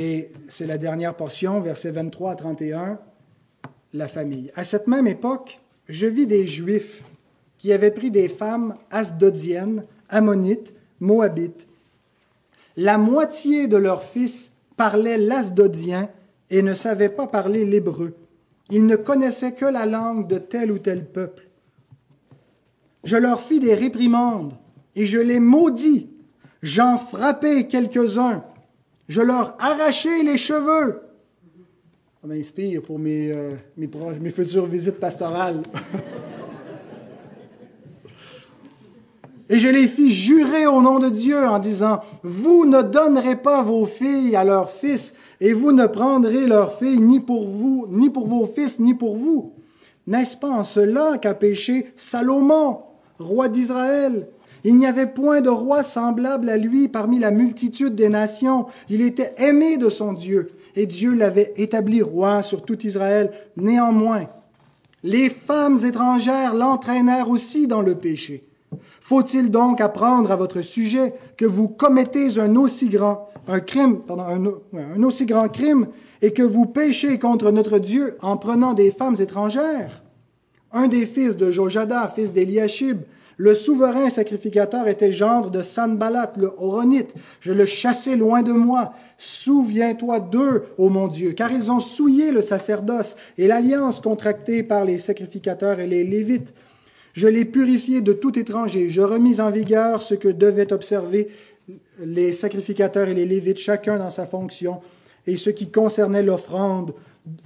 Et 0.02 0.30
c'est 0.48 0.66
la 0.66 0.78
dernière 0.78 1.14
portion, 1.14 1.60
versets 1.60 1.90
23 1.90 2.30
à 2.30 2.34
31, 2.34 2.98
la 3.92 4.08
famille. 4.08 4.50
À 4.54 4.64
cette 4.64 4.86
même 4.86 5.06
époque, 5.06 5.60
je 5.90 6.06
vis 6.06 6.26
des 6.26 6.46
Juifs 6.46 7.02
qui 7.58 7.70
avaient 7.70 7.90
pris 7.90 8.10
des 8.10 8.30
femmes 8.30 8.76
asdodiennes, 8.90 9.84
ammonites, 10.08 10.72
moabites. 11.00 11.68
La 12.78 12.96
moitié 12.96 13.68
de 13.68 13.76
leurs 13.76 14.02
fils 14.02 14.52
parlaient 14.78 15.18
l'asdodien 15.18 16.08
et 16.48 16.62
ne 16.62 16.72
savaient 16.72 17.10
pas 17.10 17.26
parler 17.26 17.66
l'hébreu. 17.66 18.14
Ils 18.70 18.86
ne 18.86 18.96
connaissaient 18.96 19.52
que 19.52 19.66
la 19.66 19.84
langue 19.84 20.26
de 20.26 20.38
tel 20.38 20.72
ou 20.72 20.78
tel 20.78 21.04
peuple. 21.04 21.46
Je 23.04 23.18
leur 23.18 23.42
fis 23.42 23.60
des 23.60 23.74
réprimandes 23.74 24.54
et 24.96 25.04
je 25.04 25.18
les 25.18 25.40
maudis. 25.40 26.08
J'en 26.62 26.96
frappai 26.96 27.68
quelques-uns. 27.68 28.44
Je 29.10 29.20
leur 29.22 29.56
arrachai 29.58 30.22
les 30.22 30.36
cheveux. 30.36 31.02
Ça 32.20 32.28
m'inspire 32.28 32.80
pour 32.80 33.00
mes, 33.00 33.32
euh, 33.32 33.56
mes, 33.76 33.90
mes 34.20 34.30
futures 34.30 34.66
visites 34.66 35.00
pastorales. 35.00 35.62
Et 39.48 39.58
je 39.58 39.66
les 39.66 39.88
fis 39.88 40.12
jurer 40.12 40.68
au 40.68 40.80
nom 40.80 41.00
de 41.00 41.08
Dieu 41.08 41.44
en 41.44 41.58
disant, 41.58 42.02
vous 42.22 42.66
ne 42.66 42.82
donnerez 42.82 43.34
pas 43.34 43.62
vos 43.62 43.84
filles 43.84 44.36
à 44.36 44.44
leurs 44.44 44.70
fils, 44.70 45.12
et 45.40 45.54
vous 45.54 45.72
ne 45.72 45.88
prendrez 45.88 46.46
leurs 46.46 46.78
filles 46.78 47.00
ni 47.00 47.18
pour 47.18 47.48
vous, 47.48 47.88
ni 47.90 48.10
pour 48.10 48.28
vos 48.28 48.46
fils, 48.46 48.78
ni 48.78 48.94
pour 48.94 49.16
vous. 49.16 49.54
N'est-ce 50.06 50.36
pas 50.36 50.50
en 50.50 50.62
cela 50.62 51.18
qu'a 51.18 51.34
péché 51.34 51.92
Salomon, 51.96 52.78
roi 53.18 53.48
d'Israël 53.48 54.28
Il 54.64 54.76
n'y 54.76 54.86
avait 54.86 55.06
point 55.06 55.40
de 55.40 55.48
roi 55.48 55.82
semblable 55.82 56.48
à 56.48 56.56
lui 56.56 56.88
parmi 56.88 57.18
la 57.18 57.30
multitude 57.30 57.94
des 57.94 58.08
nations. 58.08 58.66
Il 58.88 59.00
était 59.00 59.34
aimé 59.38 59.78
de 59.78 59.88
son 59.88 60.12
Dieu, 60.12 60.52
et 60.76 60.86
Dieu 60.86 61.14
l'avait 61.14 61.52
établi 61.56 62.02
roi 62.02 62.42
sur 62.42 62.62
tout 62.62 62.86
Israël. 62.86 63.32
Néanmoins, 63.56 64.26
les 65.02 65.30
femmes 65.30 65.78
étrangères 65.84 66.54
l'entraînèrent 66.54 67.30
aussi 67.30 67.66
dans 67.66 67.80
le 67.80 67.94
péché. 67.94 68.44
Faut-il 69.00 69.50
donc 69.50 69.80
apprendre 69.80 70.30
à 70.30 70.36
votre 70.36 70.60
sujet 70.60 71.14
que 71.36 71.46
vous 71.46 71.68
commettez 71.68 72.38
un 72.38 72.54
aussi 72.56 72.88
grand 72.88 73.30
un 73.48 73.60
crime, 73.60 74.00
un, 74.08 75.02
aussi 75.02 75.26
grand 75.26 75.48
crime, 75.48 75.88
et 76.22 76.32
que 76.32 76.42
vous 76.42 76.66
péchez 76.66 77.18
contre 77.18 77.50
notre 77.50 77.78
Dieu 77.78 78.16
en 78.20 78.36
prenant 78.36 78.74
des 78.74 78.90
femmes 78.90 79.16
étrangères? 79.18 80.02
Un 80.72 80.86
des 80.86 81.06
fils 81.06 81.36
de 81.36 81.50
Jojada, 81.50 82.12
fils 82.14 82.32
d'Eliashib, 82.32 83.00
le 83.40 83.54
souverain 83.54 84.10
sacrificateur 84.10 84.86
était 84.86 85.14
gendre 85.14 85.50
de 85.50 85.62
Sanballat, 85.62 86.34
le 86.36 86.52
Horonite. 86.58 87.14
Je 87.40 87.54
le 87.54 87.64
chassai 87.64 88.14
loin 88.14 88.42
de 88.42 88.52
moi. 88.52 88.92
Souviens-toi 89.16 90.20
d'eux, 90.20 90.64
ô 90.76 90.90
mon 90.90 91.08
Dieu, 91.08 91.32
car 91.32 91.50
ils 91.50 91.72
ont 91.72 91.80
souillé 91.80 92.32
le 92.32 92.42
sacerdoce 92.42 93.16
et 93.38 93.48
l'alliance 93.48 94.00
contractée 94.00 94.62
par 94.62 94.84
les 94.84 94.98
sacrificateurs 94.98 95.80
et 95.80 95.86
les 95.86 96.04
Lévites. 96.04 96.52
Je 97.14 97.28
l'ai 97.28 97.46
purifié 97.46 98.02
de 98.02 98.12
tout 98.12 98.38
étranger. 98.38 98.90
Je 98.90 99.00
remis 99.00 99.40
en 99.40 99.50
vigueur 99.50 100.02
ce 100.02 100.14
que 100.14 100.28
devaient 100.28 100.70
observer 100.70 101.28
les 101.98 102.34
sacrificateurs 102.34 103.08
et 103.08 103.14
les 103.14 103.24
Lévites, 103.24 103.56
chacun 103.56 103.96
dans 103.96 104.10
sa 104.10 104.26
fonction, 104.26 104.82
et 105.26 105.38
ce 105.38 105.48
qui 105.48 105.70
concernait 105.70 106.22
l'offrande 106.22 106.92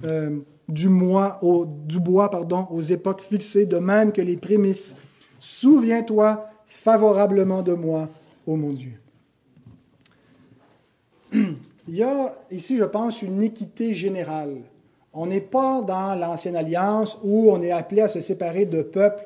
euh, 0.03 0.39
du, 0.67 0.89
du 0.89 1.99
bois 2.01 2.29
pardon, 2.29 2.67
aux 2.69 2.81
époques 2.81 3.21
fixées, 3.21 3.65
de 3.65 3.77
même 3.77 4.11
que 4.11 4.21
les 4.21 4.35
prémices. 4.35 4.97
Souviens-toi 5.39 6.49
favorablement 6.65 7.61
de 7.61 7.73
moi, 7.73 8.09
ô 8.45 8.55
mon 8.55 8.73
Dieu. 8.73 8.93
Il 11.33 11.95
y 11.95 12.03
a 12.03 12.35
ici, 12.49 12.77
je 12.77 12.83
pense, 12.83 13.21
une 13.21 13.43
équité 13.43 13.93
générale. 13.93 14.57
On 15.13 15.27
n'est 15.27 15.41
pas 15.41 15.81
dans 15.81 16.15
l'Ancienne 16.15 16.55
Alliance 16.55 17.17
où 17.23 17.51
on 17.51 17.61
est 17.61 17.71
appelé 17.71 18.01
à 18.01 18.07
se 18.07 18.19
séparer 18.19 18.65
de 18.65 18.81
peuples 18.81 19.25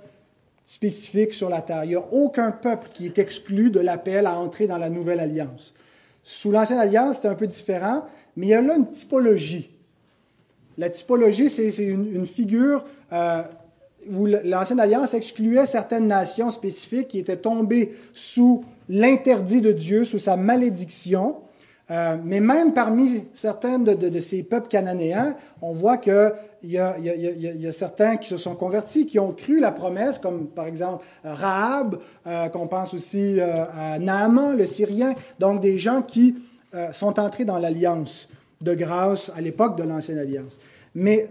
spécifique 0.70 1.34
sur 1.34 1.50
la 1.50 1.64
terre. 1.64 1.84
Il 1.86 1.90
n'y 1.90 1.96
a 1.96 2.06
aucun 2.12 2.52
peuple 2.52 2.90
qui 2.94 3.08
est 3.08 3.18
exclu 3.18 3.72
de 3.72 3.80
l'appel 3.80 4.28
à 4.28 4.38
entrer 4.38 4.68
dans 4.68 4.78
la 4.78 4.92
nouvelle 4.92 5.20
alliance. 5.20 5.74
Sous 6.22 6.52
l'ancienne 6.52 6.78
alliance, 6.78 7.16
c'était 7.16 7.30
un 7.30 7.34
peu 7.34 7.48
différent, 7.48 8.06
mais 8.36 8.46
il 8.46 8.50
y 8.50 8.54
a 8.54 8.62
là 8.62 8.76
une 8.76 8.88
typologie. 8.92 9.72
La 10.78 10.92
typologie, 10.92 11.50
c'est 11.50 11.76
une, 11.78 12.28
figure 12.28 12.86
euh, 13.12 13.42
où 14.12 14.26
l'ancienne 14.26 14.80
alliance 14.80 15.14
excluait 15.14 15.66
certaines 15.66 16.08
nations 16.08 16.52
spécifiques 16.52 17.10
qui 17.10 17.20
étaient 17.20 17.38
tombées 17.38 17.96
sous 18.14 18.64
l'interdit 18.88 19.62
de 19.62 19.72
Dieu, 19.72 20.04
sous 20.04 20.20
sa 20.20 20.36
malédiction. 20.36 21.36
Euh, 21.92 22.18
mais 22.24 22.40
même 22.40 22.74
parmi 22.74 23.26
certains 23.34 23.80
de, 23.80 24.20
ces 24.20 24.44
peuples 24.44 24.68
cananéens, 24.68 25.36
on 25.62 25.74
voit 25.74 25.98
qu'il 25.98 26.34
y, 26.64 26.74
y, 26.74 26.78
a 27.68 27.72
certains 27.72 28.18
qui 28.18 28.30
se 28.30 28.38
sont 28.38 28.56
convertis, 28.56 29.08
qui 29.08 29.18
ont 29.18 29.32
cru 29.32 29.60
la 29.60 29.72
promesse, 29.72 30.20
comme 30.20 30.48
par 30.48 30.68
exemple 30.68 31.04
Rahab, 31.24 32.00
euh, 32.28 32.48
qu'on 32.50 32.68
pense 32.68 32.94
aussi 32.94 33.40
euh, 33.40 33.66
à 33.74 33.98
Naaman, 33.98 34.56
le 34.56 34.68
Syrien, 34.68 35.16
donc 35.40 35.62
des 35.62 35.78
gens 35.78 36.02
qui 36.02 36.36
sont 36.92 37.20
entrés 37.20 37.46
dans 37.46 37.58
l'alliance 37.58 38.30
de 38.62 38.76
grâce 38.76 39.32
à 39.36 39.42
l'époque 39.42 39.76
de 39.76 39.82
l'Ancienne 39.82 40.20
Alliance. 40.20 40.60
Mais 40.94 41.28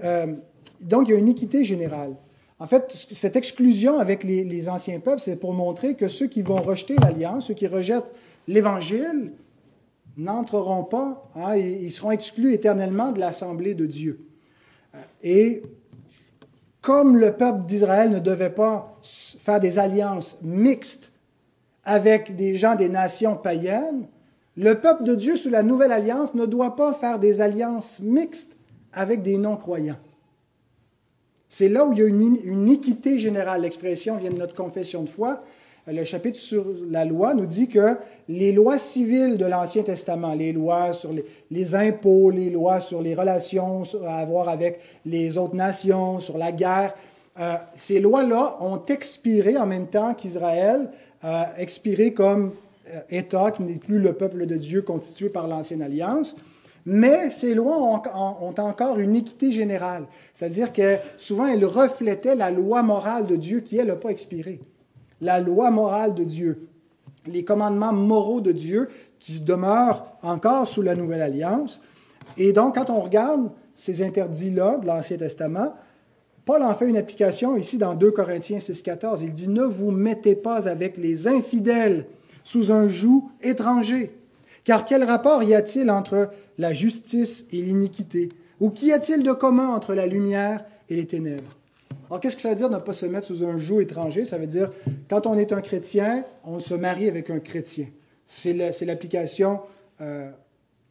donc 0.81 1.07
il 1.07 1.12
y 1.12 1.14
a 1.14 1.18
une 1.20 1.29
équité 1.29 1.62
générale. 1.62 2.14
En 2.61 2.66
fait, 2.66 2.92
cette 3.12 3.36
exclusion 3.36 3.98
avec 3.98 4.24
les, 4.24 4.68
anciens 4.68 4.98
peuples, 4.98 5.20
c'est 5.20 5.36
pour 5.36 5.54
montrer 5.54 5.94
que 5.94 6.09
ceux 6.09 6.26
qui 6.26 6.42
vont 6.42 6.61
rejeter 6.61 6.96
l'alliance, 6.96 7.46
ceux 7.46 7.54
qui 7.54 7.68
rejettent 7.68 8.12
l'Évangile, 8.48 9.32
n'entreront 10.16 10.82
pas, 10.82 11.28
hein, 11.36 11.54
ils 11.56 11.92
seront 11.92 12.11
exclus 12.11 12.52
éternellement 12.52 13.12
de 13.12 13.20
l'assemblée 13.20 13.74
de 13.74 13.86
Dieu. 13.86 14.20
Euh, 14.94 14.98
et 15.22 15.62
comme 16.80 17.16
le 17.16 17.32
peuple 17.32 17.66
d'Israël 17.66 18.11
ne 18.11 18.18
devait 18.18 18.50
pas 18.50 18.98
faire 19.02 19.61
des 19.61 19.78
alliances 19.78 20.38
mixtes 20.42 21.12
avec 21.84 22.34
des 22.34 22.56
gens 22.56 22.74
des 22.74 22.88
nations 22.88 23.36
païennes, 23.36 24.09
le 24.56 24.74
peuple 24.74 25.04
de 25.04 25.14
Dieu 25.14 25.36
sous 25.36 25.50
la 25.50 25.62
nouvelle 25.62 25.92
alliance 25.92 26.34
ne 26.34 26.44
doit 26.44 26.74
pas 26.74 26.92
faire 26.92 27.20
des 27.20 27.40
alliances 27.40 28.00
mixtes 28.00 28.56
avec 28.92 29.22
des 29.22 29.38
non-croyants. 29.38 29.98
C'est 31.49 31.68
là 31.68 31.84
où 31.84 31.92
il 31.92 31.99
y 31.99 32.03
a 32.03 32.07
une, 32.07 32.68
équité 32.68 33.18
générale. 33.18 33.62
L'expression 33.62 34.16
vient 34.16 34.30
de 34.30 34.36
notre 34.36 34.55
confession 34.55 35.03
de 35.03 35.09
foi 35.09 35.42
le 35.90 36.05
chapitre 36.05 36.38
sur 36.38 36.66
la 36.90 37.05
loi 37.05 37.34
nous 37.34 37.46
dit 37.46 37.68
que 37.68 37.96
les 38.28 38.53
lois 38.53 38.78
civiles 38.78 39.38
de 39.38 39.46
l'Ancien 39.46 39.82
Testament, 39.82 40.34
les 40.34 40.53
lois 40.53 40.92
sur 40.92 41.11
les, 41.51 41.74
impôts, 41.74 42.30
les 42.30 42.51
lois 42.51 42.80
sur 42.80 43.01
les 43.01 43.14
relations 43.14 43.82
à 44.07 44.16
avoir 44.16 44.49
avec 44.49 44.80
les 45.07 45.38
autres 45.38 45.55
nations, 45.55 46.20
sur 46.20 46.36
la 46.36 46.53
guerre, 46.53 46.94
euh, 47.38 47.55
ces 47.74 48.01
lois-là 48.01 48.59
ont 48.61 48.82
expiré 48.86 49.57
en 49.57 49.66
même 49.66 49.86
temps 49.86 50.12
qu'Israël, 50.12 50.90
euh, 51.24 51.42
expiré 51.57 52.12
comme 52.12 52.53
euh, 52.92 53.01
État 53.11 53.51
qui 53.51 53.62
n'est 53.62 53.78
plus 53.78 53.99
le 53.99 54.12
peuple 54.12 54.46
de 54.46 54.57
Dieu 54.57 54.82
constitué 54.82 55.28
par 55.28 55.46
l'Ancienne 55.46 55.82
Alliance. 55.82 56.36
Mais 56.87 57.31
ces 57.31 57.55
lois 57.55 57.76
ont, 57.76 58.03
ont, 58.14 58.55
encore 58.59 58.99
une 58.99 59.16
équité 59.16 59.53
générale, 59.53 60.07
c'est-à-dire 60.35 60.72
que 60.72 60.97
souvent 61.16 61.47
elles 61.47 61.64
reflétaient 61.64 62.35
la 62.35 62.51
loi 62.51 62.83
morale 62.83 63.26
de 63.26 63.37
Dieu 63.37 63.61
qui, 63.61 63.76
elle, 63.76 63.89
n'a 63.89 63.97
pas 63.97 64.11
expiré 64.11 64.61
la 65.20 65.41
loi 65.41 65.70
morale 65.70 66.14
de 66.14 66.24
Dieu, 66.24 66.68
les 67.26 67.45
commandements 67.45 67.93
moraux 67.93 68.41
de 68.41 68.53
Dieu 68.53 68.89
qui 69.18 69.41
demeurent 69.41 70.07
encore 70.22 70.66
sous 70.66 70.83
la 70.83 70.95
Nouvelle 70.95 71.22
Alliance. 71.22 71.83
Et 72.37 72.53
donc, 72.53 72.76
quand 72.76 72.91
on 72.91 73.01
regarde 73.01 73.51
ces 73.74 74.03
interdits-là 74.03 74.79
de 74.79 74.87
l'Ancien 74.87 75.16
Testament, 75.16 75.74
Paul 76.45 76.62
en 76.62 76.74
fait 76.74 76.89
une 76.89 76.97
application 76.97 77.57
ici 77.57 77.79
dans 77.79 77.95
2 77.95 78.11
Corinthiens 78.11 78.59
6,14. 78.59 79.18
Il 79.22 79.33
dit 79.33 79.49
Ne 79.49 79.64
vous 79.64 79.91
mettez 79.91 80.35
pas 80.35 80.68
avec 80.68 80.97
les 80.97 81.29
infidèles 81.29 82.07
sous 82.45 82.72
un 82.72 82.89
joug 82.89 83.24
étranger. 83.43 84.18
Car 84.69 84.85
quel 84.85 85.03
rapport 85.03 85.43
y 85.43 85.55
a-t-il 85.55 85.91
entre 85.91 86.29
la 86.59 86.75
justice 86.75 87.47
et 87.53 87.62
l'iniquité? 87.62 88.29
Ou 88.61 88.69
qu'y 88.69 88.93
a-t-il 88.93 89.23
de 89.23 89.33
commun 89.33 89.69
entre 89.69 89.95
la 89.95 90.07
lumière 90.07 90.62
et 90.91 90.97
les 90.97 91.07
ténèbres? 91.07 91.57
Alors, 92.11 92.21
qu'est-ce 92.21 92.37
que 92.37 92.43
ça 92.43 92.51
veut 92.51 92.55
dire 92.55 92.69
ne 92.69 92.77
pas 92.77 92.93
se 92.93 93.07
mettre 93.07 93.29
sous 93.29 93.47
un 93.47 93.57
joug 93.57 93.81
étranger? 93.81 94.27
Ça 94.27 94.37
veut 94.37 94.47
dire, 94.47 94.71
quand 95.09 95.27
on 95.27 95.39
est 95.39 95.55
un 95.55 95.62
chrétien, 95.62 96.23
on 96.45 96.61
se 96.61 96.75
marie 96.75 97.09
avec 97.09 97.31
un 97.31 97.39
chrétien. 97.39 97.87
C'est 98.27 98.53
l'application 98.83 99.61
euh, 100.03 100.31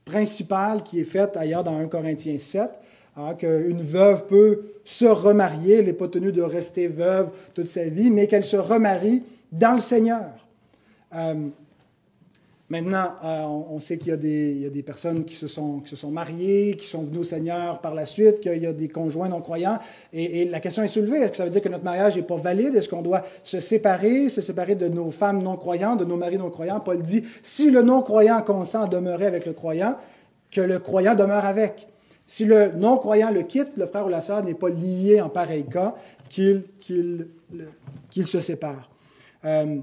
principale 0.06 0.82
qui 0.82 1.00
est 1.00 1.04
faite 1.04 1.38
ailleurs 1.38 1.64
dans 1.64 1.78
1 1.78 1.88
Corinthiens 1.88 2.40
7, 2.40 2.72
hein, 3.16 3.36
qu'une 3.36 3.84
veuve 3.84 4.26
peut 4.26 4.72
se 4.86 5.06
remarier, 5.06 5.76
elle 5.76 5.86
n'est 5.86 5.94
pas 5.94 6.08
tenue 6.08 6.32
de 6.32 6.42
rester 6.42 6.88
veuve 6.88 7.30
toute 7.54 7.68
sa 7.68 7.84
vie, 7.84 8.10
mais 8.10 8.26
qu'elle 8.26 8.44
se 8.44 8.58
remarie 8.58 9.22
dans 9.52 9.74
le 9.74 9.82
Seigneur. 9.82 10.32
Euh, 11.14 11.50
Maintenant, 12.70 13.13
euh, 13.24 13.43
on 13.43 13.80
sait 13.80 13.97
qu'il 13.97 14.09
y, 14.09 14.11
a 14.11 14.18
des 14.70 14.84
personnes 14.86 15.24
qui 15.24 15.36
se, 15.36 15.47
sont, 15.47 15.82
mariées, 16.11 16.76
qui 16.76 16.86
sont 16.86 17.03
venues 17.03 17.20
au 17.20 17.24
Seigneur 17.24 17.80
par 17.80 17.95
la 17.95 18.05
suite, 18.05 18.41
qu'il 18.41 18.61
y 18.61 18.65
a 18.65 18.74
des 18.74 18.89
conjoints 18.89 19.30
non-croyants. 19.30 19.80
Et, 20.11 20.43
la 20.45 20.59
question 20.59 20.84
est 20.84 20.89
soulevée, 20.89 21.20
est-ce 21.20 21.32
que 21.32 21.38
ça 21.38 21.45
veut 21.45 21.49
dire 21.49 21.61
que 21.61 21.70
notre 21.70 21.86
mariage 21.86 22.18
n'est 22.18 22.24
pas 22.24 22.36
valide? 22.36 22.76
Est-ce 22.76 22.89
qu'on 22.89 23.01
doit 23.01 23.24
se 23.41 23.61
séparer, 23.61 24.28
se 24.28 24.41
séparer 24.41 24.76
de 24.76 24.89
nos 24.89 25.11
femmes 25.11 25.41
non-croyantes, 25.41 26.01
de 26.01 26.05
nos 26.05 26.18
maris 26.18 26.38
non-croyants? 26.38 26.82
Paul 26.82 27.01
dit, 27.01 27.24
si 27.41 27.72
le 27.72 27.84
non-croyant 27.84 28.41
consent 28.41 28.84
à 28.84 28.88
demeurer 28.88 29.28
avec 29.28 29.45
le 29.45 29.53
croyant, 29.53 29.95
que 30.51 30.59
le 30.59 30.80
croyant 30.80 31.15
demeure 31.15 31.45
avec. 31.45 31.88
Si 32.26 32.43
le 32.43 32.74
non-croyant 32.76 33.32
le 33.32 33.43
quitte, 33.43 33.78
le 33.78 33.86
frère 33.86 34.05
ou 34.05 34.09
la 34.09 34.20
sœur 34.20 34.43
n'est 34.43 34.53
pas 34.53 34.68
lié 34.68 35.22
en 35.22 35.30
pareil 35.30 35.63
cas 35.63 35.95
qu'il 36.30 36.65
se 38.26 38.41
sépare. 38.41 38.89
Euh, 39.45 39.78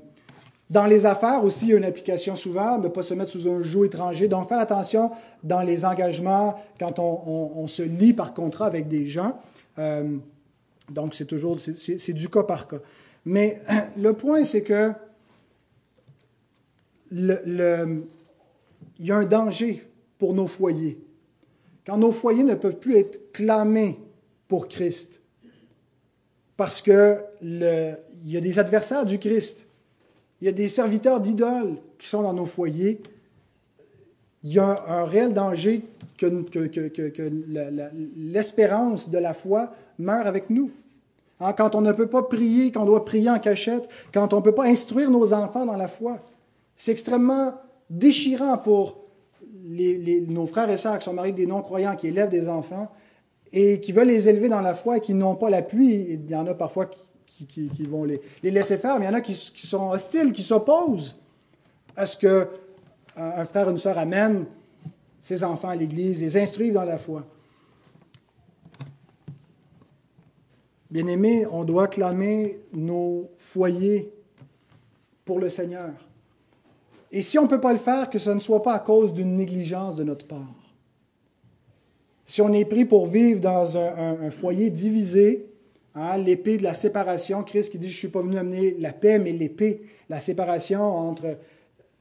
dans 0.75 0.87
les 0.87 1.07
affaires 1.07 1.45
aussi, 1.45 1.67
il 1.67 1.71
y 1.71 1.75
a 1.75 1.77
une 1.77 1.85
application 1.85 2.35
souvent, 2.35 2.79
de 2.79 2.89
ne 2.89 2.93
pas 2.93 3.05
se 3.05 3.15
mettre 3.15 3.31
sous 3.31 3.49
un 3.49 3.63
joug 3.63 3.85
étranger. 3.85 4.27
Donc, 4.27 4.49
faire 4.49 4.59
attention 4.59 5.13
dans 5.45 5.61
les 5.61 5.85
engagements 5.85 6.61
quand 6.81 6.99
on, 6.99 7.69
se 7.69 7.85
lie 7.85 8.13
par 8.13 8.35
contrat 8.35 8.67
avec 8.67 8.89
des 8.89 9.07
gens. 9.07 9.39
Euh, 9.79 10.17
donc, 10.91 11.15
c'est 11.15 11.27
toujours, 11.27 11.61
c'est 11.61 12.13
du 12.13 12.29
cas 12.29 12.43
par 12.43 12.67
cas. 12.67 12.79
Mais 13.25 13.63
le 13.97 14.15
point, 14.15 14.43
c'est 14.43 14.65
que 14.65 14.91
il 17.13 18.03
y 18.99 19.13
a 19.13 19.17
un 19.17 19.27
danger 19.27 19.87
pour 20.19 20.35
nos 20.35 20.49
foyers. 20.49 20.99
Quand 21.87 21.99
nos 21.99 22.11
foyers 22.11 22.43
ne 22.43 22.57
peuvent 22.57 22.81
plus 22.81 22.97
être 22.97 23.31
clamés 23.33 24.01
pour 24.49 24.67
Christ, 24.67 25.21
parce 26.57 26.83
qu'il 26.83 27.23
y 28.25 28.37
a 28.37 28.41
des 28.41 28.59
adversaires 28.59 29.07
du 29.07 29.21
Christ, 29.21 29.69
il 30.45 30.49
y 30.49 30.51
a 30.51 30.53
des 30.53 30.69
serviteurs 30.69 31.21
d'idoles 31.21 31.77
qui 31.97 32.07
sont 32.07 32.21
dans 32.21 32.35
nos 32.35 32.45
foyers, 32.45 33.01
il 34.43 34.53
y 34.53 34.59
a 34.59 34.85
un, 34.89 35.05
réel 35.05 35.33
danger 35.33 35.81
que, 36.19 36.27
l'espérance 38.19 39.09
de 39.09 39.17
la 39.17 39.33
foi 39.33 39.73
meure 39.99 40.27
avec 40.27 40.51
nous. 40.51 40.71
Hein, 41.41 41.55
quand 41.55 41.75
on 41.75 41.81
ne 41.81 41.93
peut 41.93 42.09
pas 42.09 42.25
prier, 42.25 42.71
quand 42.73 42.83
on 42.83 42.85
doit 42.85 43.07
prier 43.07 43.31
en 43.31 43.39
cachette, 43.39 43.89
quand 44.13 44.35
on 44.35 44.37
ne 44.37 44.43
peut 44.43 44.53
pas 44.53 44.67
instruire 44.67 45.11
nos 45.11 45.33
enfants 45.33 45.65
dans 45.65 45.79
la 45.79 45.89
foi, 45.89 46.19
c'est 46.77 46.93
extrêmement 46.93 47.55
déchirant 47.89 48.59
pour 48.59 48.99
nos 49.65 50.45
frères 50.45 50.69
et 50.69 50.77
sœurs 50.77 50.99
qui 50.99 51.07
sont 51.07 51.15
mariés 51.15 51.33
avec 51.33 51.43
des 51.43 51.51
non-croyants, 51.51 51.97
qui 51.97 52.09
élèvent 52.09 52.29
des 52.29 52.51
enfants 52.51 52.93
et 53.51 53.81
qui 53.81 53.93
veulent 53.93 54.09
les 54.09 54.29
élever 54.29 54.51
dans 54.51 54.61
la 54.61 54.75
foi 54.75 54.99
et 54.99 55.01
qui 55.01 55.15
n'ont 55.15 55.37
pas 55.37 55.49
l'appui. 55.49 56.07
Il 56.11 56.31
y 56.31 56.37
en 56.37 56.47
a 56.47 56.53
parfois 56.53 56.85
qui, 56.85 56.99
vont 57.89 58.05
les, 58.05 58.21
laisser 58.43 58.79
faire, 58.79 58.99
mais 58.99 59.07
il 59.07 59.09
y 59.09 59.13
en 59.13 59.15
a 59.15 59.21
qui, 59.21 59.35
sont 59.35 59.91
hostiles, 59.91 60.33
qui 60.33 60.43
s'opposent 60.43 61.17
à 61.97 62.07
ce 62.07 62.17
que 62.17 62.49
un 63.17 63.45
frère 63.45 63.69
ou 63.69 63.71
une 63.71 63.79
sœur 63.79 63.97
amène 63.99 64.47
ses 65.21 65.45
enfants 65.45 65.69
à 65.69 65.77
l'Église, 65.77 66.21
les 66.21 66.37
instruisent 66.37 66.73
dans 66.73 66.85
la 66.85 66.99
foi. 66.99 67.25
Bien-aimés, 70.91 71.47
on 71.51 71.65
doit 71.65 71.89
clamer 71.89 72.61
nos 72.73 73.31
foyers 73.39 74.13
pour 75.25 75.41
le 75.41 75.49
Seigneur. 75.49 75.91
Et 77.11 77.23
si 77.23 77.39
on 77.39 77.45
ne 77.45 77.49
peut 77.49 77.61
pas 77.61 77.73
le 77.73 77.79
faire, 77.79 78.11
que 78.11 78.19
ce 78.19 78.31
ne 78.31 78.39
soit 78.39 78.63
pas 78.63 78.75
à 78.75 78.79
cause 78.81 79.13
d'une 79.13 79.37
négligence 79.37 79.97
de 79.97 80.05
notre 80.05 80.27
part. 80.27 80.53
Si 82.25 82.41
on 82.43 82.53
est 82.53 82.65
pris 82.65 82.85
pour 82.85 83.07
vivre 83.07 83.41
dans 83.41 83.77
un, 83.77 84.31
foyer 84.31 84.71
divisé, 84.71 85.47
hein, 85.95 86.19
l'épée 86.19 86.59
de 86.59 86.63
la 86.63 86.75
séparation, 86.75 87.43
Christ 87.43 87.71
qui 87.71 87.79
dit, 87.79 87.91
je 87.91 87.97
ne 87.97 87.99
suis 87.99 88.09
pas 88.09 88.23
venu 88.23 88.37
amener 88.37 88.77
la 88.79 88.93
paix, 88.93 89.19
mais 89.19 89.33
l'épée, 89.33 89.83
la 90.09 90.21
séparation 90.21 90.83
entre 90.83 91.39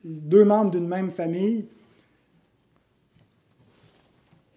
deux 0.04 0.46
membres 0.46 0.72
d'une 0.72 0.88
même 0.88 1.12
famille, 1.12 1.66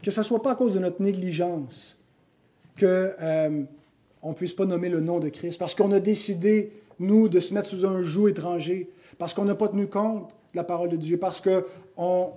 que 0.03 0.11
ce 0.11 0.21
ne 0.21 0.25
soit 0.25 0.43
pas 0.43 0.53
à 0.53 0.55
cause 0.55 0.75
de 0.75 0.79
notre 0.79 1.03
négligence 1.03 1.99
que 2.77 3.15
euh, 3.21 3.63
ne 4.25 4.33
puisse 4.35 4.53
pas 4.53 4.67
nommer 4.67 4.89
le 4.89 5.01
nom 5.01 5.19
de 5.19 5.29
Christ, 5.29 5.59
parce 5.59 5.75
qu'on 5.75 5.93
a 5.93 6.01
décidé, 6.01 6.73
nous, 6.99 7.29
de 7.29 7.41
se 7.41 7.55
mettre 7.55 7.69
sous 7.69 7.87
un 7.87 8.03
joug 8.03 8.29
étranger, 8.29 8.91
parce 9.19 9.35
qu'on 9.35 9.45
n'a 9.45 9.55
pas 9.55 9.69
tenu 9.69 9.87
compte 9.87 10.29
de 10.53 10.57
la 10.57 10.65
parole 10.65 10.89
de 10.89 10.97
Dieu, 10.97 11.17
parce 11.17 11.41
que 11.41 11.67
on, 11.97 12.31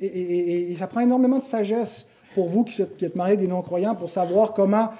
et, 0.00 0.74
ça 0.76 0.86
prend 0.86 1.00
énormément 1.00 1.38
de 1.38 1.44
sagesse 1.44 2.08
pour 2.34 2.48
vous 2.48 2.64
qui 2.64 2.80
êtes, 2.80 2.96
qui 2.96 3.04
êtes 3.04 3.16
mariés 3.16 3.36
des 3.36 3.48
non-croyants 3.48 3.94
pour 3.94 4.10
savoir 4.10 4.52
comment 4.52 4.90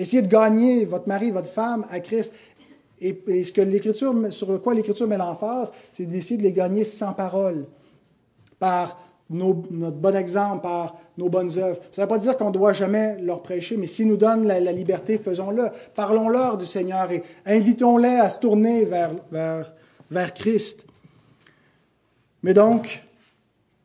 essayer 0.00 0.22
de 0.22 0.28
gagner 0.28 0.84
votre 0.84 1.08
mari, 1.08 1.30
votre 1.30 1.50
femme 1.50 1.86
à 1.90 2.00
Christ. 2.00 2.32
Et, 3.00 3.44
ce 3.44 3.52
que 3.52 3.60
l'Écriture, 3.60 4.14
sur 4.30 4.60
quoi 4.60 4.74
l'Écriture 4.74 5.06
met 5.06 5.16
l'emphase, 5.16 5.72
c'est 5.92 6.06
d'essayer 6.06 6.36
de 6.36 6.42
les 6.42 6.52
gagner 6.52 6.84
sans 6.84 7.12
parole, 7.12 7.66
par 8.58 9.00
notre 9.30 9.96
bon 9.96 10.16
exemple, 10.16 10.62
par 10.62 10.98
nos 11.16 11.28
bonnes 11.28 11.56
œuvres. 11.56 11.80
Ça 11.92 12.02
ne 12.02 12.06
veut 12.06 12.08
pas 12.08 12.18
dire 12.18 12.36
qu'on 12.36 12.48
ne 12.48 12.54
doit 12.54 12.72
jamais 12.72 13.16
leur 13.22 13.42
prêcher, 13.42 13.76
mais 13.76 13.86
s'ils 13.86 14.08
nous 14.08 14.16
donnent 14.16 14.46
la, 14.46 14.72
liberté, 14.72 15.18
faisons-le. 15.18 15.68
Parlons-leur 15.94 16.58
du 16.58 16.66
Seigneur 16.66 17.10
et 17.12 17.22
invitons-les 17.46 18.16
à 18.16 18.28
se 18.28 18.38
tourner 18.38 18.84
vers, 18.84 19.12
vers, 19.30 19.72
vers 20.10 20.34
Christ. 20.34 20.84
Mais 22.42 22.54
donc, 22.54 23.02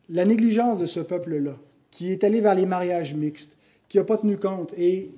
la 0.08 0.24
négligence 0.24 0.78
de 0.78 0.86
ce 0.86 1.00
peuple-là, 1.00 1.52
qui 1.90 2.10
est 2.10 2.24
allé 2.24 2.40
vers 2.40 2.54
les 2.54 2.66
mariages 2.66 3.14
mixtes, 3.14 3.56
qui 3.88 3.98
n'a 3.98 4.04
pas 4.04 4.18
tenu 4.18 4.36
compte, 4.36 4.74
et 4.76 5.14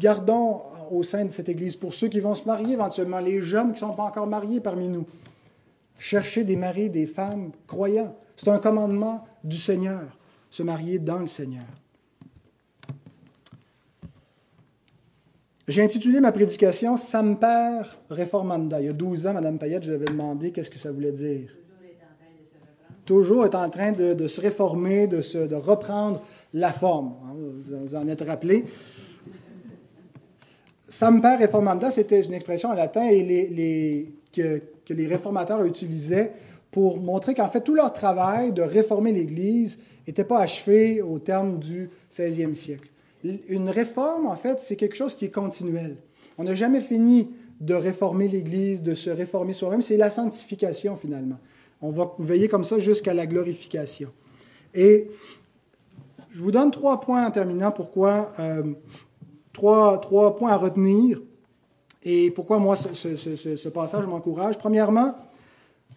gardons 0.00 0.62
au 0.90 1.02
sein 1.04 1.24
de 1.26 1.30
cette 1.30 1.48
Église, 1.48 1.76
pour 1.76 1.94
ceux 1.94 2.08
qui 2.08 2.18
vont 2.18 2.34
se 2.34 2.44
marier 2.44 2.72
éventuellement, 2.72 3.20
les 3.20 3.42
jeunes 3.42 3.72
qui 3.72 3.84
ne 3.84 3.88
sont 3.88 3.94
pas 3.94 4.04
encore 4.04 4.26
mariés 4.26 4.60
parmi 4.60 4.88
nous, 4.88 5.06
cherchez 5.98 6.42
des 6.42 6.56
maris, 6.56 6.90
des 6.90 7.06
femmes 7.06 7.52
croyants. 7.66 8.16
C'est 8.34 8.48
un 8.48 8.58
commandement 8.58 9.24
du 9.44 9.56
Seigneur, 9.56 10.02
se 10.48 10.62
marier 10.62 10.98
dans 10.98 11.18
le 11.18 11.26
Seigneur. 11.26 11.66
J'ai 15.68 15.84
intitulé 15.84 16.20
ma 16.20 16.32
prédication 16.32 16.96
Samper 16.96 17.82
Reformanda. 18.08 18.80
Il 18.80 18.86
y 18.86 18.88
a 18.88 18.92
12 18.92 19.28
ans, 19.28 19.34
Mme 19.34 19.58
Payette, 19.58 19.84
je 19.84 19.90
lui 19.90 19.96
avais 19.96 20.06
demandé 20.06 20.50
qu'est-ce 20.50 20.70
que 20.70 20.78
ça 20.78 20.90
voulait 20.90 21.12
dire. 21.12 21.50
Toujours 23.04 23.44
est 23.44 23.54
en 23.54 23.68
train 23.70 23.92
de, 23.92 24.26
se 24.26 24.40
réformer, 24.40 25.06
de, 25.06 25.22
se, 25.22 25.38
de 25.38 25.54
reprendre 25.54 26.22
la 26.54 26.72
forme. 26.72 27.14
Hein, 27.24 27.34
vous 27.34 27.94
en 27.94 28.08
êtes 28.08 28.22
rappelé. 28.22 28.64
Samper 30.90 31.36
Reformanda, 31.40 31.90
c'était 31.90 32.20
une 32.20 32.34
expression 32.34 32.68
en 32.68 32.74
latin 32.74 33.08
et 33.08 34.12
que 34.32 34.92
les 34.92 35.06
réformateurs 35.06 35.64
utilisaient 35.64 36.32
pour 36.70 36.98
montrer 37.00 37.34
qu'en 37.34 37.48
fait, 37.48 37.62
tout 37.62 37.74
leur 37.74 37.92
travail 37.92 38.52
de 38.52 38.62
réformer 38.62 39.12
l'Église 39.12 39.78
n'était 40.06 40.24
pas 40.24 40.40
achevé 40.40 41.00
au 41.00 41.18
terme 41.18 41.58
du 41.58 41.90
16e 42.12 42.54
siècle. 42.54 42.90
Une 43.48 43.68
réforme, 43.68 44.26
en 44.26 44.36
fait, 44.36 44.60
c'est 44.60 44.76
quelque 44.76 44.96
chose 44.96 45.14
qui 45.14 45.26
est 45.26 45.30
continuel. 45.30 45.96
On 46.38 46.44
n'a 46.44 46.54
jamais 46.54 46.80
fini 46.80 47.30
de 47.60 47.74
réformer 47.74 48.28
l'Église, 48.28 48.82
de 48.82 48.94
se 48.94 49.10
réformer 49.10 49.52
soi-même. 49.52 49.82
C'est 49.82 49.96
la 49.96 50.10
sanctification, 50.10 50.96
finalement. 50.96 51.38
On 51.82 51.90
va 51.90 52.14
veiller 52.18 52.48
comme 52.48 52.64
ça 52.64 52.78
jusqu'à 52.78 53.14
la 53.14 53.26
glorification. 53.26 54.10
Et 54.74 55.08
je 56.30 56.42
vous 56.42 56.50
donne 56.50 56.70
trois 56.70 57.00
points 57.00 57.26
en 57.26 57.30
terminant. 57.30 57.70
Pourquoi 57.70 58.32
euh, 58.38 58.62
trois, 59.52 59.98
trois, 60.00 60.36
points 60.36 60.52
à 60.52 60.56
retenir. 60.56 61.20
Et 62.02 62.30
pourquoi 62.30 62.58
moi, 62.58 62.76
ce, 62.76 63.68
passage 63.68 64.06
m'encourage? 64.06 64.56
Premièrement, 64.56 65.14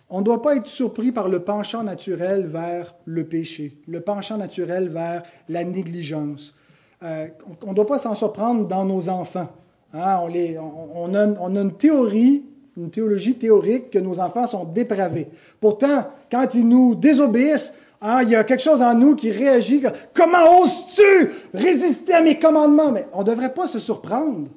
on 0.10 0.20
ne 0.20 0.24
doit 0.26 0.42
pas 0.42 0.56
être 0.56 0.68
surpris 0.68 1.12
par 1.12 1.30
le 1.30 1.40
penchant 1.40 1.84
naturel 1.84 2.46
vers 2.46 2.94
le 3.06 3.24
péché, 3.24 3.78
le 3.88 4.02
penchant 4.02 4.38
naturel 4.38 4.90
vers 4.90 5.24
la 5.50 5.64
négligence. 5.64 6.56
Euh, 7.04 7.28
on 7.66 7.70
ne 7.70 7.76
doit 7.76 7.88
pas 7.88 7.98
s'en 7.98 8.14
surprendre 8.14 8.68
dans 8.68 8.86
nos 8.86 9.10
enfants. 9.10 9.50
Hein? 9.94 10.20
on, 10.22 11.16
a, 11.16 11.62
une 11.62 11.74
théorie, 11.74 12.44
une 12.78 12.90
théologie 12.90 13.36
théorique 13.36 13.92
que 13.92 14.00
nos 14.00 14.20
enfants 14.20 14.48
sont 14.48 14.66
dépravés. 14.66 15.30
Pourtant, 15.60 16.08
quand 16.32 16.54
ils 16.54 16.68
nous 16.68 16.96
désobéissent, 16.96 17.74
hein, 18.04 18.22
il 18.22 18.30
y 18.30 18.36
a 18.36 18.44
quelque 18.44 18.62
chose 18.62 18.82
en 18.82 18.94
nous 18.94 19.16
qui 19.16 19.32
réagit. 19.32 19.84
Comment 20.14 20.62
oses-tu 20.62 21.32
résister 21.54 22.14
à 22.14 22.22
mes 22.22 22.38
commandements? 22.38 22.92
Mais 22.92 23.08
on 23.14 23.22
ne 23.22 23.26
devrait 23.26 23.54
pas 23.54 23.68
se 23.68 23.80
surprendre. 23.80 24.48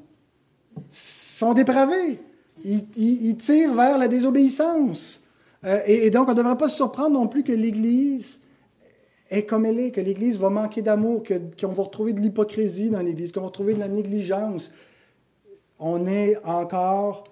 Ils 0.77 0.83
sont 0.91 1.55
dépravés. 1.55 2.21
ils 2.65 3.37
tirent 3.39 3.75
vers 3.75 3.97
la 3.97 4.09
désobéissance. 4.09 5.23
Euh, 5.67 5.81
et, 5.87 6.11
donc, 6.11 6.29
on 6.29 6.33
ne 6.33 6.37
devrait 6.37 6.57
pas 6.57 6.69
se 6.69 6.77
surprendre 6.77 7.11
non 7.11 7.27
plus 7.27 7.43
que 7.43 7.53
l'Église 7.53 8.41
est 9.31 9.43
comme 9.43 9.67
elle 9.67 9.81
est, 9.81 9.91
que 9.91 10.01
l'Église 10.01 10.39
va 10.39 10.51
manquer 10.51 10.83
d'amour, 10.83 11.23
qu'on 11.61 11.69
va 11.69 11.83
retrouver 11.83 12.13
de 12.13 12.21
l'hypocrisie 12.21 12.91
dans 12.91 13.01
l'Église, 13.01 13.33
qu'on 13.33 13.41
va 13.41 13.47
retrouver 13.47 13.75
de 13.75 13.81
la 13.81 13.89
négligence. 13.89 14.71
On 15.81 16.07
est 16.07 16.37
encore 16.45 17.25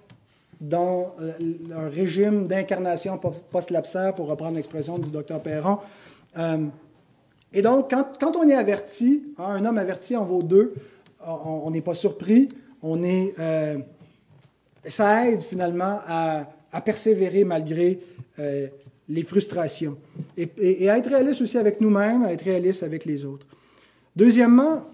dans 0.60 1.14
euh, 1.20 1.32
un 1.76 1.88
régime 1.88 2.46
d'incarnation 2.46 3.18
post-lapsaire, 3.18 4.14
pour 4.14 4.26
reprendre 4.26 4.56
l'expression 4.56 4.98
du 4.98 5.10
docteur 5.10 5.40
Perron. 5.40 5.78
Euh, 6.36 6.66
et 7.52 7.62
donc, 7.62 7.90
quand, 7.90 8.36
on 8.36 8.48
est 8.48 8.54
averti, 8.54 9.22
hein, 9.38 9.44
un 9.44 9.64
homme 9.64 9.78
averti 9.78 10.16
en 10.16 10.24
vaut 10.24 10.42
deux, 10.42 10.74
on 11.26 11.70
n'est 11.70 11.80
pas 11.80 11.94
surpris, 11.94 12.48
on 12.82 13.02
est, 13.02 13.34
ça 14.88 15.28
aide 15.28 15.42
finalement 15.42 16.00
à, 16.06 16.46
persévérer 16.84 17.44
malgré 17.44 18.00
euh, 18.38 18.66
les 19.08 19.22
frustrations. 19.22 19.96
Et, 20.36 20.88
à 20.88 20.98
être 20.98 21.08
réaliste 21.08 21.40
aussi 21.40 21.56
avec 21.56 21.80
nous-mêmes, 21.80 22.24
à 22.24 22.32
être 22.32 22.42
réaliste 22.42 22.82
avec 22.82 23.04
les 23.04 23.24
autres. 23.24 23.46
Deuxièmement, 24.16 24.84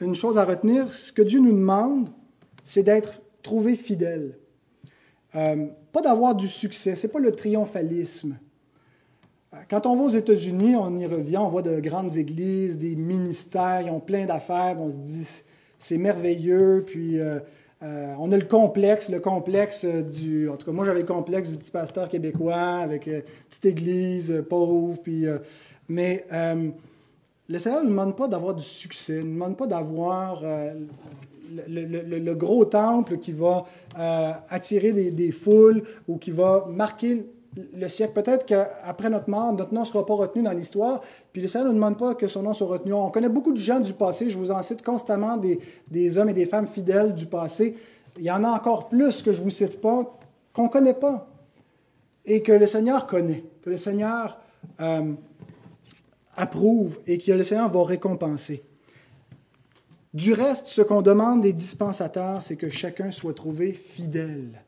une 0.00 0.14
chose 0.14 0.38
à 0.38 0.44
retenir, 0.44 0.90
ce 0.90 1.12
que 1.12 1.22
Dieu 1.22 1.40
nous 1.40 1.52
demande, 1.52 2.08
c'est 2.64 2.82
d'être 2.82 3.20
trouvé 3.42 3.76
fidèle. 3.76 4.38
Euh, 5.34 5.66
pas 5.92 6.00
d'avoir 6.00 6.34
du 6.34 6.48
succès, 6.48 6.96
c'est 6.96 7.08
pas 7.08 7.18
le 7.18 7.32
triomphalisme. 7.32 8.38
Quand 9.70 9.86
on 9.86 9.96
va 9.96 10.02
aux 10.02 10.08
États-Unis, 10.10 10.76
on 10.76 10.96
y 10.96 11.06
revient, 11.06 11.38
on 11.38 11.48
voit 11.48 11.62
de 11.62 11.80
grandes 11.80 12.16
églises, 12.16 12.78
des 12.78 12.94
ministères, 12.94 13.82
ils 13.82 13.90
ont 13.90 14.00
plein 14.00 14.26
d'affaires, 14.26 14.76
on 14.78 14.90
se 14.90 14.96
dit 14.96 15.26
c'est 15.78 15.98
merveilleux, 15.98 16.84
puis 16.86 17.20
euh, 17.20 17.38
euh, 17.82 18.14
on 18.18 18.32
a 18.32 18.36
le 18.36 18.44
complexe, 18.44 19.10
le 19.10 19.20
complexe 19.20 19.84
du. 19.84 20.48
En 20.48 20.56
tout 20.56 20.66
cas, 20.66 20.72
moi, 20.72 20.84
j'avais 20.86 21.00
le 21.00 21.06
complexe 21.06 21.50
du 21.50 21.58
petit 21.58 21.70
pasteur 21.70 22.08
québécois 22.08 22.78
avec 22.78 23.06
euh, 23.06 23.20
petite 23.50 23.66
église 23.66 24.30
euh, 24.30 24.42
pauvre. 24.42 24.98
Puis, 25.02 25.26
mais 25.88 26.26
le 27.48 27.58
Seigneur 27.58 27.84
ne 27.84 27.88
demande 27.88 28.16
pas 28.16 28.28
d'avoir 28.28 28.54
du 28.54 28.64
succès, 28.64 29.18
ne 29.18 29.34
demande 29.34 29.56
pas 29.56 29.66
d'avoir 29.66 30.42
le, 31.68 32.34
gros 32.34 32.64
temple 32.64 33.18
qui 33.18 33.32
va 33.32 33.66
attirer 34.50 34.92
des, 34.92 35.30
foules 35.30 35.84
ou 36.08 36.16
qui 36.16 36.32
va 36.32 36.66
marquer 36.68 37.24
le 37.74 37.88
siècle. 37.88 38.12
Peut-être 38.12 38.46
qu'après 38.46 39.10
notre 39.10 39.30
mort, 39.30 39.52
notre 39.52 39.72
nom 39.72 39.80
ne 39.80 39.86
sera 39.86 40.04
pas 40.04 40.14
retenu 40.14 40.42
dans 40.42 40.52
l'histoire. 40.52 41.00
Puis 41.32 41.42
le 41.42 41.48
Seigneur 41.48 41.68
ne 41.68 41.74
demande 41.74 41.98
pas 41.98 42.14
que 42.14 42.28
son 42.28 42.42
nom 42.42 42.52
soit 42.52 42.66
retenu. 42.66 42.92
On 42.92 43.10
connaît 43.10 43.28
beaucoup 43.28 43.52
de 43.52 43.58
gens 43.58 43.80
du 43.80 43.92
passé. 43.92 44.30
Je 44.30 44.38
vous 44.38 44.50
en 44.50 44.62
cite 44.62 44.82
constamment 44.82 45.36
des, 45.36 45.58
des 45.88 46.18
hommes 46.18 46.28
et 46.28 46.34
des 46.34 46.46
femmes 46.46 46.66
fidèles 46.66 47.14
du 47.14 47.26
passé. 47.26 47.76
Il 48.18 48.24
y 48.24 48.30
en 48.30 48.44
a 48.44 48.50
encore 48.50 48.88
plus 48.88 49.22
que 49.22 49.32
je 49.32 49.38
ne 49.40 49.44
vous 49.44 49.50
cite 49.50 49.80
pas, 49.80 50.18
qu'on 50.52 50.64
ne 50.64 50.68
connaît 50.68 50.94
pas. 50.94 51.28
Et 52.24 52.42
que 52.42 52.52
le 52.52 52.66
Seigneur 52.66 53.06
connaît. 53.06 53.44
Que 53.62 53.70
le 53.70 53.76
Seigneur 53.76 54.38
euh, 54.80 55.12
approuve 56.36 56.98
et 57.06 57.18
que 57.18 57.32
le 57.32 57.44
Seigneur 57.44 57.68
va 57.68 57.84
récompenser. 57.84 58.62
Du 60.12 60.32
reste, 60.32 60.66
ce 60.66 60.80
qu'on 60.80 61.02
demande 61.02 61.42
des 61.42 61.52
dispensateurs, 61.52 62.42
c'est 62.42 62.56
que 62.56 62.70
chacun 62.70 63.10
soit 63.10 63.34
trouvé 63.34 63.72
fidèle. 63.72 64.62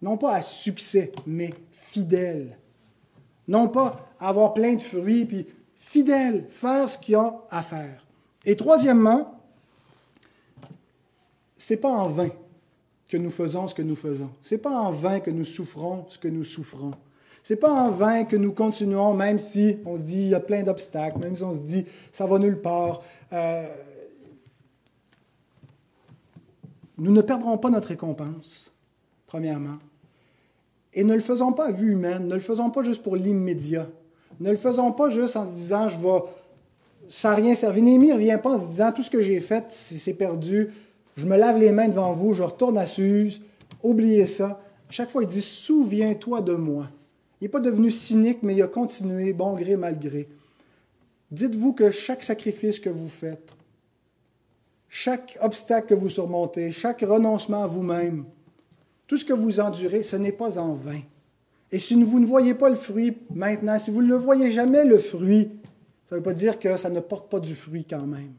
Non 0.00 0.16
pas 0.16 0.34
à 0.34 0.42
succès, 0.42 1.10
mais 1.26 1.52
fidèle. 1.88 2.58
Non 3.46 3.68
pas 3.68 4.08
avoir 4.20 4.52
plein 4.54 4.74
de 4.74 4.82
fruits, 4.82 5.24
puis 5.24 5.46
fidèle, 5.76 6.46
faire 6.50 6.88
ce 6.88 6.98
qu'ils 6.98 7.16
ont 7.16 7.40
à 7.50 7.62
faire. 7.62 8.04
Et 8.44 8.56
troisièmement, 8.56 9.40
c'est 11.56 11.78
pas 11.78 11.90
en 11.90 12.08
vain 12.08 12.30
que 13.08 13.16
nous 13.16 13.30
faisons 13.30 13.66
ce 13.66 13.74
que 13.74 13.82
nous 13.82 13.96
faisons. 13.96 14.30
C'est 14.42 14.58
pas 14.58 14.78
en 14.78 14.92
vain 14.92 15.20
que 15.20 15.30
nous 15.30 15.44
souffrons 15.44 16.04
ce 16.10 16.18
que 16.18 16.28
nous 16.28 16.44
souffrons. 16.44 16.92
C'est 17.42 17.56
pas 17.56 17.72
en 17.72 17.90
vain 17.90 18.24
que 18.24 18.36
nous 18.36 18.52
continuons, 18.52 19.14
même 19.14 19.38
si 19.38 19.78
on 19.86 19.96
se 19.96 20.02
dit 20.02 20.22
il 20.22 20.28
y 20.28 20.34
a 20.34 20.40
plein 20.40 20.62
d'obstacles, 20.62 21.18
même 21.18 21.34
si 21.34 21.42
on 21.42 21.54
se 21.54 21.62
dit 21.62 21.86
ça 22.12 22.26
va 22.26 22.38
nulle 22.38 22.60
part. 22.60 23.02
Euh, 23.32 23.66
nous 26.98 27.12
ne 27.12 27.22
perdrons 27.22 27.56
pas 27.56 27.70
notre 27.70 27.88
récompense, 27.88 28.74
premièrement. 29.26 29.78
Et 30.98 31.04
ne 31.04 31.14
le 31.14 31.20
faisons 31.20 31.52
pas 31.52 31.66
à 31.66 31.70
vue 31.70 31.92
humaine, 31.92 32.26
ne 32.26 32.34
le 32.34 32.40
faisons 32.40 32.70
pas 32.70 32.82
juste 32.82 33.04
pour 33.04 33.14
l'immédiat. 33.14 33.86
Ne 34.40 34.50
le 34.50 34.56
faisons 34.56 34.90
pas 34.90 35.10
juste 35.10 35.36
en 35.36 35.46
se 35.46 35.52
disant, 35.52 35.88
je 35.88 35.96
vais, 35.96 36.18
sans 37.08 37.36
rien 37.36 37.54
servir. 37.54 37.84
Néhémie 37.84 38.08
ne 38.08 38.14
revient 38.14 38.40
pas 38.42 38.56
en 38.56 38.60
se 38.60 38.66
disant, 38.66 38.90
tout 38.90 39.04
ce 39.04 39.10
que 39.10 39.22
j'ai 39.22 39.38
fait, 39.38 39.66
c'est 39.68 40.14
perdu, 40.14 40.70
je 41.16 41.24
me 41.28 41.36
lave 41.36 41.56
les 41.56 41.70
mains 41.70 41.86
devant 41.86 42.12
vous, 42.12 42.34
je 42.34 42.42
retourne 42.42 42.76
à 42.76 42.84
Suse, 42.84 43.40
oubliez 43.80 44.26
ça. 44.26 44.60
Chaque 44.90 45.10
fois, 45.10 45.22
il 45.22 45.28
dit, 45.28 45.40
souviens-toi 45.40 46.40
de 46.40 46.54
moi. 46.54 46.88
Il 47.40 47.44
n'est 47.44 47.48
pas 47.48 47.60
devenu 47.60 47.92
cynique, 47.92 48.40
mais 48.42 48.56
il 48.56 48.62
a 48.62 48.66
continué, 48.66 49.32
bon 49.32 49.54
gré, 49.54 49.76
mal 49.76 50.00
gré. 50.00 50.28
Dites-vous 51.30 51.74
que 51.74 51.92
chaque 51.92 52.24
sacrifice 52.24 52.80
que 52.80 52.90
vous 52.90 53.08
faites, 53.08 53.52
chaque 54.88 55.38
obstacle 55.42 55.90
que 55.90 55.94
vous 55.94 56.08
surmontez, 56.08 56.72
chaque 56.72 57.02
renoncement 57.02 57.62
à 57.62 57.68
vous-même, 57.68 58.24
tout 59.08 59.16
ce 59.16 59.24
que 59.24 59.32
vous 59.32 59.58
endurez, 59.58 60.04
ce 60.04 60.16
n'est 60.16 60.32
pas 60.32 60.58
en 60.58 60.74
vain. 60.74 61.00
Et 61.72 61.78
si 61.78 62.00
vous 62.02 62.20
ne 62.20 62.26
voyez 62.26 62.54
pas 62.54 62.68
le 62.68 62.76
fruit 62.76 63.16
maintenant, 63.34 63.78
si 63.78 63.90
vous 63.90 64.02
ne 64.02 64.14
voyez 64.14 64.52
jamais 64.52 64.84
le 64.84 64.98
fruit, 64.98 65.50
ça 66.06 66.14
ne 66.14 66.20
veut 66.20 66.22
pas 66.22 66.34
dire 66.34 66.58
que 66.58 66.76
ça 66.76 66.90
ne 66.90 67.00
porte 67.00 67.30
pas 67.30 67.40
du 67.40 67.54
fruit 67.54 67.84
quand 67.84 68.06
même. 68.06 68.34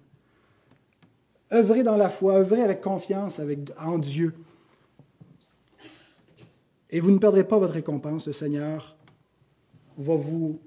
Œuvrez 1.52 1.84
dans 1.84 1.98
la 1.98 2.10
foi, 2.10 2.38
œuvrez 2.38 2.62
avec 2.62 2.82
confiance 2.82 3.40
avec, 3.40 3.60
en 3.80 3.98
Dieu. 3.98 4.34
Et 6.92 7.00
vous 7.00 7.12
ne 7.12 7.18
perdrez 7.18 7.44
pas 7.44 7.58
votre 7.58 7.74
récompense. 7.74 8.28
Le 8.28 8.34
Seigneur 8.34 8.96
va 9.98 10.16
vous 10.16 10.60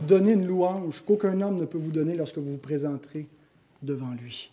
donner 0.00 0.32
une 0.32 0.46
louange 0.46 1.04
qu'aucun 1.04 1.40
homme 1.40 1.56
ne 1.56 1.64
peut 1.64 1.78
vous 1.78 1.92
donner 1.92 2.14
lorsque 2.14 2.38
vous 2.38 2.52
vous 2.52 2.58
présenterez 2.58 3.26
devant 3.82 4.12
lui. 4.20 4.52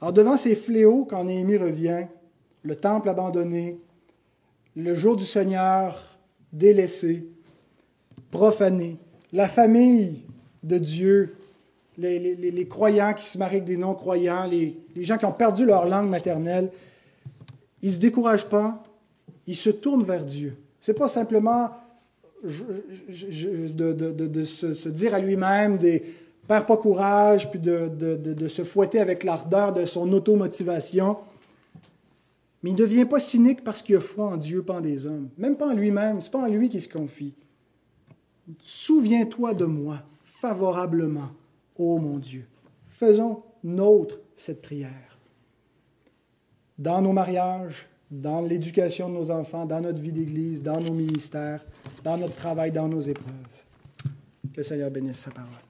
Alors 0.00 0.12
devant 0.12 0.36
ces 0.36 0.56
fléaux, 0.56 1.04
quand 1.04 1.24
Néhémie 1.24 1.56
revient, 1.56 2.06
le 2.66 2.74
temple 2.74 3.08
abandonné, 3.08 3.78
le 4.74 4.94
jour 4.96 5.14
du 5.14 5.24
Seigneur 5.24 6.18
délaissé, 6.52 7.28
profané, 8.32 8.96
la 9.32 9.46
famille 9.46 10.24
de 10.64 10.78
Dieu, 10.78 11.36
les, 11.96 12.66
croyants 12.68 13.14
qui 13.14 13.24
se 13.24 13.38
marient 13.38 13.56
avec 13.56 13.66
des 13.66 13.76
non-croyants, 13.76 14.46
les, 14.46 14.76
gens 14.96 15.16
qui 15.16 15.24
ont 15.24 15.32
perdu 15.32 15.64
leur 15.64 15.86
langue 15.86 16.08
maternelle, 16.08 16.70
ils 17.82 17.90
ne 17.90 17.94
se 17.94 18.00
découragent 18.00 18.48
pas, 18.48 18.82
ils 19.46 19.54
se 19.54 19.70
tournent 19.70 20.02
vers 20.02 20.24
Dieu. 20.24 20.56
Ce 20.80 20.90
n'est 20.90 20.98
pas 20.98 21.08
simplement 21.08 21.70
de, 22.42 24.44
se, 24.44 24.88
dire 24.88 25.14
à 25.14 25.20
lui-même 25.20 25.78
des 25.78 26.02
perd 26.48 26.66
pas 26.66 26.76
courage, 26.76 27.48
puis 27.48 27.60
de, 27.60 28.48
se 28.48 28.64
fouetter 28.64 28.98
avec 28.98 29.22
l'ardeur 29.22 29.72
de 29.72 29.84
son 29.84 30.12
automotivation. 30.12 31.16
Mais 32.66 32.72
il 32.72 32.74
ne 32.74 32.80
devient 32.80 33.04
pas 33.04 33.20
cynique 33.20 33.62
parce 33.62 33.80
qu'il 33.80 33.94
a 33.94 34.00
foi 34.00 34.26
en 34.26 34.36
Dieu, 34.36 34.60
pas 34.60 34.78
en 34.78 34.80
des 34.80 35.06
hommes. 35.06 35.28
Même 35.38 35.56
pas 35.56 35.68
en 35.68 35.72
lui-même, 35.72 36.20
c'est 36.20 36.32
pas 36.32 36.42
en 36.42 36.48
lui 36.48 36.68
qu'il 36.68 36.80
se 36.80 36.88
confie. 36.88 37.32
Souviens-toi 38.64 39.54
de 39.54 39.66
moi 39.66 40.02
favorablement, 40.24 41.28
ô 41.76 41.98
mon 41.98 42.18
Dieu. 42.18 42.44
Faisons 42.88 43.44
nôtre 43.62 44.18
cette 44.34 44.62
prière. 44.62 45.16
Dans 46.76 47.00
nos 47.00 47.12
mariages, 47.12 47.88
dans 48.10 48.40
l'éducation 48.40 49.10
de 49.10 49.14
nos 49.14 49.30
enfants, 49.30 49.64
dans 49.64 49.80
notre 49.80 50.00
vie 50.00 50.10
d'Église, 50.10 50.60
dans 50.60 50.80
nos 50.80 50.92
ministères, 50.92 51.64
dans 52.02 52.16
notre 52.16 52.34
travail, 52.34 52.72
dans 52.72 52.88
nos 52.88 53.00
épreuves. 53.00 53.62
Que 54.52 54.56
le 54.56 54.62
Seigneur 54.64 54.90
bénisse 54.90 55.18
sa 55.18 55.30
parole. 55.30 55.65